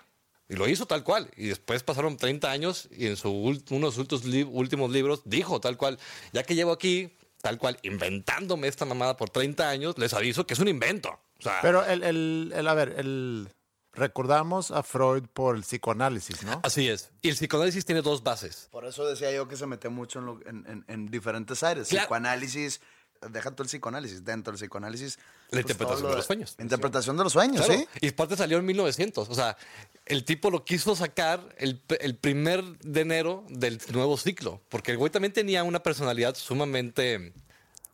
Y 0.48 0.56
lo 0.56 0.68
hizo 0.68 0.84
tal 0.86 1.02
cual. 1.02 1.30
Y 1.36 1.46
después 1.46 1.82
pasaron 1.82 2.16
30 2.18 2.50
años 2.50 2.88
y 2.90 3.06
en 3.06 3.16
su 3.16 3.30
uno 3.30 3.86
de 3.86 3.92
sus 3.92 3.98
últimos, 3.98 4.24
li- 4.24 4.42
últimos 4.42 4.90
libros 4.90 5.22
dijo 5.24 5.60
tal 5.60 5.76
cual, 5.78 5.98
ya 6.32 6.42
que 6.42 6.54
llevo 6.54 6.72
aquí, 6.72 7.16
tal 7.40 7.58
cual, 7.58 7.78
inventándome 7.82 8.68
esta 8.68 8.84
mamada 8.84 9.16
por 9.16 9.30
30 9.30 9.68
años, 9.68 9.96
les 9.98 10.12
aviso 10.12 10.46
que 10.46 10.54
es 10.54 10.60
un 10.60 10.68
invento. 10.68 11.18
Pero 11.62 11.84
el, 11.86 12.02
el, 12.02 12.52
el- 12.54 12.68
a 12.68 12.74
ver, 12.74 12.94
el, 12.98 13.48
recordamos 13.94 14.70
a 14.70 14.82
Freud 14.82 15.24
por 15.32 15.56
el 15.56 15.62
psicoanálisis, 15.62 16.42
¿no? 16.44 16.60
así 16.64 16.88
es. 16.88 17.10
Y 17.20 17.28
el 17.28 17.36
psicoanálisis 17.36 17.84
tiene 17.84 18.02
dos 18.02 18.22
bases. 18.22 18.68
Por 18.70 18.84
eso 18.86 19.06
decía 19.06 19.30
yo 19.32 19.48
que 19.48 19.56
se 19.56 19.66
metió 19.66 19.90
mucho 19.90 20.18
en, 20.20 20.26
lo- 20.26 20.40
en- 20.46 20.64
en- 20.66 20.84
en 20.88 21.06
diferentes 21.10 21.62
áreas. 21.62 21.88
Claro. 21.88 22.04
Psicoanálisis, 22.06 22.80
deja 23.30 23.50
tú 23.52 23.62
el 23.62 23.68
psicoanálisis, 23.68 24.24
dentro 24.24 24.52
del 24.52 24.58
psicoanálisis. 24.58 25.18
La 25.50 25.60
interpretación 25.60 25.98
todo 26.00 26.08
lo 26.08 26.14
de 26.14 26.16
los 26.16 26.26
sueños. 26.26 26.56
Interpretación 26.58 27.16
de 27.18 27.24
los 27.24 27.32
sueños, 27.34 27.66
Claro, 27.66 27.80
¿sí? 27.80 27.88
Y 28.00 28.10
parte 28.12 28.36
salió 28.36 28.58
en 28.58 28.64
1900. 28.64 29.28
O 29.28 29.34
sea, 29.34 29.56
el 30.06 30.24
tipo 30.24 30.50
lo 30.50 30.64
quiso 30.64 30.96
sacar 30.96 31.54
el, 31.58 31.82
el 32.00 32.16
primer 32.16 32.64
de 32.78 33.00
enero 33.02 33.44
del 33.50 33.78
nuevo 33.92 34.16
ciclo. 34.16 34.62
Porque 34.70 34.92
el 34.92 34.96
güey 34.98 35.10
también 35.12 35.32
tenía 35.34 35.62
una 35.64 35.82
personalidad 35.82 36.34
sumamente. 36.34 37.34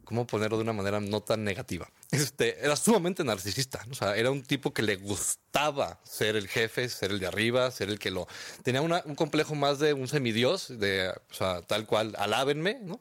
¿Cómo 0.09 0.27
ponerlo 0.27 0.57
de 0.57 0.63
una 0.63 0.73
manera 0.73 1.01
no 1.01 1.21
tan 1.21 1.45
negativa? 1.45 1.87
Este, 2.11 2.65
era 2.65 2.77
sumamente 2.77 3.23
narcisista. 3.25 3.85
O 3.91 3.95
sea, 3.95 4.17
era 4.17 4.31
un 4.31 4.43
tipo 4.43 4.73
que 4.73 4.81
le 4.81 4.97
gustaba 4.97 6.01
ser 6.03 6.35
el 6.35 6.49
jefe, 6.49 6.89
ser 6.89 7.11
el 7.11 7.19
de 7.21 7.27
arriba, 7.27 7.71
ser 7.71 7.91
el 7.91 7.99
que 7.99 8.11
lo. 8.11 8.27
Tenía 8.63 8.81
una- 8.81 9.03
un 9.05 9.15
complejo 9.15 9.55
más 9.55 9.79
de 9.81 9.93
un 9.93 10.09
semidios, 10.09 10.69
de, 10.81 11.11
o 11.11 11.35
sea, 11.35 11.61
tal 11.61 11.85
cual, 11.85 12.15
alábenme, 12.19 12.79
¿no? 12.81 12.99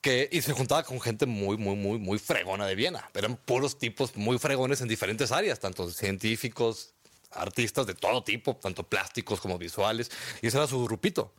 que, 0.00 0.28
y 0.32 0.42
se 0.42 0.52
juntaba 0.52 0.82
con 0.82 1.00
gente 1.00 1.26
muy, 1.26 1.56
muy, 1.56 1.76
muy, 1.76 1.98
muy 2.00 2.18
fregona 2.18 2.66
de 2.66 2.74
Viena. 2.74 3.08
Eran 3.14 3.36
puros 3.36 3.78
tipos 3.78 4.16
muy 4.16 4.38
fregones 4.40 4.80
en 4.80 4.88
diferentes 4.88 5.30
áreas, 5.30 5.60
tanto 5.60 5.88
científicos, 5.92 6.90
artistas 7.30 7.86
de 7.86 7.94
todo 7.94 8.24
tipo, 8.24 8.56
tanto 8.56 8.82
plásticos 8.82 9.40
como 9.40 9.58
visuales, 9.58 10.10
y 10.42 10.48
ese 10.48 10.56
era 10.58 10.66
su 10.66 10.82
grupito. 10.84 11.34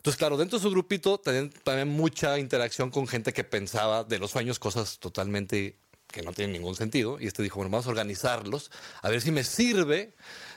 Entonces, 0.00 0.16
claro, 0.16 0.38
dentro 0.38 0.58
de 0.58 0.62
su 0.62 0.70
grupito 0.70 1.20
tenían 1.20 1.50
también 1.50 1.88
mucha 1.88 2.38
interacción 2.38 2.90
con 2.90 3.06
gente 3.06 3.34
que 3.34 3.44
pensaba 3.44 4.02
de 4.02 4.18
los 4.18 4.30
sueños 4.30 4.58
cosas 4.58 4.98
totalmente 4.98 5.76
que 6.06 6.22
no 6.22 6.32
tienen 6.32 6.54
ningún 6.54 6.74
sentido. 6.74 7.18
Y 7.20 7.26
este 7.26 7.42
dijo, 7.42 7.56
bueno, 7.56 7.70
vamos 7.70 7.86
a 7.86 7.90
organizarlos, 7.90 8.70
a 9.02 9.10
ver 9.10 9.20
si 9.20 9.30
me 9.30 9.44
sirve 9.44 10.14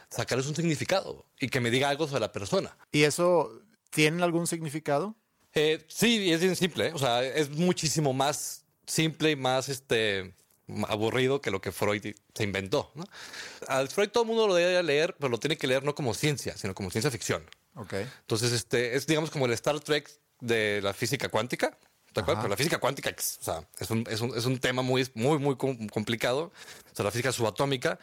sacarles 0.09 0.47
un 0.47 0.55
significado 0.55 1.25
y 1.41 1.49
que 1.49 1.59
me 1.59 1.71
diga 1.71 1.89
algo 1.89 2.07
sobre 2.07 2.21
la 2.21 2.31
persona. 2.31 2.77
¿Y 2.93 3.03
eso 3.03 3.61
tiene 3.89 4.23
algún 4.23 4.47
significado? 4.47 5.13
Eh, 5.53 5.83
sí, 5.89 6.31
es 6.31 6.39
bien 6.39 6.55
simple. 6.55 6.87
¿eh? 6.87 6.91
O 6.93 6.97
sea, 6.97 7.21
es 7.21 7.49
muchísimo 7.49 8.13
más 8.13 8.63
simple 8.87 9.31
y 9.31 9.35
más 9.35 9.67
este 9.67 10.35
aburrido 10.87 11.41
que 11.41 11.51
lo 11.51 11.59
que 11.59 11.73
Freud 11.73 12.15
se 12.33 12.43
inventó. 12.45 12.93
¿no? 12.95 13.03
Al 13.67 13.89
Freud 13.89 14.07
todo 14.07 14.23
el 14.23 14.29
mundo 14.29 14.47
lo 14.47 14.55
debe 14.55 14.81
leer, 14.83 15.17
pero 15.19 15.27
lo 15.27 15.37
tiene 15.37 15.57
que 15.57 15.67
leer 15.67 15.83
no 15.83 15.93
como 15.95 16.13
ciencia, 16.13 16.55
sino 16.55 16.73
como 16.73 16.89
ciencia 16.91 17.11
ficción. 17.11 17.43
Ok. 17.75 17.93
Entonces, 17.93 18.51
este, 18.51 18.95
es 18.95 19.07
digamos 19.07 19.29
como 19.31 19.45
el 19.45 19.51
Star 19.53 19.79
Trek 19.79 20.09
de 20.39 20.81
la 20.81 20.93
física 20.93 21.29
cuántica. 21.29 21.77
¿Te 22.11 22.19
acuerdas? 22.19 22.43
Pero 22.43 22.51
la 22.51 22.57
física 22.57 22.77
cuántica 22.77 23.09
o 23.09 23.13
sea, 23.43 23.67
es, 23.79 23.89
un, 23.89 24.05
es, 24.07 24.21
un, 24.21 24.37
es 24.37 24.45
un 24.45 24.59
tema 24.59 24.83
muy, 24.83 25.09
muy, 25.15 25.39
muy 25.39 25.55
com- 25.57 25.87
complicado. 25.87 26.51
O 26.91 26.95
sea, 26.95 27.03
la 27.05 27.11
física 27.11 27.31
subatómica. 27.31 27.97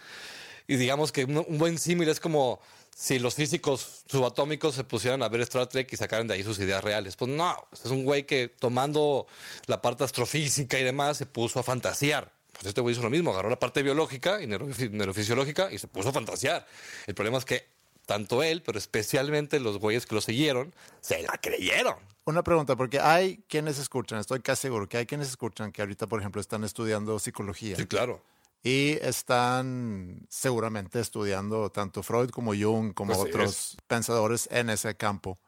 Y 0.67 0.77
digamos 0.77 1.13
que 1.13 1.25
un, 1.25 1.39
un 1.47 1.59
buen 1.59 1.79
símil 1.79 2.09
es 2.09 2.19
como 2.19 2.61
si 2.97 3.21
los 3.21 3.35
físicos 3.37 4.03
subatómicos 4.11 4.75
se 4.75 4.83
pusieran 4.85 5.23
a 5.23 5.29
ver 5.29 5.41
Star 5.43 5.69
Trek 5.69 5.93
y 5.93 5.97
sacaran 5.97 6.27
de 6.27 6.35
ahí 6.35 6.43
sus 6.43 6.59
ideas 6.59 6.83
reales. 6.83 7.15
Pues 7.17 7.31
no, 7.31 7.57
es 7.73 7.85
un 7.91 8.05
güey 8.05 8.25
que 8.27 8.49
tomando 8.49 9.27
la 9.67 9.81
parte 9.81 10.03
astrofísica 10.03 10.79
y 10.79 10.83
demás 10.85 11.17
se 11.17 11.27
puso 11.27 11.61
a 11.61 11.63
fantasear. 11.63 12.33
Pues 12.53 12.67
este 12.67 12.81
güey 12.81 12.95
hizo 12.95 13.03
lo 13.03 13.11
mismo, 13.11 13.31
agarró 13.33 13.49
la 13.49 13.59
parte 13.61 13.83
biológica 13.83 14.43
y 14.43 14.47
neurofi- 14.47 14.91
neurofisiológica 14.91 15.73
y 15.73 15.79
se 15.79 15.87
puso 15.87 16.09
a 16.09 16.13
fantasear. 16.13 16.67
El 17.07 17.15
problema 17.15 17.39
es 17.39 17.45
que 17.45 17.67
tanto 18.11 18.43
él, 18.43 18.61
pero 18.67 18.77
especialmente 18.77 19.61
los 19.61 19.79
güeyes 19.79 20.05
que 20.05 20.17
lo 20.17 20.21
siguieron, 20.21 20.75
se 21.01 21.23
la 21.23 21.39
creyeron. 21.41 21.95
Una 22.25 22.43
pregunta, 22.43 22.75
porque 22.75 22.99
hay 22.99 23.45
quienes 23.47 23.79
escuchan, 23.79 24.19
estoy 24.19 24.41
casi 24.41 24.63
seguro 24.63 24.89
que 24.89 24.97
hay 24.97 25.07
quienes 25.07 25.29
escuchan 25.29 25.71
que 25.71 25.81
ahorita, 25.81 26.09
por 26.09 26.19
ejemplo, 26.19 26.41
están 26.41 26.65
estudiando 26.65 27.21
psicología 27.21 27.77
Sí, 27.77 27.87
claro. 27.87 28.21
y 28.65 28.99
están 29.01 30.27
seguramente 30.29 30.99
estudiando 30.99 31.71
tanto 31.71 32.03
Freud 32.03 32.31
como 32.31 32.53
Jung, 32.53 32.95
como 32.95 33.15
Pues, 33.15 33.29
otros 33.29 33.77
pensadores 33.87 34.49
en 34.51 34.71
ese 34.71 34.97
campo. 34.97 35.39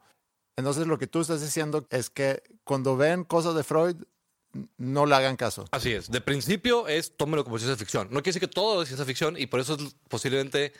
Entonces, 0.55 0.87
lo 0.87 0.97
que 0.97 1.07
tú 1.07 1.19
estás 1.19 1.41
diciendo 1.41 1.85
es 1.89 2.09
que 2.09 2.43
cuando 2.63 2.95
ven 2.95 3.25
cosas 3.25 3.55
de 3.55 3.63
Freud, 3.65 3.97
no 4.77 5.05
le 5.05 5.15
hagan 5.15 5.35
caso. 5.35 5.65
Así 5.71 5.91
es. 5.91 6.09
De 6.09 6.21
principio 6.21 6.87
es 6.87 7.17
tómelo 7.17 7.43
como 7.43 7.57
ciencia 7.57 7.75
ficción. 7.75 8.07
No 8.11 8.21
quiere 8.21 8.35
decir 8.37 8.39
que 8.47 8.47
todo 8.53 8.81
es 8.83 8.87
ciencia 8.87 9.05
ficción 9.05 9.35
y 9.37 9.47
por 9.47 9.59
eso 9.59 9.73
es 9.73 9.95
posiblemente 10.07 10.71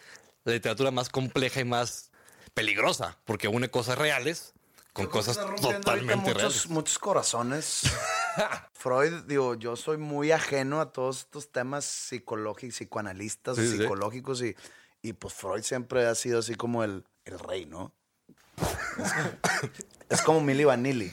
la 0.44 0.54
literatura 0.54 0.92
más 0.92 1.10
compleja 1.10 1.60
y 1.62 1.66
más 1.66 2.12
peligrosa, 2.54 3.18
porque 3.26 3.48
une 3.48 3.70
cosas 3.70 3.98
reales 3.98 4.54
con 4.94 5.08
cosas 5.08 5.38
rompiendo 5.38 5.68
ahorita 5.70 5.82
totalmente 5.82 6.16
muchos, 6.30 6.38
reales. 6.38 6.70
muchos 6.70 7.00
corazones. 7.00 7.82
Freud, 8.74 9.24
digo, 9.26 9.56
yo 9.56 9.76
soy 9.76 9.98
muy 9.98 10.32
ajeno 10.32 10.82
a 10.82 10.92
todos 10.92 11.20
estos 11.20 11.52
temas 11.52 11.86
psicológicos, 11.86 12.76
psicoanalistas, 12.76 13.56
Sí, 13.58 13.68
sí. 13.68 13.78
psicológicos 13.78 14.42
y, 14.44 14.56
Y 15.02 15.14
pues 15.14 15.34
Freud 15.34 15.64
siempre 15.64 16.06
ha 16.08 16.16
sido 16.16 16.40
así 16.40 16.56
como 16.56 16.84
el, 16.84 17.04
el 17.26 17.40
rey, 17.40 17.66
¿no? 17.66 17.92
Es, 20.14 20.22
como 20.22 20.42
Milli 20.42 20.64
Vanilli. 20.64 21.12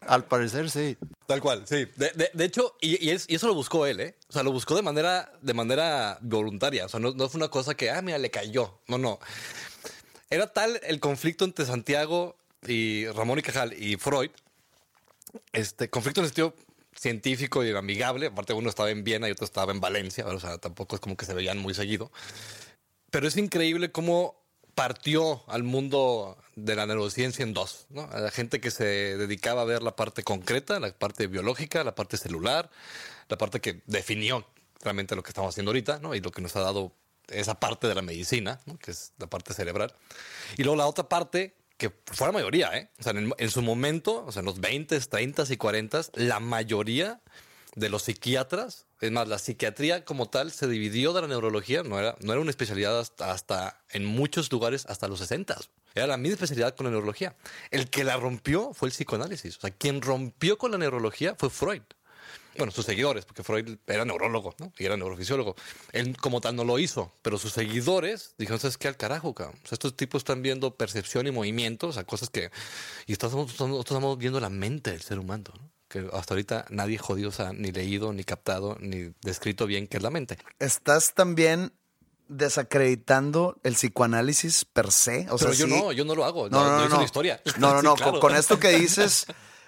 Al 0.00 0.24
parecer 0.24 0.70
sí. 0.70 0.96
Tal 1.26 1.40
cual, 1.40 1.62
sí. 1.66 1.86
De, 1.96 2.10
de- 2.10 2.30
de 2.32 2.44
hecho, 2.44 2.76
y, 2.80 3.04
y 3.04 3.10
es- 3.10 3.26
y 3.28 3.34
eso 3.36 3.46
lo 3.46 3.54
buscó 3.54 3.86
él, 3.86 4.00
¿eh? 4.00 4.16
O 4.28 4.32
sea, 4.32 4.42
lo 4.42 4.50
buscó 4.52 4.74
de 4.74 4.82
manera, 4.82 5.32
de 5.40 5.54
manera 5.54 6.18
voluntaria. 6.22 6.86
O 6.86 6.88
sea, 6.88 7.00
no, 7.00 7.12
no 7.12 7.28
fue 7.28 7.38
una 7.38 7.48
cosa 7.48 7.74
que, 7.74 7.90
ah, 7.90 8.02
mira, 8.02 8.18
le 8.18 8.30
cayó. 8.30 8.78
No, 8.88 8.98
no. 8.98 9.18
Era 10.30 10.46
tal 10.52 10.80
el 10.84 10.98
conflicto 11.00 11.44
entre 11.44 11.66
Santiago 11.66 12.36
y 12.66 13.06
Ramón 13.08 13.38
y 13.38 13.42
Cajal 13.42 13.72
y 13.74 13.96
Freud, 13.96 14.30
este 15.52 15.88
conflicto 15.90 16.20
en 16.20 16.24
el 16.24 16.28
sentido 16.30 16.54
científico 16.94 17.64
y 17.64 17.70
amigable. 17.74 18.26
Aparte, 18.26 18.52
uno 18.52 18.68
estaba 18.70 18.90
en 18.90 19.04
Viena 19.04 19.28
y 19.28 19.32
otro 19.32 19.44
estaba 19.44 19.72
en 19.72 19.80
Valencia. 19.80 20.26
O 20.26 20.40
sea, 20.40 20.58
tampoco 20.58 20.96
es 20.96 21.00
como 21.00 21.16
que 21.16 21.24
se 21.26 21.34
veían 21.34 21.58
muy 21.58 21.74
seguido. 21.74 22.10
Pero 23.10 23.28
es 23.28 23.36
increíble 23.36 23.92
cómo 23.92 24.41
partió 24.74 25.42
al 25.48 25.62
mundo 25.62 26.36
de 26.56 26.74
la 26.74 26.86
neurociencia 26.86 27.42
en 27.42 27.54
dos, 27.54 27.86
la 27.90 28.30
gente 28.30 28.60
que 28.60 28.70
se 28.70 29.16
dedicaba 29.16 29.62
a 29.62 29.64
ver 29.64 29.82
la 29.82 29.96
parte 29.96 30.22
concreta, 30.22 30.80
la 30.80 30.92
parte 30.92 31.26
biológica, 31.26 31.84
la 31.84 31.94
parte 31.94 32.16
celular, 32.16 32.70
la 33.28 33.38
parte 33.38 33.60
que 33.60 33.82
definió 33.86 34.46
realmente 34.80 35.14
lo 35.14 35.22
que 35.22 35.30
estamos 35.30 35.50
haciendo 35.50 35.70
ahorita, 35.70 35.98
¿no? 36.00 36.14
Y 36.14 36.20
lo 36.20 36.30
que 36.30 36.42
nos 36.42 36.56
ha 36.56 36.60
dado 36.60 36.92
esa 37.28 37.58
parte 37.58 37.86
de 37.86 37.94
la 37.94 38.02
medicina, 38.02 38.60
que 38.80 38.90
es 38.90 39.12
la 39.18 39.26
parte 39.26 39.54
cerebral. 39.54 39.94
Y 40.56 40.64
luego 40.64 40.76
la 40.76 40.86
otra 40.86 41.08
parte, 41.08 41.54
que 41.76 41.92
fue 42.06 42.26
la 42.26 42.32
mayoría, 42.32 42.76
¿eh? 42.76 42.90
O 42.98 43.02
sea, 43.02 43.12
en, 43.12 43.32
en 43.36 43.50
su 43.50 43.62
momento, 43.62 44.24
o 44.26 44.32
sea, 44.32 44.40
en 44.40 44.46
los 44.46 44.60
20, 44.60 44.98
30 45.00 45.44
y 45.48 45.56
40, 45.56 46.00
la 46.14 46.40
mayoría 46.40 47.20
de 47.74 47.88
los 47.88 48.02
psiquiatras, 48.02 48.86
es 49.00 49.10
más, 49.10 49.28
la 49.28 49.38
psiquiatría 49.38 50.04
como 50.04 50.28
tal 50.28 50.52
se 50.52 50.68
dividió 50.68 51.12
de 51.12 51.22
la 51.22 51.26
neurología, 51.26 51.82
no 51.82 51.98
era, 51.98 52.16
no 52.20 52.32
era 52.32 52.40
una 52.40 52.50
especialidad 52.50 52.98
hasta, 52.98 53.32
hasta 53.32 53.82
en 53.90 54.04
muchos 54.04 54.52
lugares 54.52 54.86
hasta 54.86 55.08
los 55.08 55.18
60. 55.20 55.56
Era 55.94 56.06
la 56.06 56.16
misma 56.16 56.34
especialidad 56.34 56.74
con 56.74 56.84
la 56.84 56.90
neurología. 56.90 57.34
El 57.70 57.90
que 57.90 58.04
la 58.04 58.16
rompió 58.16 58.72
fue 58.74 58.88
el 58.88 58.92
psicoanálisis. 58.92 59.58
O 59.58 59.60
sea, 59.60 59.70
quien 59.70 60.00
rompió 60.00 60.58
con 60.58 60.70
la 60.70 60.78
neurología 60.78 61.34
fue 61.34 61.50
Freud. 61.50 61.82
Bueno, 62.56 62.70
sus 62.70 62.84
seguidores, 62.84 63.24
porque 63.24 63.42
Freud 63.42 63.78
era 63.86 64.04
neurólogo, 64.04 64.54
¿no? 64.58 64.72
Y 64.78 64.84
era 64.84 64.96
neurofisiólogo. 64.96 65.56
Él 65.92 66.16
como 66.18 66.40
tal 66.42 66.54
no 66.54 66.64
lo 66.64 66.78
hizo, 66.78 67.12
pero 67.22 67.38
sus 67.38 67.52
seguidores 67.52 68.34
dijeron, 68.36 68.60
¿sabes 68.60 68.76
qué? 68.76 68.88
Al 68.88 68.96
carajo, 68.96 69.34
cabrón. 69.34 69.58
O 69.64 69.66
sea, 69.66 69.76
estos 69.76 69.96
tipos 69.96 70.20
están 70.20 70.42
viendo 70.42 70.74
percepción 70.76 71.26
y 71.26 71.30
movimiento, 71.30 71.88
o 71.88 71.92
sea, 71.92 72.04
cosas 72.04 72.28
que... 72.28 72.50
Y 73.06 73.12
estamos, 73.12 73.52
estamos 73.52 74.18
viendo 74.18 74.38
la 74.38 74.50
mente 74.50 74.90
del 74.90 75.00
ser 75.00 75.18
humano, 75.18 75.44
¿no? 75.58 75.70
Que 75.92 76.08
hasta 76.12 76.32
ahorita 76.34 76.64
nadie 76.70 76.96
jodido, 76.96 77.28
o 77.28 77.32
sea, 77.32 77.52
ni 77.52 77.70
leído, 77.70 78.12
ni 78.14 78.24
captado, 78.24 78.78
ni 78.80 79.12
descrito 79.22 79.66
bien 79.66 79.86
qué 79.86 79.98
es 79.98 80.02
la 80.02 80.08
mente. 80.10 80.38
Estás 80.58 81.12
también 81.14 81.72
desacreditando 82.28 83.58
el 83.62 83.74
psicoanálisis 83.74 84.64
per 84.64 84.90
se. 84.90 85.26
O 85.30 85.36
pero 85.36 85.52
sea, 85.52 85.66
yo 85.66 85.66
sí- 85.66 85.80
no, 85.80 85.92
yo 85.92 86.04
no 86.04 86.14
lo 86.14 86.24
hago. 86.24 86.48
No, 86.48 86.64
no, 86.64 86.78
no. 86.78 86.88
no. 86.88 86.94
una 86.96 87.04
historia. 87.04 87.40
No, 87.58 87.74
no, 87.74 87.82
no. 87.82 87.94
claro. 87.94 88.12
Con, 88.12 88.20
con 88.20 88.36
esto 88.36 88.58
que 88.58 88.68
dices, 88.78 89.26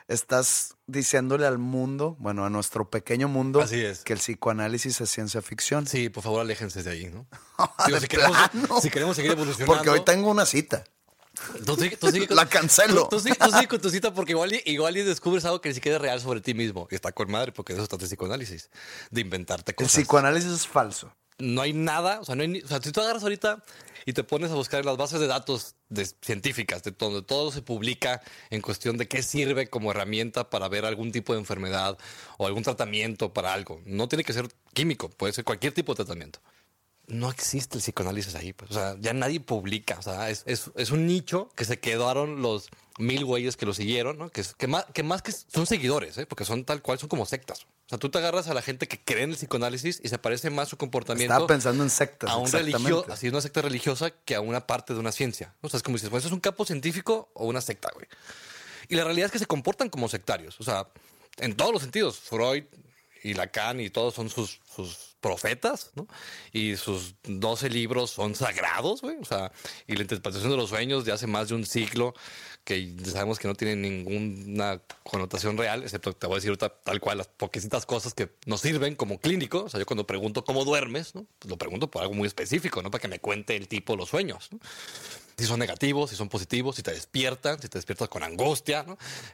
estás 0.08 0.76
diciéndole 0.86 1.46
al 1.46 1.58
mundo, 1.58 2.16
bueno, 2.18 2.44
a 2.44 2.50
nuestro 2.50 2.88
pequeño 2.90 3.28
mundo, 3.28 3.60
Así 3.60 3.80
es. 3.84 4.00
que 4.00 4.12
el 4.14 4.18
psicoanálisis 4.18 5.00
es 5.00 5.10
ciencia 5.10 5.42
ficción. 5.42 5.86
Sí, 5.86 6.08
por 6.08 6.22
favor, 6.22 6.40
aléjense 6.40 6.82
de 6.82 6.90
ahí, 6.90 7.06
¿no? 7.06 7.26
De 7.86 8.00
si, 8.00 8.08
queremos, 8.08 8.36
si 8.82 8.90
queremos 8.90 9.16
seguir 9.16 9.32
evolucionando. 9.32 9.72
Porque 9.74 9.90
hoy 9.90 10.00
tengo 10.04 10.30
una 10.30 10.46
cita. 10.46 10.84
Tú 11.66 11.76
sigue- 11.76 11.97
tú 11.97 12.11
sigue 12.11 12.26
con- 12.26 12.37
La 12.37 12.47
cancelo. 12.49 13.09
Tú, 13.09 13.16
tú 13.16 13.20
sigue, 13.20 13.35
tú 13.37 13.51
sigue 13.51 13.68
con 13.68 13.80
tu 13.80 13.91
cita 13.91 14.12
porque 14.14 14.32
igual 14.32 14.55
y, 14.55 14.62
igual 14.66 14.97
y 14.97 15.03
descubres 15.03 15.45
algo 15.45 15.61
que 15.61 15.68
ni 15.70 15.74
siquiera 15.74 15.97
es 15.97 16.03
real 16.03 16.20
sobre 16.20 16.41
ti 16.41 16.55
mismo. 16.55 16.87
Y 16.91 16.95
está 16.95 17.12
con 17.12 17.30
madre 17.30 17.53
porque 17.53 17.72
de 17.72 17.78
eso 17.78 17.85
está 17.85 17.97
el 17.97 18.03
psicoanálisis. 18.03 18.70
De 19.11 19.20
inventarte 19.20 19.72
El 19.72 19.76
cosas. 19.76 19.93
psicoanálisis 19.93 20.51
es 20.51 20.66
falso. 20.66 21.12
no 21.39 21.62
hay 21.62 21.72
nada, 21.72 22.20
o 22.20 22.24
sea, 22.24 22.37
no 22.37 22.43
hay 22.43 22.49
ni- 22.49 22.61
o 22.62 22.68
sea, 22.68 22.80
si 22.80 22.93
tú 22.93 23.01
agarras 23.01 23.24
ahorita 23.24 23.64
y 24.07 24.12
te 24.12 24.22
pones 24.22 24.53
a 24.53 24.55
buscar 24.55 24.78
en 24.80 24.87
las 24.87 24.97
bases 24.97 25.18
de 25.18 25.26
datos 25.26 25.74
de- 25.89 26.07
científicas, 26.22 26.85
de 26.85 26.93
donde 26.93 27.22
todo 27.22 27.51
se 27.51 27.61
publica 27.61 28.22
en 28.51 28.61
cuestión 28.61 28.97
de 28.99 29.09
qué 29.09 29.20
sirve 29.20 29.66
como 29.68 29.91
herramienta 29.91 30.49
para 30.49 30.68
ver 30.68 30.85
algún 30.85 31.11
tipo 31.11 31.32
de 31.32 31.41
enfermedad 31.41 31.99
o 32.39 32.47
algún 32.47 32.62
tratamiento 32.62 33.32
para 33.32 33.53
algo. 33.53 33.80
No 33.85 34.07
tiene 34.09 34.22
que 34.22 34.32
ser 34.32 34.47
químico, 34.74 35.09
puede 35.11 35.32
ser 35.32 35.43
cualquier 35.43 35.72
tipo 35.72 35.93
de 35.93 36.05
tratamiento. 36.05 36.39
No 37.07 37.30
existe 37.30 37.76
el 37.76 37.82
psicoanálisis 37.82 38.34
ahí, 38.34 38.52
pues. 38.52 38.70
O 38.70 38.74
sea, 38.74 38.96
ya 38.98 39.12
nadie 39.12 39.38
publica. 39.40 39.98
O 39.98 40.02
sea, 40.02 40.30
es, 40.30 40.42
es- 40.46 40.70
es 40.76 40.90
un 40.90 41.07
nicho 41.07 41.50
que 41.55 41.64
se 41.64 41.78
quedaron 41.78 42.40
los 42.40 42.70
mil 42.98 43.24
güeyes 43.24 43.57
que 43.57 43.66
lo 43.66 43.74
siguieron, 43.74 44.16
¿no? 44.16 44.30
Que, 44.30 44.42
más, 44.66 44.86
que 44.94 45.02
más 45.02 45.20
que 45.20 45.32
son 45.32 45.66
seguidores, 45.66 46.16
¿eh? 46.16 46.26
Porque 46.26 46.44
son 46.44 46.64
tal 46.64 46.80
cual, 46.80 46.98
son 46.98 47.09
como 47.09 47.26
sectas. 47.26 47.64
O 47.86 47.88
sea, 47.90 47.98
tú 47.98 48.09
te 48.09 48.16
agarras 48.18 48.48
a 48.48 48.55
la 48.55 48.62
gente 48.62 48.88
que 48.88 48.98
cree 48.98 49.24
en 49.24 49.30
el 49.30 49.36
psicoanálisis 49.36 50.00
y 50.02 50.09
se 50.09 50.16
parece 50.18 50.48
más 50.48 50.68
su 50.68 50.76
comportamiento 50.78 51.32
Estaba 51.34 51.46
pensando 51.46 51.82
en 51.82 51.90
sectas. 51.90 52.30
a 52.30 52.36
un 52.36 52.44
exactamente. 52.44 52.78
religio, 52.78 53.07
así 53.12 53.28
una 53.28 53.40
secta 53.42 53.61
religiosa 53.62 54.11
que 54.11 54.34
a 54.34 54.40
una 54.40 54.66
parte 54.66 54.94
de 54.94 55.00
una 55.00 55.12
ciencia. 55.12 55.55
O 55.61 55.68
sea, 55.68 55.76
es 55.78 55.82
como 55.82 55.96
dices, 55.96 56.09
pues, 56.09 56.24
¿es 56.24 56.32
un 56.32 56.40
campo 56.40 56.64
científico 56.64 57.30
o 57.34 57.46
una 57.46 57.61
secta, 57.61 57.90
güey? 57.92 58.07
Y 58.88 58.94
la 58.94 59.05
realidad 59.05 59.26
es 59.26 59.32
que 59.32 59.38
se 59.38 59.46
comportan 59.46 59.90
como 59.90 60.09
sectarios. 60.09 60.59
O 60.61 60.64
sea, 60.64 60.88
en 61.38 61.55
todos 61.57 61.72
los 61.72 61.82
sentidos. 61.82 62.18
Freud 62.18 62.64
y 63.24 63.34
Lacan 63.34 63.80
y 63.80 63.90
todos 63.90 64.14
son 64.14 64.28
sus, 64.28 64.60
sus 64.76 65.16
profetas, 65.20 65.90
¿no? 65.94 66.06
Y 66.52 66.76
sus 66.76 67.14
12 67.22 67.70
libros 67.70 68.10
son 68.10 68.34
sagrados, 68.34 69.00
güey. 69.00 69.16
O 69.16 69.24
sea, 69.24 69.50
y 69.86 69.96
la 69.96 70.02
interpretación 70.02 70.50
de 70.50 70.58
los 70.58 70.68
sueños 70.68 71.06
de 71.06 71.12
hace 71.12 71.26
más 71.26 71.48
de 71.48 71.54
un 71.54 71.64
siglo 71.64 72.12
que 72.64 72.94
sabemos 73.06 73.38
que 73.38 73.48
no 73.48 73.54
tienen 73.54 73.80
ninguna 73.80 74.82
connotación 75.02 75.56
real, 75.56 75.82
excepto 75.82 76.12
te 76.12 76.26
voy 76.26 76.34
a 76.34 76.40
decir 76.40 76.56
tal 76.56 77.00
cual 77.00 77.18
las 77.18 77.28
poquecitas 77.28 77.86
cosas 77.86 78.12
que 78.12 78.30
nos 78.44 78.60
sirven 78.60 78.96
como 78.96 79.18
clínico. 79.18 79.64
O 79.64 79.68
sea, 79.70 79.80
yo 79.80 79.86
cuando 79.86 80.06
pregunto 80.06 80.44
cómo 80.44 80.64
duermes, 80.64 81.14
¿no? 81.14 81.26
Pues 81.38 81.50
lo 81.50 81.56
pregunto 81.56 81.90
por 81.90 82.02
algo 82.02 82.14
muy 82.14 82.26
específico, 82.26 82.82
¿no? 82.82 82.90
Para 82.90 83.00
que 83.00 83.08
me 83.08 83.18
cuente 83.18 83.56
el 83.56 83.66
tipo 83.66 83.96
los 83.96 84.10
sueños, 84.10 84.48
¿no? 84.52 84.58
Si 85.37 85.45
son 85.47 85.59
negativos, 85.59 86.11
si 86.11 86.16
son 86.16 86.28
positivos, 86.28 86.76
si 86.76 86.82
te 86.82 86.93
despiertan, 86.93 87.61
si 87.61 87.68
te 87.68 87.78
despiertas 87.78 88.09
con 88.09 88.22
angustia. 88.22 88.85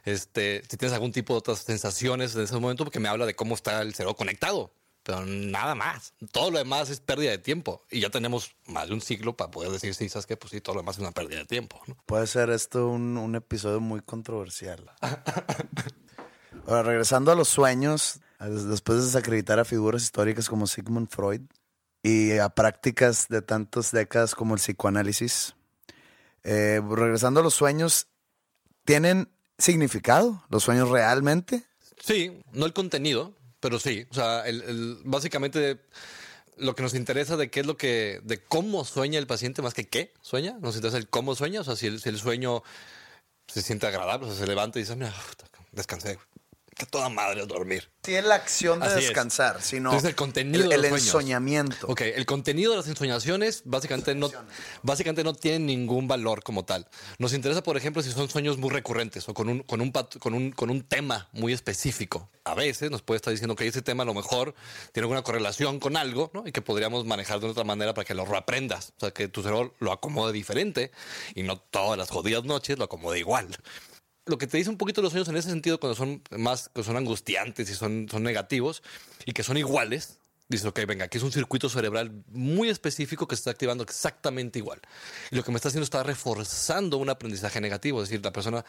Este, 0.05 0.63
si 0.69 0.77
tienes 0.77 0.93
algún 0.93 1.11
tipo 1.11 1.33
de 1.33 1.39
otras 1.39 1.59
sensaciones 1.59 2.35
en 2.35 2.41
ese 2.43 2.53
momento, 2.55 2.83
porque 2.83 2.99
me 2.99 3.09
habla 3.09 3.25
de 3.25 3.35
cómo 3.35 3.55
está 3.55 3.81
el 3.81 3.93
cerebro 3.93 4.15
conectado. 4.15 4.71
Pero 5.03 5.25
nada 5.25 5.73
más. 5.73 6.13
Todo 6.31 6.51
lo 6.51 6.59
demás 6.59 6.91
es 6.91 6.99
pérdida 6.99 7.31
de 7.31 7.39
tiempo. 7.39 7.83
Y 7.89 8.01
ya 8.01 8.11
tenemos 8.11 8.51
más 8.67 8.87
de 8.87 8.93
un 8.93 9.01
siglo 9.01 9.35
para 9.35 9.49
poder 9.49 9.71
decir, 9.71 9.95
sí, 9.95 10.07
¿sabes 10.09 10.27
qué? 10.27 10.37
Pues 10.37 10.51
sí, 10.51 10.61
todo 10.61 10.75
lo 10.75 10.81
demás 10.81 10.97
es 10.97 11.01
una 11.01 11.11
pérdida 11.11 11.39
de 11.39 11.45
tiempo. 11.45 11.81
Puede 12.05 12.27
ser 12.27 12.51
esto 12.51 12.87
un, 12.87 13.17
un 13.17 13.33
episodio 13.35 13.79
muy 13.79 14.01
controversial. 14.01 14.91
Ahora, 16.67 16.83
regresando 16.83 17.31
a 17.31 17.35
los 17.35 17.47
sueños, 17.49 18.19
des- 18.39 18.65
después 18.67 18.99
de 18.99 19.05
desacreditar 19.05 19.59
a 19.59 19.65
figuras 19.65 20.03
históricas 20.03 20.47
como 20.47 20.67
Sigmund 20.67 21.09
Freud 21.09 21.41
y 22.03 22.37
a 22.37 22.49
prácticas 22.49 23.27
de 23.27 23.41
tantas 23.41 23.91
décadas 23.91 24.35
como 24.35 24.53
el 24.53 24.59
psicoanálisis, 24.59 25.55
eh, 26.43 26.81
regresando 26.89 27.39
a 27.39 27.43
los 27.43 27.53
sueños, 27.53 28.07
¿tienen 28.85 29.29
significado 29.57 30.43
los 30.49 30.63
sueños 30.63 30.89
realmente? 30.89 31.63
Sí, 31.99 32.41
no 32.51 32.65
el 32.65 32.73
contenido, 32.73 33.35
pero 33.59 33.79
sí. 33.79 34.07
O 34.09 34.13
sea, 34.13 34.45
el, 34.45 34.99
básicamente 35.03 35.79
lo 36.57 36.75
que 36.75 36.83
nos 36.83 36.93
interesa 36.93 37.37
de 37.37 37.49
qué 37.49 37.61
es 37.61 37.65
lo 37.65 37.77
que, 37.77 38.21
de 38.23 38.43
cómo 38.43 38.85
sueña 38.85 39.19
el 39.19 39.27
paciente 39.27 39.61
más 39.61 39.73
que 39.73 39.87
qué 39.87 40.13
sueña. 40.21 40.57
Nos 40.59 40.75
interesa 40.75 40.97
el 40.97 41.09
cómo 41.09 41.35
sueña. 41.35 41.61
O 41.61 41.63
sea, 41.63 41.75
si 41.75 41.87
el, 41.87 42.01
si 42.01 42.09
el 42.09 42.17
sueño 42.17 42.63
se 43.47 43.61
siente 43.61 43.87
agradable, 43.87 44.27
o 44.27 44.29
sea, 44.29 44.39
se 44.39 44.47
levanta 44.47 44.79
y 44.79 44.83
dice, 44.83 44.95
mira, 44.95 45.13
puta, 45.29 45.45
descansé. 45.71 46.17
Que 46.77 46.85
toda 46.85 47.09
madre 47.09 47.41
es 47.41 47.47
dormir. 47.47 47.91
Sí, 48.03 48.15
es 48.15 48.23
la 48.23 48.35
acción 48.35 48.79
de 48.79 48.85
Así 48.87 48.99
es. 48.99 49.05
descansar, 49.05 49.61
sino 49.61 49.89
Entonces, 49.89 50.09
el 50.09 50.15
contenido 50.15 50.63
el, 50.63 50.69
de 50.69 50.75
el 50.75 50.81
los 50.81 50.89
sueños. 50.89 51.05
ensoñamiento. 51.07 51.85
Ok, 51.87 52.01
el 52.01 52.25
contenido 52.25 52.71
de 52.71 52.77
las 52.77 52.87
ensoñaciones 52.87 53.61
básicamente 53.65 54.15
no, 54.15 54.31
básicamente 54.81 55.23
no 55.23 55.33
tiene 55.35 55.59
ningún 55.59 56.07
valor 56.07 56.43
como 56.43 56.63
tal. 56.65 56.87
Nos 57.19 57.33
interesa, 57.33 57.61
por 57.61 57.75
ejemplo, 57.77 58.01
si 58.01 58.11
son 58.11 58.29
sueños 58.29 58.57
muy 58.57 58.69
recurrentes 58.71 59.27
o 59.29 59.33
con 59.33 59.49
un, 59.49 59.59
con 59.63 59.81
un, 59.81 59.91
pat- 59.91 60.17
con 60.17 60.33
un, 60.33 60.51
con 60.53 60.69
un 60.71 60.81
tema 60.81 61.27
muy 61.33 61.51
específico. 61.53 62.29
A 62.45 62.55
veces 62.55 62.89
nos 62.89 63.01
puede 63.03 63.17
estar 63.17 63.31
diciendo 63.31 63.55
que 63.55 63.67
ese 63.67 63.81
tema 63.83 64.03
a 64.03 64.05
lo 64.05 64.13
mejor 64.15 64.55
tiene 64.93 65.03
alguna 65.03 65.21
correlación 65.23 65.79
con 65.79 65.97
algo 65.97 66.31
¿no? 66.33 66.43
y 66.47 66.51
que 66.53 66.61
podríamos 66.61 67.05
manejar 67.05 67.39
de 67.41 67.47
otra 67.47 67.65
manera 67.65 67.93
para 67.93 68.05
que 68.05 68.15
lo 68.15 68.25
reaprendas. 68.25 68.93
O 68.97 69.01
sea, 69.01 69.11
que 69.11 69.27
tu 69.27 69.43
cerebro 69.43 69.75
lo 69.79 69.91
acomode 69.91 70.31
diferente 70.33 70.91
y 71.35 71.43
no 71.43 71.57
todas 71.59 71.97
las 71.99 72.09
jodidas 72.09 72.45
noches 72.45 72.79
lo 72.79 72.85
acomode 72.85 73.19
igual 73.19 73.49
lo 74.25 74.37
que 74.37 74.47
te 74.47 74.57
dice 74.57 74.69
un 74.69 74.77
poquito 74.77 75.01
los 75.01 75.11
sueños 75.11 75.27
en 75.29 75.37
ese 75.37 75.49
sentido, 75.49 75.79
cuando 75.79 75.95
son 75.95 76.21
más, 76.31 76.69
que 76.69 76.83
son 76.83 76.97
angustiantes 76.97 77.69
y 77.69 77.73
son, 77.73 78.07
son 78.09 78.23
negativos 78.23 78.83
y 79.25 79.33
que 79.33 79.43
son 79.43 79.57
iguales, 79.57 80.19
dices, 80.47 80.67
ok, 80.67 80.81
venga, 80.85 81.05
aquí 81.05 81.17
es 81.17 81.23
un 81.23 81.31
circuito 81.31 81.69
cerebral 81.69 82.11
muy 82.27 82.69
específico 82.69 83.27
que 83.27 83.35
se 83.35 83.41
está 83.41 83.51
activando 83.51 83.83
exactamente 83.83 84.59
igual. 84.59 84.79
Y 85.31 85.35
lo 85.35 85.43
que 85.43 85.51
me 85.51 85.57
está 85.57 85.69
haciendo 85.69 85.85
está 85.85 86.03
reforzando 86.03 86.97
un 86.97 87.09
aprendizaje 87.09 87.61
negativo, 87.61 88.01
es 88.01 88.09
decir, 88.09 88.23
la 88.23 88.31
persona 88.31 88.63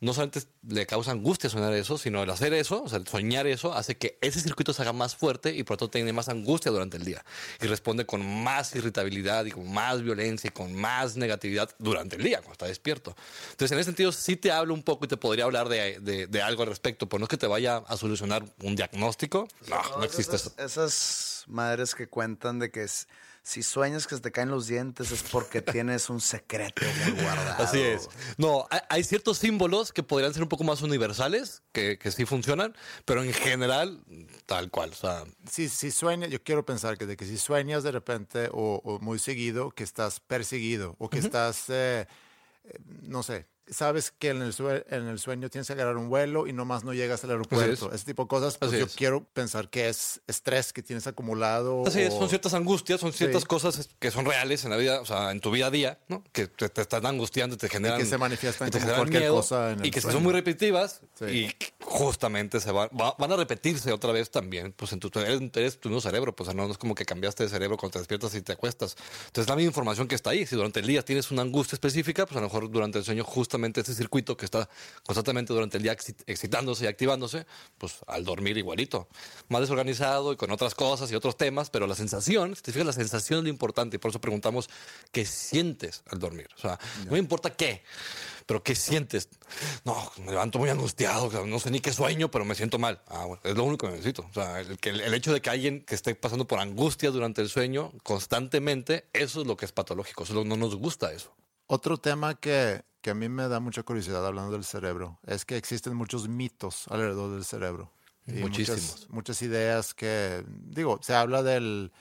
no 0.00 0.12
solamente 0.12 0.42
le 0.68 0.84
causa 0.86 1.10
angustia 1.12 1.48
soñar 1.48 1.72
eso, 1.72 1.96
sino 1.96 2.22
el 2.22 2.28
hacer 2.30 2.52
eso, 2.52 2.82
o 2.82 2.88
sea, 2.88 2.98
el 2.98 3.06
soñar 3.06 3.46
eso, 3.46 3.72
hace 3.72 3.96
que 3.96 4.18
ese 4.20 4.40
circuito 4.40 4.74
se 4.74 4.82
haga 4.82 4.92
más 4.92 5.16
fuerte 5.16 5.54
y 5.56 5.62
por 5.62 5.74
lo 5.74 5.78
tanto 5.78 5.90
tiene 5.92 6.12
más 6.12 6.28
angustia 6.28 6.70
durante 6.70 6.98
el 6.98 7.04
día. 7.04 7.24
Y 7.62 7.66
responde 7.66 8.04
con 8.04 8.24
más 8.44 8.74
irritabilidad 8.76 9.46
y 9.46 9.52
con 9.52 9.72
más 9.72 10.02
violencia 10.02 10.48
y 10.48 10.50
con 10.50 10.74
más 10.74 11.16
negatividad 11.16 11.70
durante 11.78 12.16
el 12.16 12.22
día, 12.24 12.38
cuando 12.38 12.52
está 12.52 12.66
despierto. 12.66 13.16
Entonces, 13.52 13.72
en 13.72 13.78
ese 13.78 13.86
sentido, 13.86 14.12
sí 14.12 14.36
te 14.36 14.52
hablo 14.52 14.74
un 14.74 14.82
poco 14.82 15.06
y 15.06 15.08
te 15.08 15.16
podría 15.16 15.44
hablar 15.44 15.68
de, 15.70 15.98
de- 16.00 16.26
de 16.26 16.42
algo 16.42 16.62
al 16.62 16.68
respecto, 16.68 17.08
pero 17.08 17.20
no 17.20 17.24
es 17.24 17.30
que 17.30 17.38
te 17.38 17.46
vaya 17.46 17.78
a 17.78 17.96
solucionar 17.96 18.44
un 18.62 18.76
diagnóstico. 18.76 19.48
No, 19.68 19.80
no 19.98 20.04
existe 20.04 20.36
eso. 20.36 20.52
esas, 20.58 20.70
esas 20.72 21.44
madres 21.46 21.94
que 21.94 22.06
cuentan 22.08 22.58
de 22.58 22.70
que 22.70 22.82
s- 22.84 23.06
Si 23.46 23.62
sueñas 23.62 24.08
que 24.08 24.16
se 24.16 24.20
te 24.20 24.32
caen 24.32 24.50
los 24.50 24.66
dientes 24.66 25.12
es 25.12 25.22
porque 25.22 25.62
tienes 25.62 26.10
un 26.10 26.20
secreto 26.20 26.82
muy 27.04 27.22
guardado. 27.22 27.62
Así 27.62 27.80
es. 27.80 28.08
No, 28.38 28.66
hay, 28.72 28.80
hay 28.88 29.04
ciertos 29.04 29.38
símbolos 29.38 29.92
que 29.92 30.02
podrían 30.02 30.34
ser 30.34 30.42
un 30.42 30.48
poco 30.48 30.64
más 30.64 30.82
universales, 30.82 31.62
que, 31.70 31.96
que 31.96 32.10
sí 32.10 32.26
funcionan, 32.26 32.74
pero 33.04 33.22
en 33.22 33.32
general, 33.32 34.02
tal 34.46 34.68
cual. 34.72 34.90
O 34.90 34.94
sea, 34.96 35.22
Si, 35.48 35.68
si 35.68 35.92
sueñas, 35.92 36.28
yo 36.30 36.42
quiero 36.42 36.66
pensar 36.66 36.98
que 36.98 37.06
de 37.06 37.16
que 37.16 37.24
si 37.24 37.38
sueñas 37.38 37.84
de 37.84 37.92
repente 37.92 38.48
o, 38.50 38.80
o 38.82 38.98
muy 38.98 39.20
seguido 39.20 39.70
que 39.70 39.84
estás 39.84 40.18
perseguido 40.18 40.96
o 40.98 41.08
que 41.08 41.20
estás, 41.20 41.66
eh, 41.68 42.08
eh, 42.64 42.78
no 43.02 43.22
sé, 43.22 43.46
sabes 43.68 44.12
que 44.18 44.30
en 44.30 44.42
el, 44.42 44.54
en 44.90 45.06
el 45.08 45.18
sueño 45.18 45.48
tienes 45.50 45.66
que 45.66 45.72
agarrar 45.72 45.96
un 45.96 46.08
vuelo 46.08 46.46
y 46.46 46.52
nomás 46.52 46.84
no 46.84 46.92
llegas 46.94 47.24
al 47.24 47.30
aeropuerto. 47.30 47.88
es. 47.90 47.94
Ese 47.96 48.04
tipo 48.06 48.22
de 48.24 48.28
cosas, 48.28 48.58
pues 48.58 48.70
Así 48.70 48.80
yo 48.80 48.86
es. 48.86 48.94
quiero 48.94 49.24
pensar 49.24 49.68
que 49.70 49.88
es 49.88 50.20
estrés 50.26 50.72
que 50.72 50.82
tienes 50.82 51.06
acumulado. 51.06 51.84
Así 51.86 52.00
es, 52.00 52.12
o- 52.14 52.18
son 52.20 52.28
ciertas 52.28 52.54
angustias, 52.54 53.00
son 53.00 53.12
ciertas 53.12 53.42
Sí. 53.42 53.46
cosas 53.48 53.88
que 53.98 54.10
son 54.10 54.24
reales 54.24 54.64
en 54.64 54.70
la 54.70 54.76
vida, 54.76 55.00
o 55.00 55.06
sea, 55.06 55.30
en 55.32 55.40
tu 55.40 55.50
vida 55.50 55.66
a 55.66 55.70
día, 55.70 55.98
¿no? 56.08 56.22
Que 56.32 56.46
te, 56.46 56.68
te 56.68 56.80
están 56.82 57.04
angustiando 57.06 57.54
y 57.54 57.58
te 57.58 57.68
generan. 57.68 58.04
se 58.06 58.18
manifiestan 58.18 58.66
que 58.68 58.72
te 58.72 58.78
generan 58.80 59.00
cualquier 59.00 59.22
miedo 59.22 59.36
cosa 59.36 59.72
en 59.72 59.80
el 59.80 59.86
Y 59.86 59.90
que 59.90 60.00
sueño. 60.00 60.14
son 60.16 60.22
muy 60.22 60.32
repetitivas 60.32 61.00
Sí. 61.18 61.24
y 61.24 61.56
justamente 61.84 62.60
se 62.60 62.70
van, 62.72 62.88
va- 62.98 63.14
van 63.18 63.32
a 63.32 63.36
repetirse 63.36 63.92
otra 63.92 64.12
vez 64.12 64.30
también, 64.30 64.72
pues 64.72 64.92
en 64.92 65.00
tu, 65.00 65.10
eres, 65.18 65.40
eres 65.54 65.80
tu 65.80 65.88
mismo 65.88 66.00
cerebro, 66.00 66.34
pues 66.34 66.52
no, 66.54 66.66
no 66.66 66.70
es 66.72 66.78
como 66.78 66.94
que 66.94 67.04
cambiaste 67.04 67.44
de 67.44 67.48
cerebro 67.48 67.76
cuando 67.76 67.94
te 67.94 67.98
despiertas 68.00 68.34
y 68.34 68.42
te 68.42 68.52
acuestas. 68.52 68.96
Entonces, 69.26 69.48
la 69.48 69.56
misma 69.56 69.68
información 69.70 70.08
que 70.08 70.14
está 70.14 70.30
ahí. 70.30 70.46
Si 70.46 70.56
durante 70.56 70.80
el 70.80 70.86
día 70.86 71.04
tienes 71.04 71.30
una 71.30 71.42
angustia 71.42 71.76
específica, 71.76 72.26
pues 72.26 72.36
a 72.36 72.40
lo 72.40 72.46
mejor 72.46 72.70
durante 72.70 72.98
el 72.98 73.04
sueño, 73.04 73.24
justamente 73.56 73.80
ese 73.80 73.94
circuito 73.94 74.36
que 74.36 74.44
está 74.44 74.68
constantemente 75.02 75.54
durante 75.54 75.78
el 75.78 75.82
día 75.82 75.96
exci- 75.96 76.22
excitándose 76.26 76.84
y 76.84 76.88
activándose, 76.88 77.46
pues 77.78 77.94
al 78.06 78.22
dormir 78.22 78.58
igualito. 78.58 79.08
Más 79.48 79.62
desorganizado 79.62 80.34
y 80.34 80.36
con 80.36 80.50
otras 80.50 80.74
cosas 80.74 81.10
y 81.10 81.14
otros 81.14 81.38
temas, 81.38 81.70
pero 81.70 81.86
la 81.86 81.94
sensación, 81.94 82.54
si 82.54 82.60
te 82.60 82.72
fijas, 82.72 82.86
la 82.86 82.92
sensación 82.92 83.38
es 83.38 83.44
lo 83.44 83.48
importante 83.48 83.96
y 83.96 83.98
por 83.98 84.10
eso 84.10 84.20
preguntamos 84.20 84.68
qué 85.10 85.24
sientes 85.24 86.02
al 86.10 86.18
dormir. 86.18 86.48
O 86.54 86.60
sea, 86.60 86.78
no 87.06 87.12
me 87.12 87.18
importa 87.18 87.48
qué, 87.54 87.82
pero 88.44 88.62
qué 88.62 88.74
sientes. 88.74 89.30
No, 89.86 90.12
me 90.18 90.32
levanto 90.32 90.58
muy 90.58 90.68
angustiado, 90.68 91.46
no 91.46 91.58
sé 91.58 91.70
ni 91.70 91.80
qué 91.80 91.94
sueño, 91.94 92.30
pero 92.30 92.44
me 92.44 92.54
siento 92.54 92.78
mal. 92.78 93.00
Ah, 93.06 93.24
bueno, 93.24 93.40
es 93.42 93.56
lo 93.56 93.64
único 93.64 93.86
que 93.86 93.92
necesito. 93.94 94.26
O 94.30 94.34
sea, 94.34 94.60
el, 94.60 94.78
el 95.00 95.14
hecho 95.14 95.32
de 95.32 95.40
que 95.40 95.48
alguien 95.48 95.80
que 95.82 95.94
esté 95.94 96.14
pasando 96.14 96.46
por 96.46 96.58
angustia 96.58 97.10
durante 97.10 97.40
el 97.40 97.48
sueño 97.48 97.90
constantemente, 98.02 99.08
eso 99.14 99.40
es 99.40 99.46
lo 99.46 99.56
que 99.56 99.64
es 99.64 99.72
patológico. 99.72 100.24
Eso 100.24 100.44
no 100.44 100.56
nos 100.58 100.76
gusta 100.76 101.10
eso. 101.14 101.32
Otro 101.68 101.96
tema 101.96 102.38
que, 102.38 102.82
que 103.06 103.10
a 103.12 103.14
mí 103.14 103.28
me 103.28 103.46
da 103.46 103.60
mucha 103.60 103.84
curiosidad 103.84 104.26
hablando 104.26 104.50
del 104.50 104.64
cerebro 104.64 105.20
es 105.28 105.44
que 105.44 105.56
existen 105.56 105.94
muchos 105.94 106.26
mitos 106.28 106.88
alrededor 106.88 107.30
del 107.32 107.44
cerebro. 107.44 107.92
Y 108.26 108.32
Muchísimos. 108.32 108.80
Muchas, 108.82 109.10
muchas 109.10 109.42
ideas 109.42 109.94
que, 109.94 110.44
digo, 110.48 110.98
se 111.02 111.14
habla 111.14 111.44
del 111.44 111.92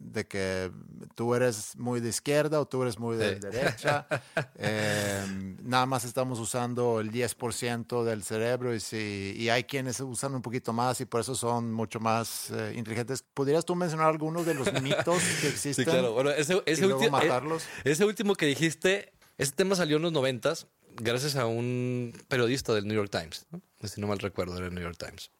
de 0.00 0.26
que 0.26 0.72
tú 1.14 1.36
eres 1.36 1.76
muy 1.76 2.00
de 2.00 2.08
izquierda 2.08 2.60
o 2.60 2.66
tú 2.66 2.82
eres 2.82 2.98
muy 2.98 3.16
de 3.16 3.34
Sí. 3.34 3.40
derecha. 3.40 4.08
Eh, 4.56 5.24
nada 5.62 5.86
más 5.86 6.04
estamos 6.04 6.40
usando 6.40 6.98
el 7.00 7.10
10% 7.12 8.02
del 8.04 8.24
cerebro 8.24 8.74
y, 8.74 8.80
si, 8.80 9.34
y 9.36 9.48
hay 9.48 9.62
quienes 9.64 10.00
usan 10.00 10.34
un 10.34 10.42
poquito 10.42 10.72
más 10.72 11.00
y 11.00 11.04
por 11.04 11.20
eso 11.20 11.34
son 11.36 11.72
mucho 11.72 12.00
más 12.00 12.50
eh, 12.50 12.72
inteligentes. 12.76 13.22
¿Podrías 13.22 13.64
tú 13.64 13.76
mencionar 13.76 14.08
algunos 14.08 14.44
de 14.44 14.54
los 14.54 14.72
mitos 14.82 15.22
que 15.40 15.48
existen? 15.54 15.84
Sí, 15.84 15.84
claro. 15.84 16.12
Bueno, 16.14 16.30
ese, 16.30 16.60
ese, 16.66 16.84
y 16.84 16.88
luego 16.88 17.00
ulti- 17.04 17.10
matarlos. 17.10 17.62
eh, 17.84 17.92
ese 17.92 18.04
último 18.04 18.34
que 18.34 18.46
dijiste, 18.46 19.12
ese 19.42 19.52
tema 19.52 19.74
salió 19.74 19.96
en 19.96 20.02
los 20.02 20.12
noventas 20.12 20.66
gracias 20.96 21.36
a 21.36 21.46
un 21.46 22.12
periodista 22.28 22.72
del 22.74 22.86
New 22.86 22.96
York 22.96 23.10
Times. 23.10 23.46
¿no? 23.50 23.60
Si 23.88 24.00
no 24.00 24.06
mal 24.06 24.18
recuerdo, 24.18 24.56
era 24.56 24.66
el 24.66 24.74
New 24.74 24.82
York 24.82 24.96
Times. 24.98 25.30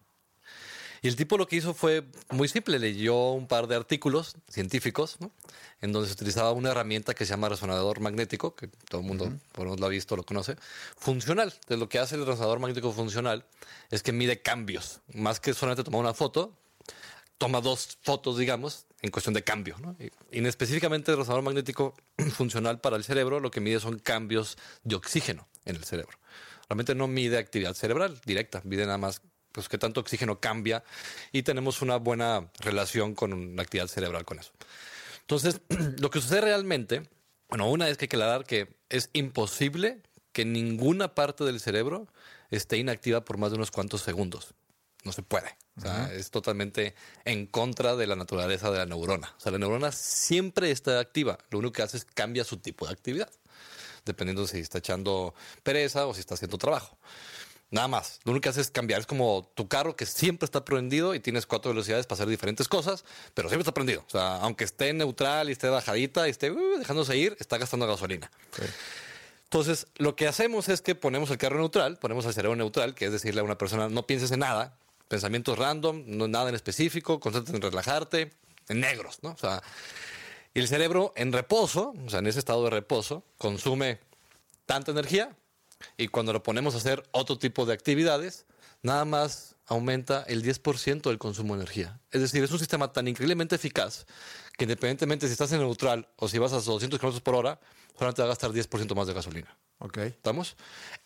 Y 1.03 1.09
el 1.09 1.17
tipo 1.17 1.37
lo 1.37 1.49
que 1.49 1.57
hizo 1.57 1.75
fue 1.75 2.05
muy 2.31 2.47
simple, 2.47 2.79
leyó 2.79 3.33
un 3.33 3.49
par 3.49 3.67
de 3.67 3.75
artículos 3.75 4.37
científicos, 4.49 5.17
¿no? 5.21 5.33
en 5.81 5.93
donde 5.93 6.09
se 6.09 6.15
utilizaba 6.15 6.53
una 6.53 6.71
herramienta 6.71 7.13
que 7.13 7.25
se 7.25 7.31
llama 7.31 7.49
resonador 7.49 8.01
magnético, 8.01 8.55
que 8.55 8.69
todo 8.69 9.01
el 9.01 9.07
mundo 9.07 9.33
por 9.53 9.65
lo 9.65 9.71
menos 9.71 9.81
lo 9.81 9.87
ha 9.87 9.89
visto, 9.89 10.15
lo 10.15 10.23
conoce, 10.23 10.57
funcional. 10.97 11.53
Entonces, 11.53 11.79
lo 11.79 11.89
que 11.89 11.99
hace 11.99 12.15
el 12.15 12.25
resonador 12.25 12.61
magnético 12.61 12.93
funcional 12.93 13.45
es 13.91 14.05
que 14.05 14.13
mide 14.13 14.43
cambios, 14.43 15.01
más 15.13 15.41
que 15.41 15.55
solamente 15.55 15.83
tomar 15.83 16.01
una 16.01 16.15
foto, 16.15 16.57
toma 17.43 17.61
dos 17.61 17.99
fotos, 18.03 18.39
digamos, 18.39 18.87
en 19.01 19.11
cuestión 19.11 19.35
de 19.35 19.43
cambio. 19.43 19.77
¿no? 19.81 19.97
Y, 20.31 20.47
específicamente 20.47 21.11
el 21.11 21.19
resonador 21.19 21.43
magnético 21.43 21.93
funcional 22.37 22.81
para 22.81 22.95
el 22.95 23.03
cerebro 23.03 23.41
lo 23.41 23.51
que 23.51 23.61
mide 23.61 23.81
son 23.81 23.99
cambios 23.99 24.57
de 24.85 24.95
oxígeno 24.95 25.49
en 25.65 25.75
el 25.75 25.83
cerebro. 25.83 26.17
Realmente 26.69 26.95
no 26.95 27.09
mide 27.09 27.39
actividad 27.39 27.75
cerebral 27.75 28.21
directa, 28.25 28.63
mide 28.63 28.87
nada 28.87 28.99
más 28.99 29.23
pues 29.51 29.69
qué 29.69 29.77
tanto 29.77 29.99
oxígeno 29.99 30.39
cambia 30.39 30.85
y 31.33 31.43
tenemos 31.43 31.83
una 31.83 31.97
buena 31.97 32.49
relación 32.61 33.17
con 33.17 33.57
la 33.57 33.63
actividad 33.63 33.89
cerebral 33.89 34.25
con 34.25 34.39
eso. 34.39 34.53
Entonces, 35.23 35.61
lo 35.99 36.11
que 36.11 36.21
sucede 36.21 36.43
realmente, 36.43 37.03
bueno, 37.49 37.69
una 37.69 37.89
es 37.89 37.97
que 37.97 38.05
hay 38.05 38.09
que 38.09 38.17
aclarar 38.17 38.45
que 38.45 38.69
es 38.89 39.11
imposible 39.15 40.01
que 40.31 40.45
ninguna 40.45 41.17
parte 41.17 41.43
del 41.43 41.59
cerebro 41.59 42.07
esté 42.53 42.77
inactiva 42.77 43.25
por 43.25 43.37
más 43.37 43.51
de 43.51 43.57
unos 43.57 43.73
cuantos 43.73 44.03
segundos. 44.03 44.55
No 45.05 45.13
se 45.13 45.23
puede. 45.23 45.57
O 45.77 45.81
sea, 45.81 46.13
es 46.13 46.31
totalmente 46.31 46.95
en 47.25 47.47
contra 47.47 47.97
de 47.97 48.07
la 48.07 48.15
naturaleza 48.15 48.71
de 48.71 48.79
la 48.79 48.87
neurona. 48.87 49.35
O 49.37 49.41
sea, 49.41 49.51
la 49.51 49.59
neurona 49.59 49.91
siempre 49.91 50.71
está 50.71 51.01
activa. 51.01 51.39
Lo 51.51 51.59
único 51.59 51.73
que 51.73 51.83
hace 51.83 51.97
es 51.97 52.05
cambia 52.05 52.45
su 52.45 52.59
tipo 52.59 52.87
de 52.87 52.93
actividad, 52.93 53.31
dependiendo 54.05 54.47
si 54.47 54.59
está 54.61 54.79
echando 54.79 55.35
pereza 55.63 56.07
o 56.07 56.15
si 56.15 56.21
está 56.21 56.35
haciendo 56.35 56.59
trabajo. 56.59 56.99
Nada 57.71 57.89
más. 57.89 58.21
Lo 58.25 58.33
único 58.33 58.43
que 58.43 58.49
hace 58.51 58.61
es 58.61 58.71
cambiar. 58.71 59.01
Es 59.01 59.07
como 59.07 59.51
tu 59.55 59.67
carro 59.67 59.97
que 59.97 60.05
siempre 60.05 60.45
está 60.45 60.63
prendido 60.63 61.15
y 61.15 61.21
tienes 61.21 61.47
cuatro 61.47 61.71
velocidades 61.71 62.07
para 62.07 62.17
hacer 62.17 62.29
diferentes 62.29 62.69
cosas, 62.69 63.05
pero 63.33 63.49
siempre 63.49 63.63
está 63.63 63.73
prendido. 63.73 64.05
O 64.07 64.11
sea, 64.11 64.37
aunque 64.37 64.65
esté 64.65 64.93
neutral 64.93 65.49
y 65.49 65.53
esté 65.53 65.71
bajadita 65.71 66.29
y 66.29 66.31
esté 66.31 66.51
uh, 66.51 66.79
dejándose 66.79 67.17
ir, 67.17 67.35
está 67.41 67.57
gastando 67.57 67.87
gasolina. 67.87 68.31
Entonces, 69.45 69.87
lo 69.97 70.17
que 70.17 70.29
hacemos 70.29 70.69
es 70.69 70.83
que 70.83 70.95
ponemos 70.95 71.31
el 71.31 71.39
carro 71.39 71.59
neutral, 71.59 71.99
ponemos 71.99 72.27
el 72.27 72.35
cerebro 72.35 72.57
neutral, 72.57 72.95
que 72.95 73.07
es 73.07 73.13
decirle 73.13 73.41
a 73.41 73.45
una 73.45 73.57
persona, 73.57 73.89
no 73.89 74.07
pienses 74.07 74.31
en 74.33 74.41
nada, 74.41 74.77
pensamientos 75.09 75.59
random, 75.59 76.05
no 76.07 76.29
nada 76.29 76.49
en 76.49 76.55
específico, 76.55 77.21
concéntrate 77.21 77.57
en 77.57 77.63
relajarte, 77.63 78.33
en 78.69 78.81
negros, 78.81 79.19
¿no? 79.23 79.31
O 79.31 79.37
sea, 79.37 79.63
y 80.55 80.61
el 80.61 80.69
cerebro 80.69 81.13
en 81.17 81.33
reposo, 81.33 81.95
o 82.05 82.11
sea, 82.11 82.19
en 82.19 82.27
ese 82.27 82.39
estado 82.39 82.65
de 82.65 82.71
reposo, 82.71 83.25
consume 83.39 84.01
tanta 84.67 84.91
energía 84.91 85.35
y 85.97 86.09
cuando 86.09 86.33
lo 86.33 86.43
ponemos 86.43 86.75
a 86.75 86.79
hacer 86.79 87.03
otro 87.13 87.39
tipo 87.39 87.67
de 87.67 87.73
actividades, 87.73 88.47
nada 88.83 89.05
más 89.05 89.57
aumenta 89.67 90.25
el 90.29 90.43
10% 90.43 91.03
del 91.03 91.19
consumo 91.19 91.55
de 91.55 91.63
energía. 91.63 92.01
Es 92.11 92.21
decir, 92.21 92.43
es 92.45 92.51
un 92.51 92.59
sistema 92.59 92.93
tan 92.93 93.09
increíblemente 93.09 93.57
eficaz 93.57 94.07
que 94.57 94.65
independientemente 94.65 95.27
si 95.27 95.33
estás 95.33 95.53
en 95.53 95.61
neutral 95.61 96.09
o 96.17 96.29
si 96.29 96.39
vas 96.39 96.53
a 96.53 96.61
200 96.61 96.99
kilómetros 96.99 97.23
por 97.23 97.35
hora, 97.35 97.59
solamente 97.97 98.23
va 98.23 98.27
a 98.27 98.29
gastar 98.29 98.51
10% 98.51 98.95
más 98.95 99.07
de 99.07 99.15
gasolina. 99.15 99.57
Ok. 99.85 99.99
¿Estamos? 99.99 100.57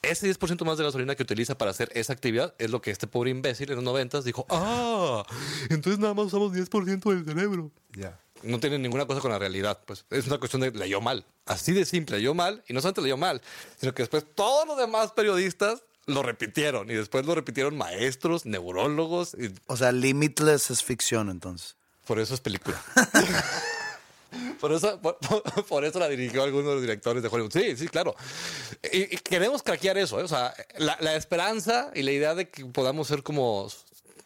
Ese 0.02 0.28
10% 0.28 0.64
más 0.66 0.76
de 0.76 0.84
gasolina 0.84 1.14
que 1.14 1.22
utiliza 1.22 1.56
para 1.56 1.70
hacer 1.70 1.90
esa 1.94 2.12
actividad 2.12 2.54
es 2.58 2.70
lo 2.70 2.82
que 2.82 2.90
este 2.90 3.06
pobre 3.06 3.30
imbécil 3.30 3.70
en 3.70 3.76
los 3.76 3.84
90 3.84 4.20
dijo, 4.20 4.44
ah, 4.50 5.24
entonces 5.70 5.98
nada 5.98 6.12
más 6.12 6.26
usamos 6.26 6.52
10% 6.52 7.14
del 7.14 7.24
cerebro. 7.24 7.70
Ya. 7.92 8.20
No 8.42 8.60
tiene 8.60 8.78
ninguna 8.78 9.06
cosa 9.06 9.20
con 9.20 9.30
la 9.30 9.38
realidad. 9.38 9.80
Pues 9.86 10.04
es 10.10 10.26
una 10.26 10.36
cuestión 10.38 10.60
de 10.60 10.70
leyó 10.72 11.00
mal. 11.00 11.24
Así 11.46 11.72
de 11.72 11.86
simple, 11.86 12.18
leyó 12.18 12.34
mal. 12.34 12.62
Y 12.68 12.74
no 12.74 12.80
solamente 12.80 13.00
leyó 13.00 13.16
mal, 13.16 13.40
sino 13.80 13.94
que 13.94 14.02
después 14.02 14.26
todos 14.34 14.66
los 14.66 14.76
demás 14.76 15.12
periodistas 15.12 15.82
lo 16.04 16.22
repitieron. 16.22 16.90
Y 16.90 16.94
después 16.94 17.24
lo 17.24 17.34
repitieron 17.34 17.78
maestros, 17.78 18.44
neurólogos. 18.44 19.34
Y 19.38 19.54
O 19.68 19.78
sea, 19.78 19.90
Limitless 19.90 20.70
es 20.70 20.84
ficción, 20.84 21.30
entonces. 21.30 21.76
por 22.06 22.20
eso 22.20 22.34
es 22.34 22.40
película. 22.40 22.78
Por 24.60 24.72
eso, 24.72 25.00
por, 25.00 25.18
por- 25.68 25.84
eso 25.84 25.98
la 25.98 26.08
dirigió 26.08 26.42
alguno 26.42 26.68
de 26.68 26.74
los 26.76 26.82
directores 26.82 27.22
de 27.22 27.28
Hollywood. 27.28 27.52
Sí, 27.52 27.76
sí, 27.76 27.88
claro. 27.88 28.14
Y, 28.92 29.14
y 29.14 29.18
queremos 29.18 29.62
craquear 29.62 29.98
eso. 29.98 30.18
¿eh? 30.20 30.24
O 30.24 30.28
sea, 30.28 30.54
la, 30.78 30.96
la 31.00 31.16
esperanza 31.16 31.90
y 31.94 32.02
la 32.02 32.12
idea 32.12 32.34
de 32.34 32.48
que 32.48 32.64
podamos 32.66 33.08
ser 33.08 33.22
como 33.22 33.68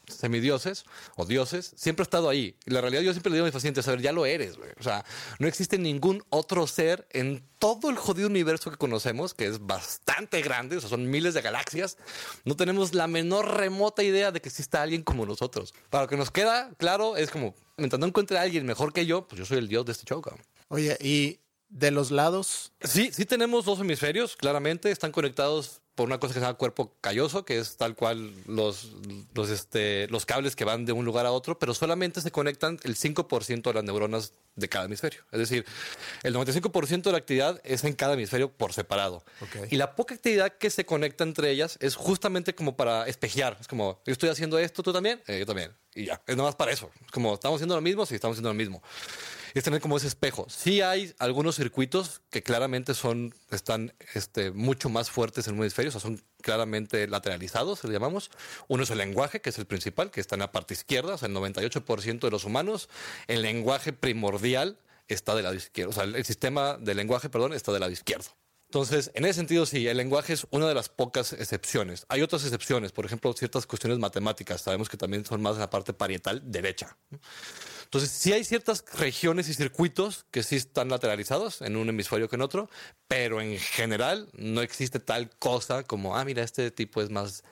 semidioses 0.08 0.84
o 1.16 1.24
dioses 1.24 1.72
siempre 1.76 2.02
ha 2.02 2.04
estado 2.04 2.28
ahí. 2.28 2.56
Y 2.66 2.70
la 2.72 2.80
realidad 2.80 3.02
yo 3.02 3.12
siempre 3.12 3.30
le 3.30 3.36
digo 3.36 3.44
a 3.44 3.48
mis 3.48 3.52
pacientes, 3.54 3.86
a 3.86 3.92
ver, 3.92 4.00
ya 4.02 4.10
lo 4.12 4.26
eres. 4.26 4.56
O 4.78 4.82
sea, 4.82 5.04
no 5.38 5.46
existe 5.46 5.78
ningún 5.78 6.24
otro 6.30 6.66
ser 6.66 7.06
en 7.10 7.44
todo 7.60 7.90
el 7.90 7.96
jodido 7.96 8.26
universo 8.28 8.70
que 8.70 8.76
conocemos, 8.76 9.34
que 9.34 9.46
es 9.46 9.64
bastante 9.64 10.40
grande, 10.42 10.78
o 10.78 10.80
sea, 10.80 10.88
son 10.90 11.08
miles 11.08 11.34
de 11.34 11.42
galaxias. 11.42 11.96
No 12.44 12.56
tenemos 12.56 12.94
la 12.94 13.06
menor 13.06 13.56
remota 13.56 14.02
idea 14.02 14.32
de 14.32 14.40
que 14.40 14.48
exista 14.48 14.82
alguien 14.82 15.02
como 15.02 15.26
nosotros. 15.26 15.74
Para 15.90 16.04
lo 16.04 16.08
que 16.08 16.16
nos 16.16 16.30
queda 16.30 16.70
claro 16.78 17.16
es 17.16 17.30
como, 17.30 17.54
mientras 17.80 17.98
no 17.98 18.06
encuentre 18.06 18.38
a 18.38 18.42
alguien 18.42 18.64
mejor 18.64 18.92
que 18.92 19.06
yo, 19.06 19.26
pues 19.26 19.38
yo 19.38 19.44
soy 19.44 19.58
el 19.58 19.68
dios 19.68 19.84
de 19.84 19.92
este 19.92 20.04
show, 20.04 20.20
cabrón. 20.20 20.44
Oye, 20.68 20.96
y 21.00 21.40
de 21.68 21.90
los 21.90 22.10
lados, 22.10 22.72
Sí, 22.82 23.10
sí 23.12 23.24
tenemos 23.26 23.64
dos 23.64 23.80
hemisferios, 23.80 24.36
claramente, 24.36 24.90
están 24.90 25.12
conectados 25.12 25.80
por 26.00 26.08
una 26.08 26.18
cosa 26.18 26.32
que 26.32 26.40
se 26.40 26.46
llama 26.46 26.56
cuerpo 26.56 26.96
calloso, 27.02 27.44
que 27.44 27.58
es 27.58 27.76
tal 27.76 27.94
cual 27.94 28.32
los, 28.46 28.92
los, 29.34 29.50
este, 29.50 30.08
los 30.08 30.24
cables 30.24 30.56
que 30.56 30.64
van 30.64 30.86
de 30.86 30.92
un 30.92 31.04
lugar 31.04 31.26
a 31.26 31.30
otro, 31.30 31.58
pero 31.58 31.74
solamente 31.74 32.22
se 32.22 32.30
conectan 32.30 32.80
el 32.84 32.96
5% 32.96 33.62
de 33.64 33.74
las 33.74 33.84
neuronas 33.84 34.32
de 34.56 34.66
cada 34.70 34.86
hemisferio. 34.86 35.20
Es 35.30 35.40
decir, 35.40 35.66
el 36.22 36.34
95% 36.34 37.02
de 37.02 37.12
la 37.12 37.18
actividad 37.18 37.60
es 37.64 37.84
en 37.84 37.92
cada 37.92 38.14
hemisferio 38.14 38.50
por 38.50 38.72
separado. 38.72 39.22
Y 39.68 39.76
la 39.76 39.94
poca 39.94 40.14
actividad 40.14 40.56
que 40.56 40.70
se 40.70 40.86
conecta 40.86 41.22
entre 41.22 41.50
ellas 41.50 41.76
es 41.82 41.96
justamente 41.96 42.54
como 42.54 42.78
para 42.78 43.06
espejear. 43.06 43.58
Es 43.60 43.68
como, 43.68 44.00
yo 44.06 44.12
estoy 44.14 44.30
haciendo 44.30 44.58
esto, 44.58 44.82
tú 44.82 44.94
también, 44.94 45.20
Eh, 45.26 45.40
yo 45.40 45.44
también. 45.44 45.70
Y 45.94 46.06
ya, 46.06 46.22
es 46.26 46.34
nada 46.34 46.48
más 46.48 46.56
para 46.56 46.72
eso. 46.72 46.90
Es 47.04 47.10
como, 47.10 47.34
estamos 47.34 47.58
haciendo 47.58 47.74
lo 47.74 47.82
mismo, 47.82 48.06
sí, 48.06 48.14
estamos 48.14 48.36
haciendo 48.36 48.48
lo 48.48 48.54
mismo. 48.54 48.82
Es 49.54 49.64
tener 49.64 49.80
como 49.80 49.96
ese 49.96 50.06
espejo. 50.06 50.46
Sí 50.48 50.80
hay 50.80 51.14
algunos 51.18 51.56
circuitos 51.56 52.22
que 52.30 52.42
claramente 52.42 52.94
son, 52.94 53.34
están 53.50 53.92
este, 54.14 54.50
mucho 54.50 54.88
más 54.88 55.10
fuertes 55.10 55.46
en 55.48 55.54
un 55.54 55.60
hemisferio, 55.60 55.88
o 55.88 55.92
sea, 55.92 56.00
son 56.00 56.22
claramente 56.40 57.06
lateralizados, 57.06 57.84
le 57.84 57.92
llamamos. 57.92 58.30
Uno 58.68 58.82
es 58.82 58.90
el 58.90 58.98
lenguaje, 58.98 59.40
que 59.40 59.50
es 59.50 59.58
el 59.58 59.66
principal, 59.66 60.10
que 60.10 60.20
está 60.20 60.36
en 60.36 60.40
la 60.40 60.52
parte 60.52 60.74
izquierda, 60.74 61.14
o 61.14 61.18
sea, 61.18 61.28
el 61.28 61.34
98% 61.34 62.20
de 62.20 62.30
los 62.30 62.44
humanos. 62.44 62.88
El 63.26 63.42
lenguaje 63.42 63.92
primordial 63.92 64.78
está 65.08 65.34
del 65.34 65.44
lado 65.44 65.56
izquierdo, 65.56 65.90
o 65.90 65.94
sea, 65.94 66.04
el 66.04 66.24
sistema 66.24 66.76
de 66.78 66.94
lenguaje, 66.94 67.28
perdón, 67.28 67.52
está 67.52 67.72
del 67.72 67.80
lado 67.80 67.92
izquierdo. 67.92 68.30
Entonces, 68.70 69.10
en 69.14 69.24
ese 69.24 69.34
sentido, 69.34 69.66
sí, 69.66 69.88
el 69.88 69.96
lenguaje 69.96 70.32
es 70.32 70.46
una 70.50 70.68
de 70.68 70.74
las 70.74 70.88
pocas 70.88 71.32
excepciones. 71.32 72.06
Hay 72.08 72.22
otras 72.22 72.44
excepciones, 72.44 72.92
por 72.92 73.04
ejemplo, 73.04 73.32
ciertas 73.32 73.66
cuestiones 73.66 73.98
matemáticas, 73.98 74.60
sabemos 74.60 74.88
que 74.88 74.96
también 74.96 75.24
son 75.24 75.42
más 75.42 75.54
en 75.54 75.60
la 75.60 75.70
parte 75.70 75.92
parietal 75.92 76.40
derecha. 76.44 76.96
Entonces, 77.92 78.10
sí 78.12 78.32
hay 78.32 78.44
ciertas 78.44 78.84
regiones 78.94 79.48
y 79.48 79.54
circuitos 79.54 80.24
que 80.30 80.44
sí 80.44 80.54
están 80.54 80.90
lateralizados 80.90 81.60
en 81.60 81.76
un 81.76 81.88
hemisferio 81.88 82.28
que 82.28 82.36
en 82.36 82.42
otro, 82.42 82.70
pero 83.08 83.40
en 83.40 83.58
general 83.58 84.28
no 84.32 84.62
existe 84.62 85.00
tal 85.00 85.28
cosa 85.40 85.82
como, 85.82 86.16
ah, 86.16 86.24
mira, 86.24 86.44
este 86.44 86.70
tipo 86.70 87.02
es 87.02 87.10
más, 87.10 87.42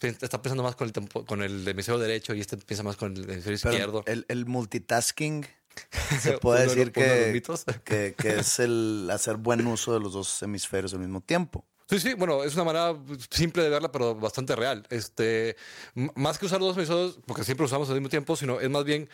está 0.00 0.40
pensando 0.40 0.62
más 0.62 0.76
con 0.76 0.88
el, 0.88 1.26
con 1.26 1.42
el 1.42 1.68
hemisferio 1.68 2.00
derecho 2.00 2.32
y 2.32 2.40
este 2.40 2.56
piensa 2.56 2.84
más 2.84 2.96
con 2.96 3.14
el 3.18 3.24
hemisferio 3.30 3.58
Pero 3.62 3.74
izquierdo. 3.74 4.02
el, 4.06 4.24
el 4.28 4.46
multitasking 4.46 5.46
se 6.22 6.38
puede 6.38 6.62
Uno 6.64 6.74
decir 6.74 6.90
que, 6.90 7.42
que, 7.84 8.14
que 8.16 8.38
es 8.38 8.58
el 8.58 9.10
hacer 9.12 9.36
buen 9.36 9.66
uso 9.66 9.92
de 9.92 10.00
los 10.00 10.14
dos 10.14 10.42
hemisferios 10.42 10.94
al 10.94 11.00
mismo 11.00 11.20
tiempo. 11.20 11.66
Sí, 11.88 12.00
sí, 12.00 12.14
bueno, 12.14 12.44
es 12.44 12.54
una 12.54 12.64
manera 12.64 12.96
simple 13.30 13.62
de 13.62 13.68
verla, 13.68 13.92
pero 13.92 14.14
bastante 14.14 14.56
real. 14.56 14.86
Este, 14.88 15.54
más 16.14 16.38
que 16.38 16.46
usar 16.46 16.60
los 16.60 16.70
dos 16.70 16.78
episodios, 16.78 17.18
porque 17.26 17.44
siempre 17.44 17.62
los 17.64 17.70
usamos 17.70 17.90
al 17.90 17.96
mismo 17.96 18.08
tiempo, 18.08 18.36
sino 18.36 18.58
es 18.58 18.70
más 18.70 18.84
bien 18.84 19.08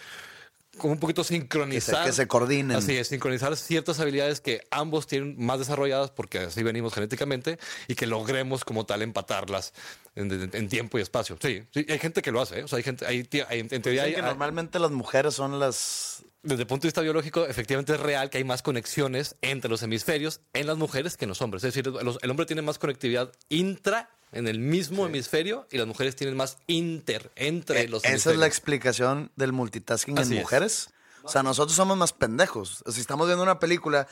como 0.79 0.95
un 0.95 0.99
poquito 1.01 1.23
sincronizar. 1.23 2.05
que 2.07 2.13
se 2.13 2.27
coordinen. 2.27 2.77
Así 2.77 2.97
es, 2.97 3.09
sincronizar 3.09 3.57
ciertas 3.57 4.01
habilidades 4.01 4.41
que 4.41 4.67
ambos 4.71 5.07
tienen 5.07 5.37
más 5.39 5.59
desarrolladas, 5.59 6.11
porque 6.11 6.39
así 6.39 6.63
venimos 6.63 6.95
genéticamente, 6.95 7.59
y 7.89 7.95
que 7.95 8.07
logremos 8.07 8.65
como 8.65 8.87
tal 8.87 9.03
empatarlas 9.03 9.75
en, 10.17 10.31
en- 10.33 10.51
en 10.53 10.69
tiempo 10.69 10.99
y 10.99 11.03
espacio. 11.03 11.37
Sí, 11.41 11.63
sí, 11.73 11.87
hay 11.89 11.99
gente 11.99 12.23
que 12.23 12.33
lo 12.33 12.41
hace, 12.41 12.61
¿eh? 12.61 12.65
o 12.65 12.69
sea, 12.69 12.79
hay 12.79 12.83
gente, 12.83 13.07
hay, 13.07 13.29
en 13.51 13.83
teoría 13.83 14.05
hay, 14.05 14.13
que 14.15 14.17
hay- 14.21 14.23
normalmente 14.23 14.79
las 14.79 14.91
mujeres 14.91 15.35
son 15.35 15.59
las... 15.61 16.25
desde 16.43 16.63
el 16.63 16.67
punto 16.67 16.83
de 16.85 16.89
vista 16.89 17.01
biológico, 17.03 17.45
efectivamente 17.47 17.93
es 17.95 18.01
real 18.01 18.31
que 18.31 18.39
hay 18.39 18.45
más 18.45 18.63
conexiones 18.63 19.37
entre 19.43 19.71
los 19.71 19.83
hemisferios 19.83 20.41
en 20.55 20.67
las 20.67 20.77
mujeres 20.79 21.17
que 21.17 21.27
en 21.27 21.29
los 21.31 21.43
hombres. 21.43 21.63
Es 21.65 21.75
decir, 21.75 21.87
los- 21.93 22.19
el 22.23 22.31
hombre 22.31 22.47
tiene 22.47 22.63
más 22.63 22.79
conectividad 22.79 23.31
intra 23.51 24.11
en 24.33 24.49
el 24.49 24.59
mismo 24.59 25.07
hemisferio 25.07 25.67
y 25.71 25.79
las 25.79 25.87
mujeres 25.87 26.17
tienen 26.17 26.37
más 26.37 26.59
inter 26.67 27.31
entre 27.37 27.83
Eh, 27.83 27.89
los 27.89 28.05
Esa 28.05 28.31
es 28.33 28.37
la 28.39 28.47
explicación 28.47 29.31
del 29.37 29.53
multitasking 29.53 30.19
Así 30.19 30.33
en 30.33 30.39
es. 30.39 30.43
mujeres. 30.43 30.91
O 31.25 31.29
sea, 31.29 31.43
nosotros 31.45 31.77
somos 31.77 31.97
más 31.97 32.13
pendejos. 32.13 32.83
Si 32.91 33.01
estamos 33.01 33.27
viendo 33.29 33.45
una 33.45 33.61
película 33.61 34.09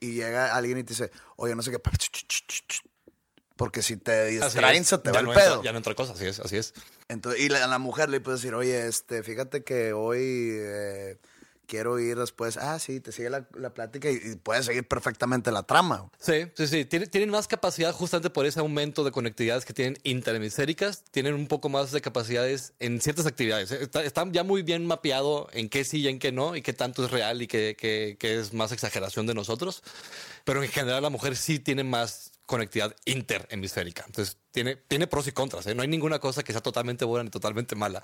y 0.00 0.12
llega 0.12 0.54
alguien 0.54 0.76
y 0.78 0.84
te 0.84 0.90
dice, 0.92 1.10
oye, 1.36 1.54
no 1.54 1.62
sé 1.62 1.70
qué. 1.70 1.78
Porque 3.56 3.82
si 3.82 3.96
te 3.96 4.26
distraen, 4.26 4.84
se 4.84 4.98
te 4.98 5.08
ya 5.08 5.12
va 5.12 5.20
el 5.20 5.28
pedo. 5.36 5.62
Ya 5.62 5.72
no 5.72 5.78
entra 5.78 5.94
cosa, 5.94 6.14
así 6.14 6.26
es, 6.26 6.40
así 6.40 6.56
es. 6.56 6.72
Entonces, 7.08 7.40
y 7.42 7.48
la- 7.48 7.64
a 7.64 7.68
la 7.68 7.78
mujer 7.78 8.08
le 8.08 8.20
puedes 8.20 8.40
decir, 8.40 8.54
oye, 8.54 8.86
este, 8.86 9.22
fíjate 9.22 9.62
que 9.64 9.92
hoy 9.92 10.20
eh, 10.52 11.18
quiero 11.70 11.98
ir 12.00 12.18
después. 12.18 12.56
Ah, 12.56 12.78
sí, 12.80 12.98
te 12.98 13.12
sigue 13.12 13.30
la, 13.30 13.46
la 13.54 13.72
plática 13.72 14.10
y, 14.10 14.16
y 14.16 14.34
puedes 14.34 14.66
seguir 14.66 14.86
perfectamente 14.88 15.52
la 15.52 15.62
trama. 15.62 16.10
Sí, 16.18 16.46
sí, 16.56 16.66
sí. 16.66 16.84
Tienen, 16.84 17.08
tienen 17.08 17.30
más 17.30 17.46
capacidad 17.46 17.92
justamente 17.92 18.28
por 18.28 18.44
ese 18.44 18.58
aumento 18.58 19.04
de 19.04 19.12
conectividades 19.12 19.64
que 19.64 19.72
tienen 19.72 19.96
interhemisféricas. 20.02 21.04
Tienen 21.12 21.34
un 21.34 21.46
poco 21.46 21.68
más 21.68 21.92
de 21.92 22.00
capacidades 22.00 22.72
en 22.80 23.00
ciertas 23.00 23.26
actividades. 23.26 23.70
Está, 23.70 24.02
están 24.02 24.32
ya 24.32 24.42
muy 24.42 24.62
bien 24.62 24.84
mapeado 24.84 25.48
en 25.52 25.68
qué 25.68 25.84
sí 25.84 26.00
y 26.00 26.08
en 26.08 26.18
qué 26.18 26.32
no, 26.32 26.56
y 26.56 26.62
qué 26.62 26.72
tanto 26.72 27.04
es 27.04 27.10
real 27.12 27.40
y 27.42 27.46
qué, 27.46 27.76
qué- 27.78 28.16
qué 28.18 28.40
es 28.40 28.52
más 28.52 28.72
exageración 28.72 29.26
de 29.26 29.34
nosotros. 29.34 29.82
Pero 30.44 30.62
en 30.64 30.68
general 30.70 31.02
la 31.02 31.10
mujer 31.10 31.36
sí 31.36 31.60
tiene 31.60 31.84
más 31.84 32.32
conectividad 32.46 32.96
interhemisférica. 33.04 34.02
Entonces, 34.06 34.36
tiene, 34.50 34.74
tiene 34.74 35.06
pros 35.06 35.28
y 35.28 35.32
contras. 35.32 35.66
¿eh? 35.68 35.74
No 35.76 35.82
hay 35.82 35.88
ninguna 35.88 36.18
cosa 36.18 36.42
que 36.42 36.50
sea 36.52 36.60
totalmente 36.60 37.04
buena 37.04 37.22
ni 37.22 37.30
totalmente 37.30 37.76
mala. 37.76 38.02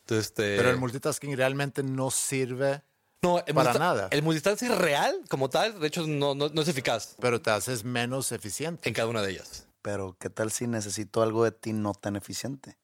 Entonces, 0.00 0.26
este, 0.26 0.56
Pero 0.56 0.70
el 0.70 0.76
multitasking 0.76 1.36
realmente 1.36 1.82
no 1.82 2.10
sirve, 2.12 2.82
no, 3.22 3.38
el 3.46 3.54
para 3.54 3.74
nada. 3.74 4.08
El 4.10 4.22
multitasking 4.22 4.76
real, 4.76 5.20
como 5.28 5.50
tal, 5.50 5.78
de 5.78 5.86
hecho, 5.86 6.06
no, 6.06 6.34
no, 6.34 6.48
no 6.48 6.62
es 6.62 6.68
eficaz 6.68 7.16
pero 7.20 7.40
te 7.40 7.50
haces 7.50 7.84
menos 7.84 8.32
eficiente. 8.32 8.88
en 8.88 8.94
cada 8.94 9.08
una 9.08 9.22
de 9.22 9.32
ellas. 9.32 9.66
Pero, 9.82 10.16
¿qué 10.18 10.30
tal 10.30 10.50
si 10.50 10.66
necesito 10.66 11.22
algo 11.22 11.44
de 11.44 11.52
ti 11.52 11.72
no 11.72 11.92
tan 11.94 12.16
eficiente? 12.16 12.76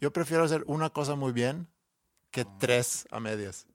Yo 0.00 0.12
prefiero 0.12 0.44
hacer 0.44 0.64
una 0.66 0.90
cosa 0.90 1.14
muy 1.14 1.32
bien 1.32 1.68
que 2.30 2.44
tres 2.58 3.06
a 3.10 3.20
medias. 3.20 3.66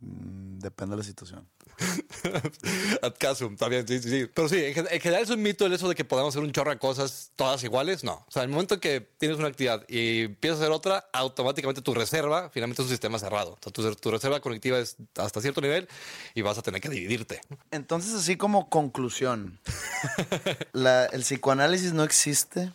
Mm, 0.00 0.58
depende 0.58 0.92
de 0.94 0.98
la 0.98 1.04
situación. 1.04 1.48
Casum, 3.18 3.56
también, 3.56 3.86
sí, 3.86 4.00
sí, 4.00 4.10
sí. 4.10 4.30
Pero 4.32 4.48
sí, 4.48 4.56
en, 4.64 4.78
en 4.90 5.00
general 5.00 5.22
es 5.22 5.30
un 5.30 5.42
mito 5.42 5.66
el 5.66 5.72
eso 5.72 5.88
de 5.88 5.94
que 5.94 6.04
podamos 6.04 6.34
hacer 6.34 6.44
un 6.44 6.52
chorro 6.52 6.70
de 6.70 6.78
cosas 6.78 7.30
todas 7.36 7.62
iguales. 7.64 8.04
No. 8.04 8.24
O 8.26 8.30
sea, 8.30 8.42
el 8.42 8.48
momento 8.48 8.80
que 8.80 9.00
tienes 9.18 9.38
una 9.38 9.48
actividad 9.48 9.84
y 9.88 10.22
empiezas 10.22 10.58
a 10.60 10.62
hacer 10.64 10.72
otra, 10.72 11.08
automáticamente 11.12 11.82
tu 11.82 11.94
reserva 11.94 12.50
finalmente 12.50 12.82
es 12.82 12.86
un 12.86 12.90
sistema 12.90 13.18
cerrado. 13.18 13.52
O 13.52 13.58
sea, 13.62 13.72
tu, 13.72 13.94
tu 13.96 14.10
reserva 14.10 14.40
cognitiva 14.40 14.78
es 14.78 14.96
hasta 15.16 15.40
cierto 15.40 15.60
nivel 15.60 15.88
y 16.34 16.42
vas 16.42 16.58
a 16.58 16.62
tener 16.62 16.80
que 16.80 16.88
dividirte. 16.88 17.40
Entonces, 17.70 18.14
así 18.14 18.36
como 18.36 18.68
conclusión, 18.68 19.58
la- 20.72 21.06
el 21.06 21.22
psicoanálisis 21.22 21.92
no 21.92 22.04
existe. 22.04 22.72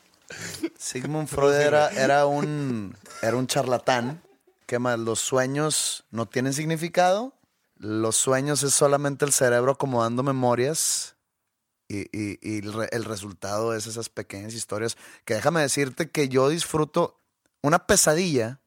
Sigmund 0.78 1.28
Freud 1.30 1.54
era, 1.56 1.90
era 1.90 2.26
un, 2.26 2.96
era 3.22 3.36
un 3.36 3.48
charlatán. 3.48 4.22
¿Qué 4.66 4.78
más? 4.78 5.00
Los 5.00 5.20
sueños 5.20 6.04
no 6.12 6.28
tienen 6.28 6.54
significado. 6.54 7.34
Los 7.80 8.18
sueños 8.18 8.62
es 8.64 8.74
solamente 8.74 9.24
el 9.26 9.32
cerebro 9.32 9.72
acomodando 9.72 10.22
memorias. 10.22 11.16
Y, 11.88 12.06
y- 12.16 12.60
el, 12.60 12.74
re- 12.74 12.90
el 12.92 13.04
resultado 13.06 13.74
es 13.74 13.88
esas 13.88 14.10
pequeñas 14.10 14.54
historias. 14.54 14.98
Que 15.26 15.34
déjame 15.36 15.62
decirte 15.62 16.12
que 16.12 16.30
yo 16.30 16.50
disfruto 16.50 17.18
una 17.64 17.88
pesadilla. 17.88 18.62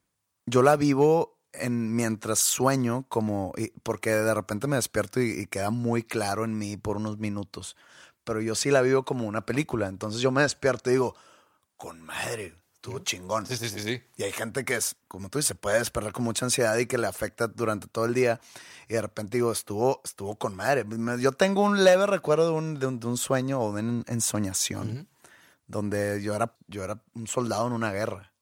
Yo 0.47 0.63
la 0.63 0.77
vivo 0.77 1.39
en, 1.53 1.95
mientras 1.95 2.39
sueño, 2.41 3.05
como 3.09 3.53
y- 3.57 3.69
porque 3.83 4.11
de 4.11 4.35
repente 4.35 4.67
me 4.67 4.77
despierto 4.77 5.21
y 5.21 5.47
queda 5.47 5.71
muy 5.71 6.03
claro 6.03 6.45
en 6.45 6.59
mí 6.59 6.77
por 6.79 6.97
unos 6.97 7.19
minutos. 7.19 7.77
Pero 8.25 8.41
yo 8.41 8.55
sí 8.55 8.71
la 8.71 8.81
vivo 8.83 9.05
como 9.05 9.27
una 9.27 9.45
película. 9.47 9.89
Entonces 9.89 10.21
yo 10.23 10.31
me 10.33 10.43
despierto 10.43 10.89
y 10.91 10.95
digo, 10.95 11.15
con 11.77 12.01
madre, 12.01 12.57
estuvo 12.83 12.99
chingón. 12.99 13.47
Sí, 13.47 13.57
sí, 13.57 13.69
sí, 13.69 13.79
sí. 13.81 14.03
Y 14.17 14.25
hay 14.25 14.33
gente 14.33 14.65
que 14.65 14.75
es, 14.75 14.97
como 15.07 15.29
tú 15.29 15.39
dices, 15.39 15.47
se 15.49 15.55
puede 15.55 15.79
despertar 15.79 16.13
con 16.13 16.25
mucha 16.25 16.45
ansiedad 16.47 16.77
y 16.79 16.87
que 16.87 16.99
le 16.99 17.07
afecta 17.07 17.47
durante 17.47 17.87
todo 17.87 18.07
el 18.07 18.13
día. 18.15 18.41
Y 18.89 18.95
de 18.95 19.03
repente 19.03 19.37
digo, 19.37 19.53
estuvo, 19.53 20.01
estuvo 20.05 20.35
con 20.35 20.57
madre. 20.57 20.85
Yo 21.21 21.31
tengo 21.31 21.63
un 21.63 21.85
leve 21.85 22.07
recuerdo 22.07 22.47
de 22.47 22.53
un, 22.53 22.79
de 22.81 22.87
un, 22.89 22.99
de 22.99 23.07
un 23.07 23.17
sueño 23.17 23.61
o 23.61 23.73
de 23.73 23.83
una 23.83 24.03
ensoñación 24.09 25.07
donde 25.69 26.21
yo 26.23 26.35
era, 26.35 26.57
yo 26.67 26.83
era 26.83 27.01
un 27.15 27.29
soldado 27.29 27.69
en 27.69 27.73
una 27.73 27.93
guerra. 27.93 28.33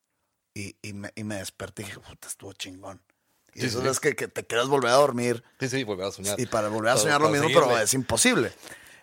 Y, 0.54 0.74
y, 0.82 0.94
me, 0.94 1.12
y 1.14 1.22
me 1.22 1.36
desperté 1.36 1.82
y 1.82 1.84
dije, 1.84 2.00
puta, 2.00 2.26
estuvo 2.26 2.52
chingón. 2.54 3.00
Y 3.52 3.60
Sí, 3.60 3.66
eso 3.66 3.82
sí. 3.82 3.88
es 3.88 4.00
que, 4.00 4.16
que 4.16 4.26
te 4.26 4.46
quieres 4.46 4.68
volver 4.68 4.90
a 4.90 4.94
dormir 4.94 5.44
Sí, 5.60 5.68
sí, 5.68 5.84
volver 5.84 6.06
a 6.06 6.12
soñar. 6.12 6.40
y 6.40 6.46
para 6.46 6.68
volver 6.68 6.92
a 6.92 6.94
Para- 6.94 7.02
soñar 7.02 7.20
lo 7.20 7.28
mismo, 7.28 7.48
pero 7.48 7.78
es 7.78 7.92
imposible. 7.94 8.52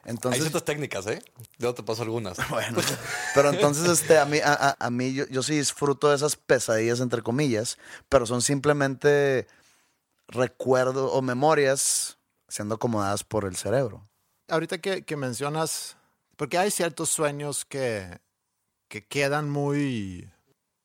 Hay 0.08 0.14
Entonces, 0.14 0.42
ciertas 0.44 0.64
técnicas, 0.64 1.06
¿eh? 1.08 1.22
Yo 1.58 1.74
te 1.74 1.84
paso 1.84 2.02
algunas. 2.02 2.38
bueno, 2.50 2.80
pero 3.36 3.50
entonces 3.50 3.88
este, 3.90 4.18
a 4.18 4.24
mí, 4.26 4.40
a, 4.40 4.54
a- 4.54 4.78
a 4.80 4.90
mí 4.90 5.14
yo, 5.14 5.28
yo 5.28 5.44
sí 5.44 5.58
disfruto 5.58 6.10
de 6.10 6.16
esas 6.16 6.38
pesadillas, 6.38 7.02
entre 7.02 7.22
comillas, 7.22 7.78
pero 8.08 8.26
son 8.26 8.42
simplemente 8.42 9.48
recuerdos 10.30 11.12
o 11.14 11.22
memorias 11.22 12.18
siendo 12.48 12.76
acomodadas 12.76 13.26
por 13.26 13.44
el 13.44 13.58
cerebro. 13.58 14.08
Ahorita 14.48 14.78
que, 14.78 15.04
que 15.04 15.18
mencionas, 15.18 15.98
porque 16.38 16.58
hay 16.58 16.72
ciertos 16.72 17.10
sueños 17.10 17.66
que, 17.66 18.22
que 18.88 19.06
quedan 19.06 19.50
muy, 19.50 20.32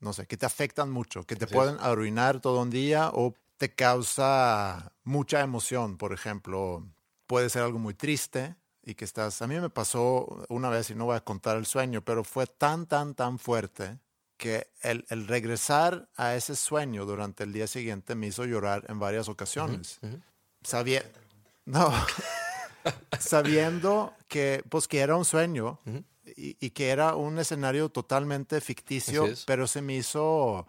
no 0.00 0.12
sé, 0.12 0.26
que 0.26 0.36
te 0.36 0.46
afectan 0.46 0.90
mucho, 0.90 1.22
que 1.24 1.36
te 1.36 1.46
pueden 1.46 1.76
arruinar 1.78 2.40
todo 2.40 2.60
un 2.60 2.70
día 2.70 3.10
o 3.14 3.34
te 3.56 3.72
causa 3.72 4.92
mucha 5.04 5.42
emoción, 5.42 5.96
por 5.96 6.12
ejemplo, 6.12 6.84
puede 7.28 7.48
ser 7.50 7.62
algo 7.62 7.78
muy 7.78 7.94
triste 7.94 8.56
y 8.84 8.94
que 8.94 9.04
estás, 9.04 9.40
a 9.42 9.46
mí 9.46 9.58
me 9.60 9.70
pasó 9.70 10.44
una 10.48 10.68
vez 10.68 10.90
y 10.90 10.94
no 10.94 11.06
voy 11.06 11.16
a 11.16 11.20
contar 11.20 11.56
el 11.56 11.66
sueño, 11.66 12.02
pero 12.02 12.24
fue 12.24 12.46
tan, 12.46 12.86
tan, 12.86 13.14
tan 13.14 13.38
fuerte 13.38 13.98
que 14.36 14.68
el, 14.82 15.06
el 15.08 15.28
regresar 15.28 16.08
a 16.16 16.34
ese 16.34 16.56
sueño 16.56 17.06
durante 17.06 17.44
el 17.44 17.52
día 17.52 17.68
siguiente 17.68 18.16
me 18.16 18.26
hizo 18.26 18.44
llorar 18.44 18.84
en 18.88 18.98
varias 18.98 19.28
ocasiones. 19.28 20.00
Sabía, 20.64 21.04
no, 21.64 21.92
sabiendo 23.20 24.14
que, 24.26 24.64
pues, 24.68 24.88
que 24.88 24.98
era 24.98 25.16
un 25.16 25.24
sueño 25.24 25.78
y, 26.36 26.56
y 26.64 26.70
que 26.70 26.90
era 26.90 27.14
un 27.14 27.38
escenario 27.38 27.88
totalmente 27.88 28.60
ficticio, 28.60 29.26
es. 29.26 29.44
pero 29.44 29.68
se 29.68 29.80
me 29.80 29.94
hizo, 29.94 30.66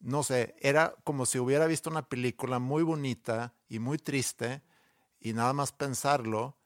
no 0.00 0.22
sé, 0.22 0.54
era 0.60 0.94
como 1.04 1.26
si 1.26 1.38
hubiera 1.38 1.66
visto 1.66 1.90
una 1.90 2.08
película 2.08 2.58
muy 2.58 2.82
bonita 2.82 3.52
y 3.68 3.80
muy 3.80 3.98
triste 3.98 4.62
y 5.20 5.34
nada 5.34 5.52
más 5.52 5.72
pensarlo 5.72 6.56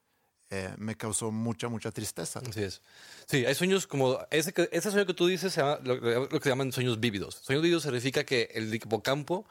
eh, 0.51 0.72
me 0.76 0.97
causó 0.97 1.30
mucha, 1.30 1.68
mucha 1.68 1.90
tristeza. 1.90 2.40
Así 2.49 2.62
es. 2.62 2.80
Sí, 3.26 3.45
hay 3.47 3.55
sueños 3.55 3.86
como 3.86 4.18
ese, 4.30 4.53
que- 4.53 4.68
ese 4.72 4.90
sueño 4.90 5.07
que 5.07 5.14
tú 5.14 5.26
dices, 5.26 5.53
se 5.53 5.62
lo, 5.62 6.28
que 6.28 6.38
se 6.42 6.49
llaman 6.49 6.72
sueños 6.72 7.01
vívidos. 7.01 7.36
Sueños 7.42 7.62
vívidos 7.62 7.82
significa 7.84 8.24
que 8.24 8.51
el 8.55 8.72
hipocampo 8.74 9.45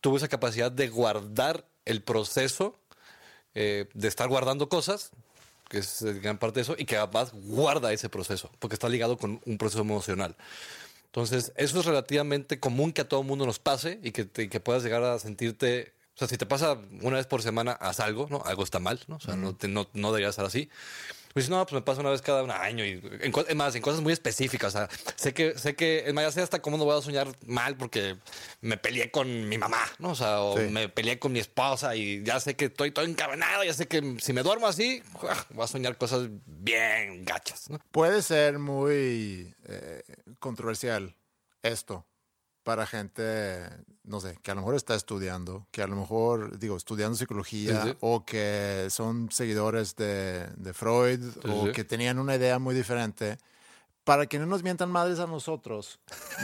tuvo 0.00 0.16
esa 0.18 0.28
capacidad 0.28 0.70
de 0.70 0.88
guardar 0.88 1.66
el 1.84 2.02
proceso 2.02 2.78
eh, 3.54 3.88
de 3.94 4.08
estar 4.08 4.28
guardando 4.28 4.68
cosas, 4.68 5.10
que 5.68 5.78
es 5.78 6.02
gran 6.20 6.38
parte 6.38 6.56
de 6.56 6.62
eso, 6.62 6.74
y 6.78 6.84
que 6.84 6.96
además 6.96 7.30
guarda 7.32 7.92
ese 7.92 8.08
proceso, 8.08 8.50
porque 8.58 8.74
está 8.74 8.88
ligado 8.88 9.16
con 9.16 9.40
un 9.46 9.58
proceso 9.58 9.80
emocional. 9.82 10.36
Entonces, 11.06 11.52
eso 11.56 11.78
es 11.80 11.86
relativamente 11.86 12.58
común 12.58 12.92
que 12.92 13.00
a 13.02 13.08
todo 13.08 13.22
mundo 13.22 13.46
nos 13.46 13.60
pase 13.60 14.00
y 14.02 14.10
que, 14.10 14.24
te- 14.24 14.48
que 14.48 14.60
puedas 14.60 14.82
llegar 14.82 15.02
a 15.04 15.18
sentirte. 15.18 15.92
O 16.14 16.18
sea, 16.18 16.28
si 16.28 16.38
te 16.38 16.46
pasa 16.46 16.78
una 17.02 17.16
vez 17.16 17.26
por 17.26 17.42
semana, 17.42 17.72
haz 17.72 17.98
algo, 17.98 18.28
¿no? 18.30 18.40
Algo 18.44 18.62
está 18.62 18.78
mal, 18.78 19.00
¿no? 19.08 19.16
O 19.16 19.20
sea, 19.20 19.34
no, 19.34 19.56
te- 19.56 19.66
no, 19.66 19.88
no 19.94 20.08
debería 20.12 20.28
estar 20.28 20.44
así. 20.44 20.68
Pues 21.32 21.48
no, 21.48 21.60
pues 21.66 21.72
me 21.72 21.82
pasa 21.82 22.00
una 22.02 22.10
vez 22.10 22.22
cada 22.22 22.44
un 22.44 22.52
año 22.52 22.84
y 22.84 22.92
en, 23.20 23.32
es 23.48 23.56
más, 23.56 23.74
en 23.74 23.82
cosas 23.82 24.00
muy 24.00 24.12
específicas. 24.12 24.72
O 24.76 24.78
sea, 24.78 24.88
sé 25.16 25.34
que, 25.34 25.58
sé 25.58 25.74
que, 25.74 26.08
más, 26.14 26.22
ya 26.22 26.30
sé 26.30 26.40
hasta 26.42 26.62
cómo 26.62 26.78
no 26.78 26.84
voy 26.84 26.96
a 26.96 27.02
soñar 27.02 27.26
mal 27.44 27.76
porque 27.76 28.16
me 28.60 28.76
peleé 28.76 29.10
con 29.10 29.48
mi 29.48 29.58
mamá, 29.58 29.80
¿no? 29.98 30.10
O 30.10 30.14
sea, 30.14 30.40
o 30.42 30.56
Sí. 30.56 30.68
me 30.70 30.88
peleé 30.88 31.18
con 31.18 31.32
mi 31.32 31.40
esposa 31.40 31.96
y 31.96 32.22
ya 32.22 32.38
sé 32.38 32.54
que 32.54 32.66
estoy 32.66 32.92
todo 32.92 33.04
encabronado, 33.04 33.64
ya 33.64 33.74
sé 33.74 33.88
que 33.88 34.16
si 34.20 34.32
me 34.32 34.44
duermo 34.44 34.68
así, 34.68 35.02
voy 35.50 35.64
a 35.64 35.66
soñar 35.66 35.98
cosas 35.98 36.28
bien 36.46 37.24
gachas, 37.24 37.68
¿no? 37.68 37.80
Puede 37.90 38.22
ser 38.22 38.60
muy 38.60 39.52
eh, 39.66 40.04
controversial 40.38 41.16
esto 41.64 42.06
para 42.64 42.86
gente, 42.86 43.60
no 44.04 44.20
sé, 44.20 44.38
que 44.42 44.50
a 44.50 44.54
lo 44.54 44.62
mejor 44.62 44.74
está 44.74 44.94
estudiando, 44.94 45.66
que 45.70 45.82
a 45.82 45.86
lo 45.86 45.94
mejor, 45.96 46.58
digo, 46.58 46.76
estudiando 46.76 47.16
psicología 47.16 47.82
Sí, 47.82 47.90
sí. 47.90 47.96
o 48.00 48.24
que 48.24 48.86
son 48.90 49.30
seguidores 49.30 49.94
de, 49.96 50.46
de 50.56 50.72
Freud 50.74 51.20
o 51.48 51.70
que 51.72 51.84
tenían 51.84 52.18
una 52.18 52.34
idea 52.36 52.58
muy 52.58 52.74
diferente. 52.74 53.38
Para 54.02 54.26
que 54.26 54.38
no 54.38 54.44
nos 54.44 54.62
mientan 54.62 54.90
madres 54.90 55.18
a 55.18 55.26
nosotros, 55.26 55.98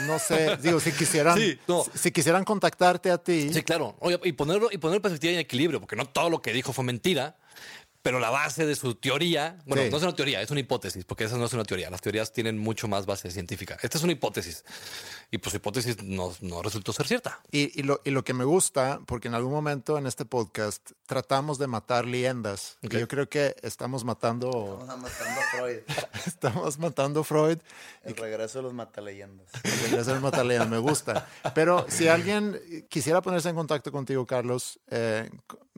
no 0.07 0.19
sé, 0.19 0.57
digo, 0.63 0.81
si 0.81 0.93
quisieran, 0.93 1.39
no. 1.69 1.85
si, 1.85 1.99
si 1.99 2.11
quisieran 2.11 2.43
contactarte 2.45 3.11
a 3.11 3.19
ti, 3.19 3.53
Sí, 3.53 3.63
claro. 3.63 3.97
Oye, 4.01 4.19
y 4.25 4.33
ponerlo, 4.33 4.69
y 4.73 4.79
poner 4.79 5.03
perspectiva 5.03 5.35
en 5.35 5.41
equilibrio, 5.41 5.79
porque 5.79 5.95
no 5.97 6.07
todo 6.07 6.31
lo 6.31 6.41
que 6.41 6.55
dijo 6.55 6.73
fue 6.73 6.85
mentira, 6.85 7.37
pero 8.03 8.19
la 8.19 8.31
base 8.31 8.65
de 8.67 8.75
su 8.77 8.95
teoría, 8.95 9.59
bueno, 9.67 9.83
Sí. 9.85 9.91
no 9.91 9.97
es 9.99 10.03
una 10.03 10.15
teoría, 10.15 10.41
es 10.41 10.51
una 10.51 10.61
hipótesis, 10.61 11.05
porque 11.05 11.25
esa 11.25 11.37
no 11.37 11.45
es 11.45 11.53
una 11.53 11.65
teoría. 11.65 11.91
Las 11.91 12.01
teorías 12.01 12.33
tienen 12.33 12.59
mucho 12.59 12.89
más 12.89 13.05
base 13.07 13.31
científica. 13.31 13.77
Esta 13.83 13.99
es 13.99 14.05
una 14.05 14.13
hipótesis. 14.13 14.65
Y 15.31 15.39
pues 15.39 15.51
su 15.53 15.59
hipótesis 15.59 16.03
no, 16.03 16.35
no 16.41 16.63
resultó 16.63 16.93
ser 16.93 17.07
cierta. 17.07 17.41
Y, 17.51 17.79
y 17.79 17.83
lo, 17.83 18.01
y 18.05 18.11
lo 18.11 18.25
que 18.25 18.33
me 18.35 18.45
gusta, 18.45 19.01
porque 19.07 19.29
en 19.29 19.35
algún 19.35 19.53
momento 19.53 19.99
en 19.99 20.07
este 20.07 20.25
podcast 20.25 20.91
tratamos 21.07 21.59
de 21.59 21.67
matar 21.67 22.07
leyendas. 22.07 22.79
Ok. 22.85 22.95
Y 22.95 22.99
yo 23.01 23.09
creo 23.09 23.29
que 23.29 23.55
estamos 23.63 24.05
matando, 24.05 24.79
Vamos 24.87 25.11
matando 25.11 25.41
a 25.41 25.45
Freud. 25.57 25.79
estamos 26.27 26.79
matando 26.79 27.25
Freud. 27.25 27.59
El 28.03 28.17
regreso 28.17 28.59
de 28.59 28.63
los 28.65 28.73
mataleyendas. 28.73 29.47
Regresar 29.63 30.15
al 30.15 30.21
mataleyendas, 30.21 30.69
me 30.71 30.79
gusta. 30.79 31.29
Pero 31.55 31.87
si 31.89 32.09
alguien 32.09 32.61
quisiera 32.89 33.21
ponerse 33.23 33.51
en 33.51 33.55
contacto 33.57 33.93
contigo, 33.93 34.27
Carlos, 34.27 34.81
eh, 34.91 35.31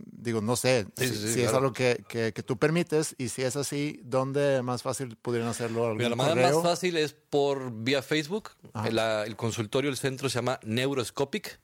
digo, 0.05 0.41
no 0.41 0.57
sé 0.57 0.87
Sí, 0.97 1.09
si, 1.09 1.35
sí, 1.35 1.43
es 1.43 1.53
algo 1.53 1.73
que, 1.73 2.05
que- 2.09 2.33
que 2.33 2.43
tú 2.43 2.57
permites 2.59 3.15
y 3.19 3.29
si 3.29 3.43
es 3.43 3.57
así, 3.57 4.01
¿dónde 4.05 4.63
más 4.63 4.83
fácil 4.83 5.17
pudieran 5.17 5.49
hacerlo? 5.49 5.85
¿Algún 5.85 5.99
Mira, 5.99 6.11
la 6.11 6.17
manera 6.17 6.51
más 6.53 6.63
fácil 6.63 6.97
es 6.97 7.13
por 7.13 7.73
vía 7.73 8.03
Facebook. 8.03 8.51
El, 8.85 8.97
la- 8.97 9.25
el 9.25 9.37
consultorio, 9.37 9.91
el 9.91 9.97
centro 9.97 10.29
se 10.29 10.37
llama 10.37 10.59
Neuroscopic. 10.65 11.61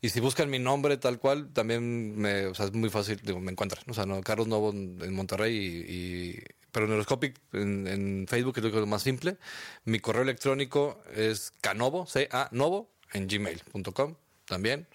Y 0.00 0.10
si 0.10 0.20
buscan 0.20 0.48
mi 0.48 0.60
nombre 0.60 0.96
tal 0.96 1.18
cual, 1.18 1.52
también 1.52 2.16
me, 2.16 2.46
o 2.46 2.54
sea, 2.54 2.66
es 2.66 2.72
muy 2.72 2.88
fácil, 2.88 3.20
digo, 3.24 3.40
me 3.40 3.50
encuentran. 3.50 3.82
O 3.88 3.94
sea, 3.94 4.06
no, 4.06 4.20
Carlos 4.20 4.46
Novo 4.46 4.70
en 4.70 5.12
Monterrey 5.12 5.56
y, 5.56 5.92
y- 6.36 6.42
pero 6.70 6.86
Neuroscopic 6.86 7.36
en, 7.54 7.86
en 7.88 8.26
Facebook 8.28 8.54
que 8.54 8.60
es 8.60 8.72
lo 8.72 8.86
más 8.86 9.02
simple. 9.02 9.38
Mi 9.84 9.98
correo 9.98 10.22
electrónico 10.22 11.02
es 11.16 11.52
canovo, 11.60 12.06
c 12.06 12.28
a 12.30 12.48
novo 12.52 12.92
en 13.12 13.26
gmail.com 13.26 14.14
también. 14.44 14.86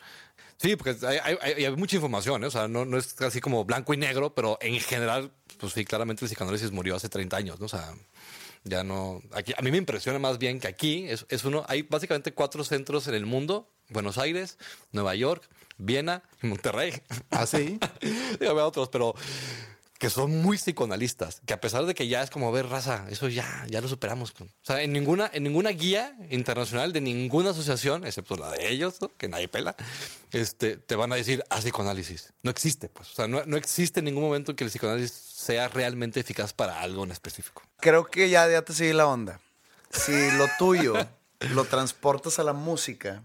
Sí, 0.63 0.77
porque 0.77 0.95
hay, 1.05 1.17
hay- 1.21 1.37
hay- 1.41 1.65
hay 1.65 1.75
mucha 1.75 1.97
información, 1.97 2.41
¿eh? 2.43 2.47
o 2.47 2.51
sea, 2.51 2.69
no, 2.69 2.85
no 2.85 2.97
es 2.97 3.19
así 3.21 3.41
como 3.41 3.65
blanco 3.65 3.93
y 3.93 3.97
negro, 3.97 4.33
pero 4.33 4.57
en 4.61 4.79
general, 4.79 5.29
pues 5.59 5.73
sí, 5.73 5.83
claramente 5.83 6.23
el 6.23 6.29
psicoanálisis 6.29 6.71
murió 6.71 6.95
hace 6.95 7.09
30 7.09 7.35
años, 7.35 7.59
¿no? 7.59 7.65
O 7.65 7.69
sea, 7.69 7.93
ya 8.63 8.81
no. 8.85 9.21
Aquí, 9.33 9.53
a 9.57 9.61
mí 9.61 9.71
me 9.71 9.77
impresiona 9.77 10.19
más 10.19 10.37
bien 10.37 10.61
que 10.61 10.69
aquí 10.69 11.05
es, 11.09 11.25
es 11.27 11.43
uno. 11.43 11.65
Hay 11.67 11.81
básicamente 11.81 12.33
cuatro 12.33 12.63
centros 12.63 13.09
en 13.09 13.15
el 13.15 13.25
mundo: 13.25 13.69
Buenos 13.89 14.17
Aires, 14.17 14.57
Nueva 14.93 15.15
York, 15.15 15.43
Viena 15.77 16.23
y 16.41 16.47
Monterrey. 16.47 16.93
¿Ah, 17.29 17.45
sí? 17.45 17.77
Digo, 18.39 18.51
había 18.51 18.65
otros, 18.65 18.87
pero 18.87 19.15
que 20.03 20.09
son 20.09 20.41
muy 20.41 20.57
psicoanalistas. 20.57 21.41
Que 21.45 21.53
a 21.53 21.61
pesar 21.61 21.85
de 21.85 21.95
que 21.95 22.09
ya 22.09 22.21
es 22.21 22.29
como 22.29 22.51
ver 22.51 22.67
raza, 22.67 23.05
eso 23.09 23.29
ya, 23.29 23.65
ya 23.69 23.79
lo 23.79 23.87
superamos. 23.87 24.33
O 24.37 24.47
sea, 24.61 24.81
en 24.81 24.91
ninguna, 24.91 25.31
en 25.33 25.43
ninguna 25.43 25.69
guía 25.69 26.13
internacional 26.29 26.91
de 26.91 26.99
ninguna 26.99 27.51
asociación, 27.51 28.05
excepto 28.05 28.35
la 28.35 28.51
de 28.51 28.69
ellos, 28.69 29.01
¿no? 29.01 29.09
que 29.15 29.29
nadie 29.29 29.47
pela, 29.47 29.77
este, 30.33 30.75
te 30.75 30.97
van 30.97 31.13
a 31.13 31.15
decir 31.15 31.41
a 31.49 31.59
psicoanálisis. 31.59 32.33
No 32.41 32.51
existe, 32.51 32.89
pues. 32.89 33.11
O 33.11 33.15
sea, 33.15 33.29
no, 33.29 33.45
no 33.45 33.55
existe 33.55 33.99
en 33.99 34.05
ningún 34.07 34.23
momento 34.25 34.57
que 34.57 34.65
el 34.65 34.71
psicoanálisis 34.71 35.13
sea 35.13 35.69
realmente 35.69 36.19
eficaz 36.19 36.51
para 36.51 36.81
algo 36.81 37.05
en 37.05 37.11
específico. 37.11 37.61
Creo 37.77 38.03
que 38.03 38.29
ya, 38.29 38.45
ya 38.49 38.61
te 38.61 38.73
sigue 38.73 38.93
la 38.93 39.07
onda. 39.07 39.39
Si 39.89 40.11
lo 40.31 40.47
tuyo 40.59 40.95
lo 41.53 41.63
transportas 41.63 42.39
a 42.39 42.43
la 42.43 42.51
música, 42.51 43.23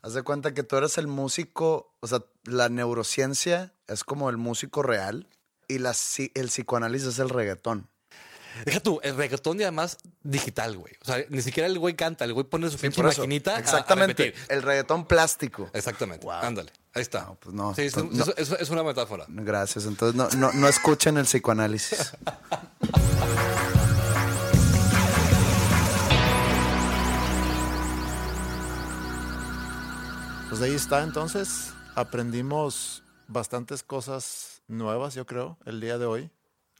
haz 0.00 0.14
de 0.14 0.22
cuenta 0.22 0.54
que 0.54 0.62
tú 0.62 0.76
eres 0.76 0.96
el 0.96 1.08
músico, 1.08 1.92
o 2.00 2.06
sea, 2.06 2.24
la 2.44 2.70
neurociencia 2.70 3.74
es 3.86 4.02
como 4.02 4.30
el 4.30 4.38
músico 4.38 4.82
real 4.82 5.28
y 5.68 5.78
la, 5.78 5.94
el 6.34 6.48
psicoanálisis 6.48 7.08
es 7.08 7.18
el 7.18 7.28
reggaetón. 7.28 7.88
Deja 8.64 8.78
tú, 8.78 9.00
el 9.02 9.16
reggaetón 9.16 9.58
y 9.58 9.64
además 9.64 9.98
digital, 10.22 10.76
güey. 10.76 10.94
O 11.02 11.04
sea, 11.04 11.24
ni 11.28 11.42
siquiera 11.42 11.66
el 11.66 11.76
güey 11.78 11.94
canta, 11.94 12.24
el 12.24 12.32
güey 12.34 12.46
pone 12.46 12.70
su 12.70 12.78
pinche 12.78 13.02
Por 13.02 13.10
eso, 13.10 13.22
maquinita. 13.22 13.52
a- 13.54 13.56
a 13.56 13.58
Exactamente. 13.60 14.32
el 14.48 14.62
reggaetón 14.62 15.06
plástico. 15.06 15.68
Exactamente. 15.72 16.24
Wow. 16.24 16.34
Ándale. 16.36 16.70
Ahí 16.94 17.02
está. 17.02 17.22
No, 17.24 17.34
pues 17.40 17.52
no, 17.52 17.74
Sí, 17.74 17.82
es, 17.82 17.94
pues 17.94 18.04
no. 18.12 18.24
es- 18.24 18.34
es- 18.52 18.60
es 18.60 18.70
una 18.70 18.84
metáfora. 18.84 19.24
Gracias. 19.28 19.86
Entonces 19.86 20.14
no, 20.14 20.28
no, 20.38 20.52
no 20.52 20.68
escuchen 20.68 21.16
el 21.18 21.24
psicoanálisis. 21.24 22.12
Pues 30.48 30.62
ahí 30.62 30.74
está, 30.74 31.02
entonces 31.02 31.72
aprendimos 31.96 33.02
bastantes 33.26 33.82
cosas 33.82 34.53
nuevas, 34.68 35.14
yo 35.14 35.26
creo, 35.26 35.58
el 35.64 35.80
día 35.80 35.98
de 35.98 36.06
hoy. 36.06 36.30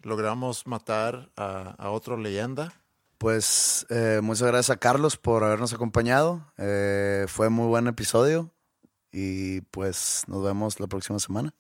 Logramos 0.03 0.67
matar 0.67 1.31
a, 1.37 1.75
a 1.79 1.91
otro 1.91 2.17
leyenda. 2.17 2.73
Pues 3.19 3.87
eh, 3.91 4.21
muchas 4.23 4.49
gracias 4.49 4.77
a 4.77 4.79
Carlos 4.79 5.17
por 5.17 5.45
habernos 5.45 5.73
acompañado. 5.73 6.53
Eh, 6.59 7.27
fue 7.29 7.49
muy 7.49 7.69
buen 7.69 7.87
episodio 7.87 8.51
y 9.13 9.63
pues 9.63 10.25
nos 10.27 10.43
vemos 10.45 10.79
la 10.81 10.87
próxima 10.87 11.19
semana. 11.19 11.55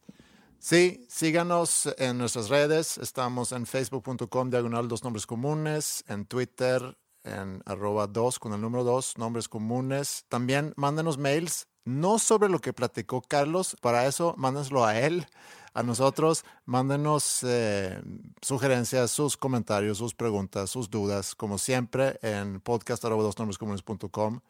Sí, 0.59 1.07
síganos 1.09 1.89
en 1.99 2.19
nuestras 2.19 2.49
redes. 2.49 2.99
Estamos 2.99 3.53
en 3.53 3.67
facebook.com 3.67 4.51
diagonal 4.51 4.89
dos 4.89 5.05
nombres 5.05 5.27
comunes, 5.27 6.05
en 6.09 6.27
Twitter 6.27 6.97
en 7.25 7.63
arroba 7.65 8.07
dos 8.07 8.39
con 8.39 8.53
el 8.53 8.61
número 8.61 8.85
dos, 8.85 9.19
nombres 9.19 9.49
comunes. 9.49 10.25
También 10.29 10.73
mándenos 10.77 11.19
mails, 11.19 11.67
no 11.85 12.19
sobre 12.19 12.49
lo 12.49 12.61
que 12.61 12.73
platicó 12.73 13.23
Carlos, 13.23 13.77
para 13.81 14.07
eso 14.07 14.35
mándenselo 14.37 14.85
a 14.85 14.99
él, 15.01 15.27
a 15.75 15.83
nosotros, 15.83 16.45
mándenos 16.65 17.43
eh, 17.43 18.01
sugerencias, 18.41 19.11
sus 19.11 19.37
comentarios, 19.37 19.99
sus 19.99 20.15
preguntas, 20.15 20.71
sus 20.71 20.89
dudas, 20.89 21.35
como 21.35 21.59
siempre 21.59 22.19
en 22.23 22.61
podcast 22.61 23.05
arroba 23.05 23.25
dos 23.25 23.37
nombres 23.39 23.59
comunes.com. 23.59 24.41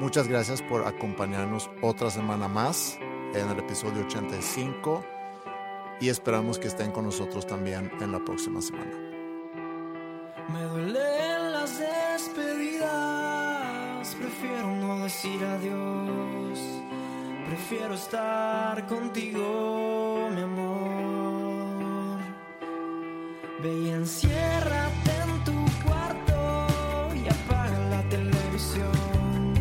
Muchas 0.00 0.26
gracias 0.26 0.62
por 0.62 0.86
acompañarnos 0.86 1.70
otra 1.82 2.10
semana 2.10 2.48
más 2.48 2.98
en 3.34 3.46
el 3.48 3.58
episodio 3.58 4.06
85 4.06 5.04
y 6.00 6.08
esperamos 6.08 6.58
que 6.58 6.68
estén 6.68 6.90
con 6.90 7.04
nosotros 7.04 7.46
también 7.46 7.92
en 8.00 8.10
la 8.10 8.24
próxima 8.24 8.62
semana. 8.62 8.90
Me 10.48 10.62
duelen 10.62 11.52
las 11.52 11.78
despedidas, 11.78 14.14
prefiero 14.14 14.74
no 14.76 15.04
decir 15.04 15.44
adiós. 15.44 16.83
Prefiero 17.56 17.94
estar 17.94 18.84
contigo, 18.88 20.28
mi 20.34 20.42
amor. 20.42 22.18
Ve 23.62 23.72
y 23.78 23.90
enciérrate 23.90 25.12
en 25.24 25.44
tu 25.44 25.54
cuarto 25.84 27.14
y 27.14 27.28
apaga 27.28 27.78
la 27.90 28.02
televisión. 28.08 29.54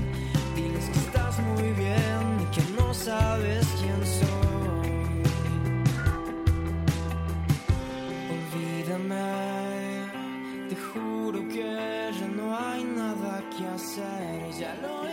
Diles 0.55 0.89
que 0.89 0.99
estás 1.05 1.37
muy 1.39 1.71
bien 1.73 2.23
y 2.41 2.45
que 2.55 2.63
no 2.75 2.95
sabes 2.95 3.67
quién 3.79 4.03
soy. 4.19 4.89
Olvídame, 8.35 9.29
te 10.67 10.75
juro 10.87 11.47
que 11.47 12.09
ya 12.19 12.27
no 12.27 12.57
hay 12.57 12.83
nada 12.85 13.43
que 13.55 13.67
hacer, 13.67 14.51
ya 14.59 14.73
lo 14.81 15.12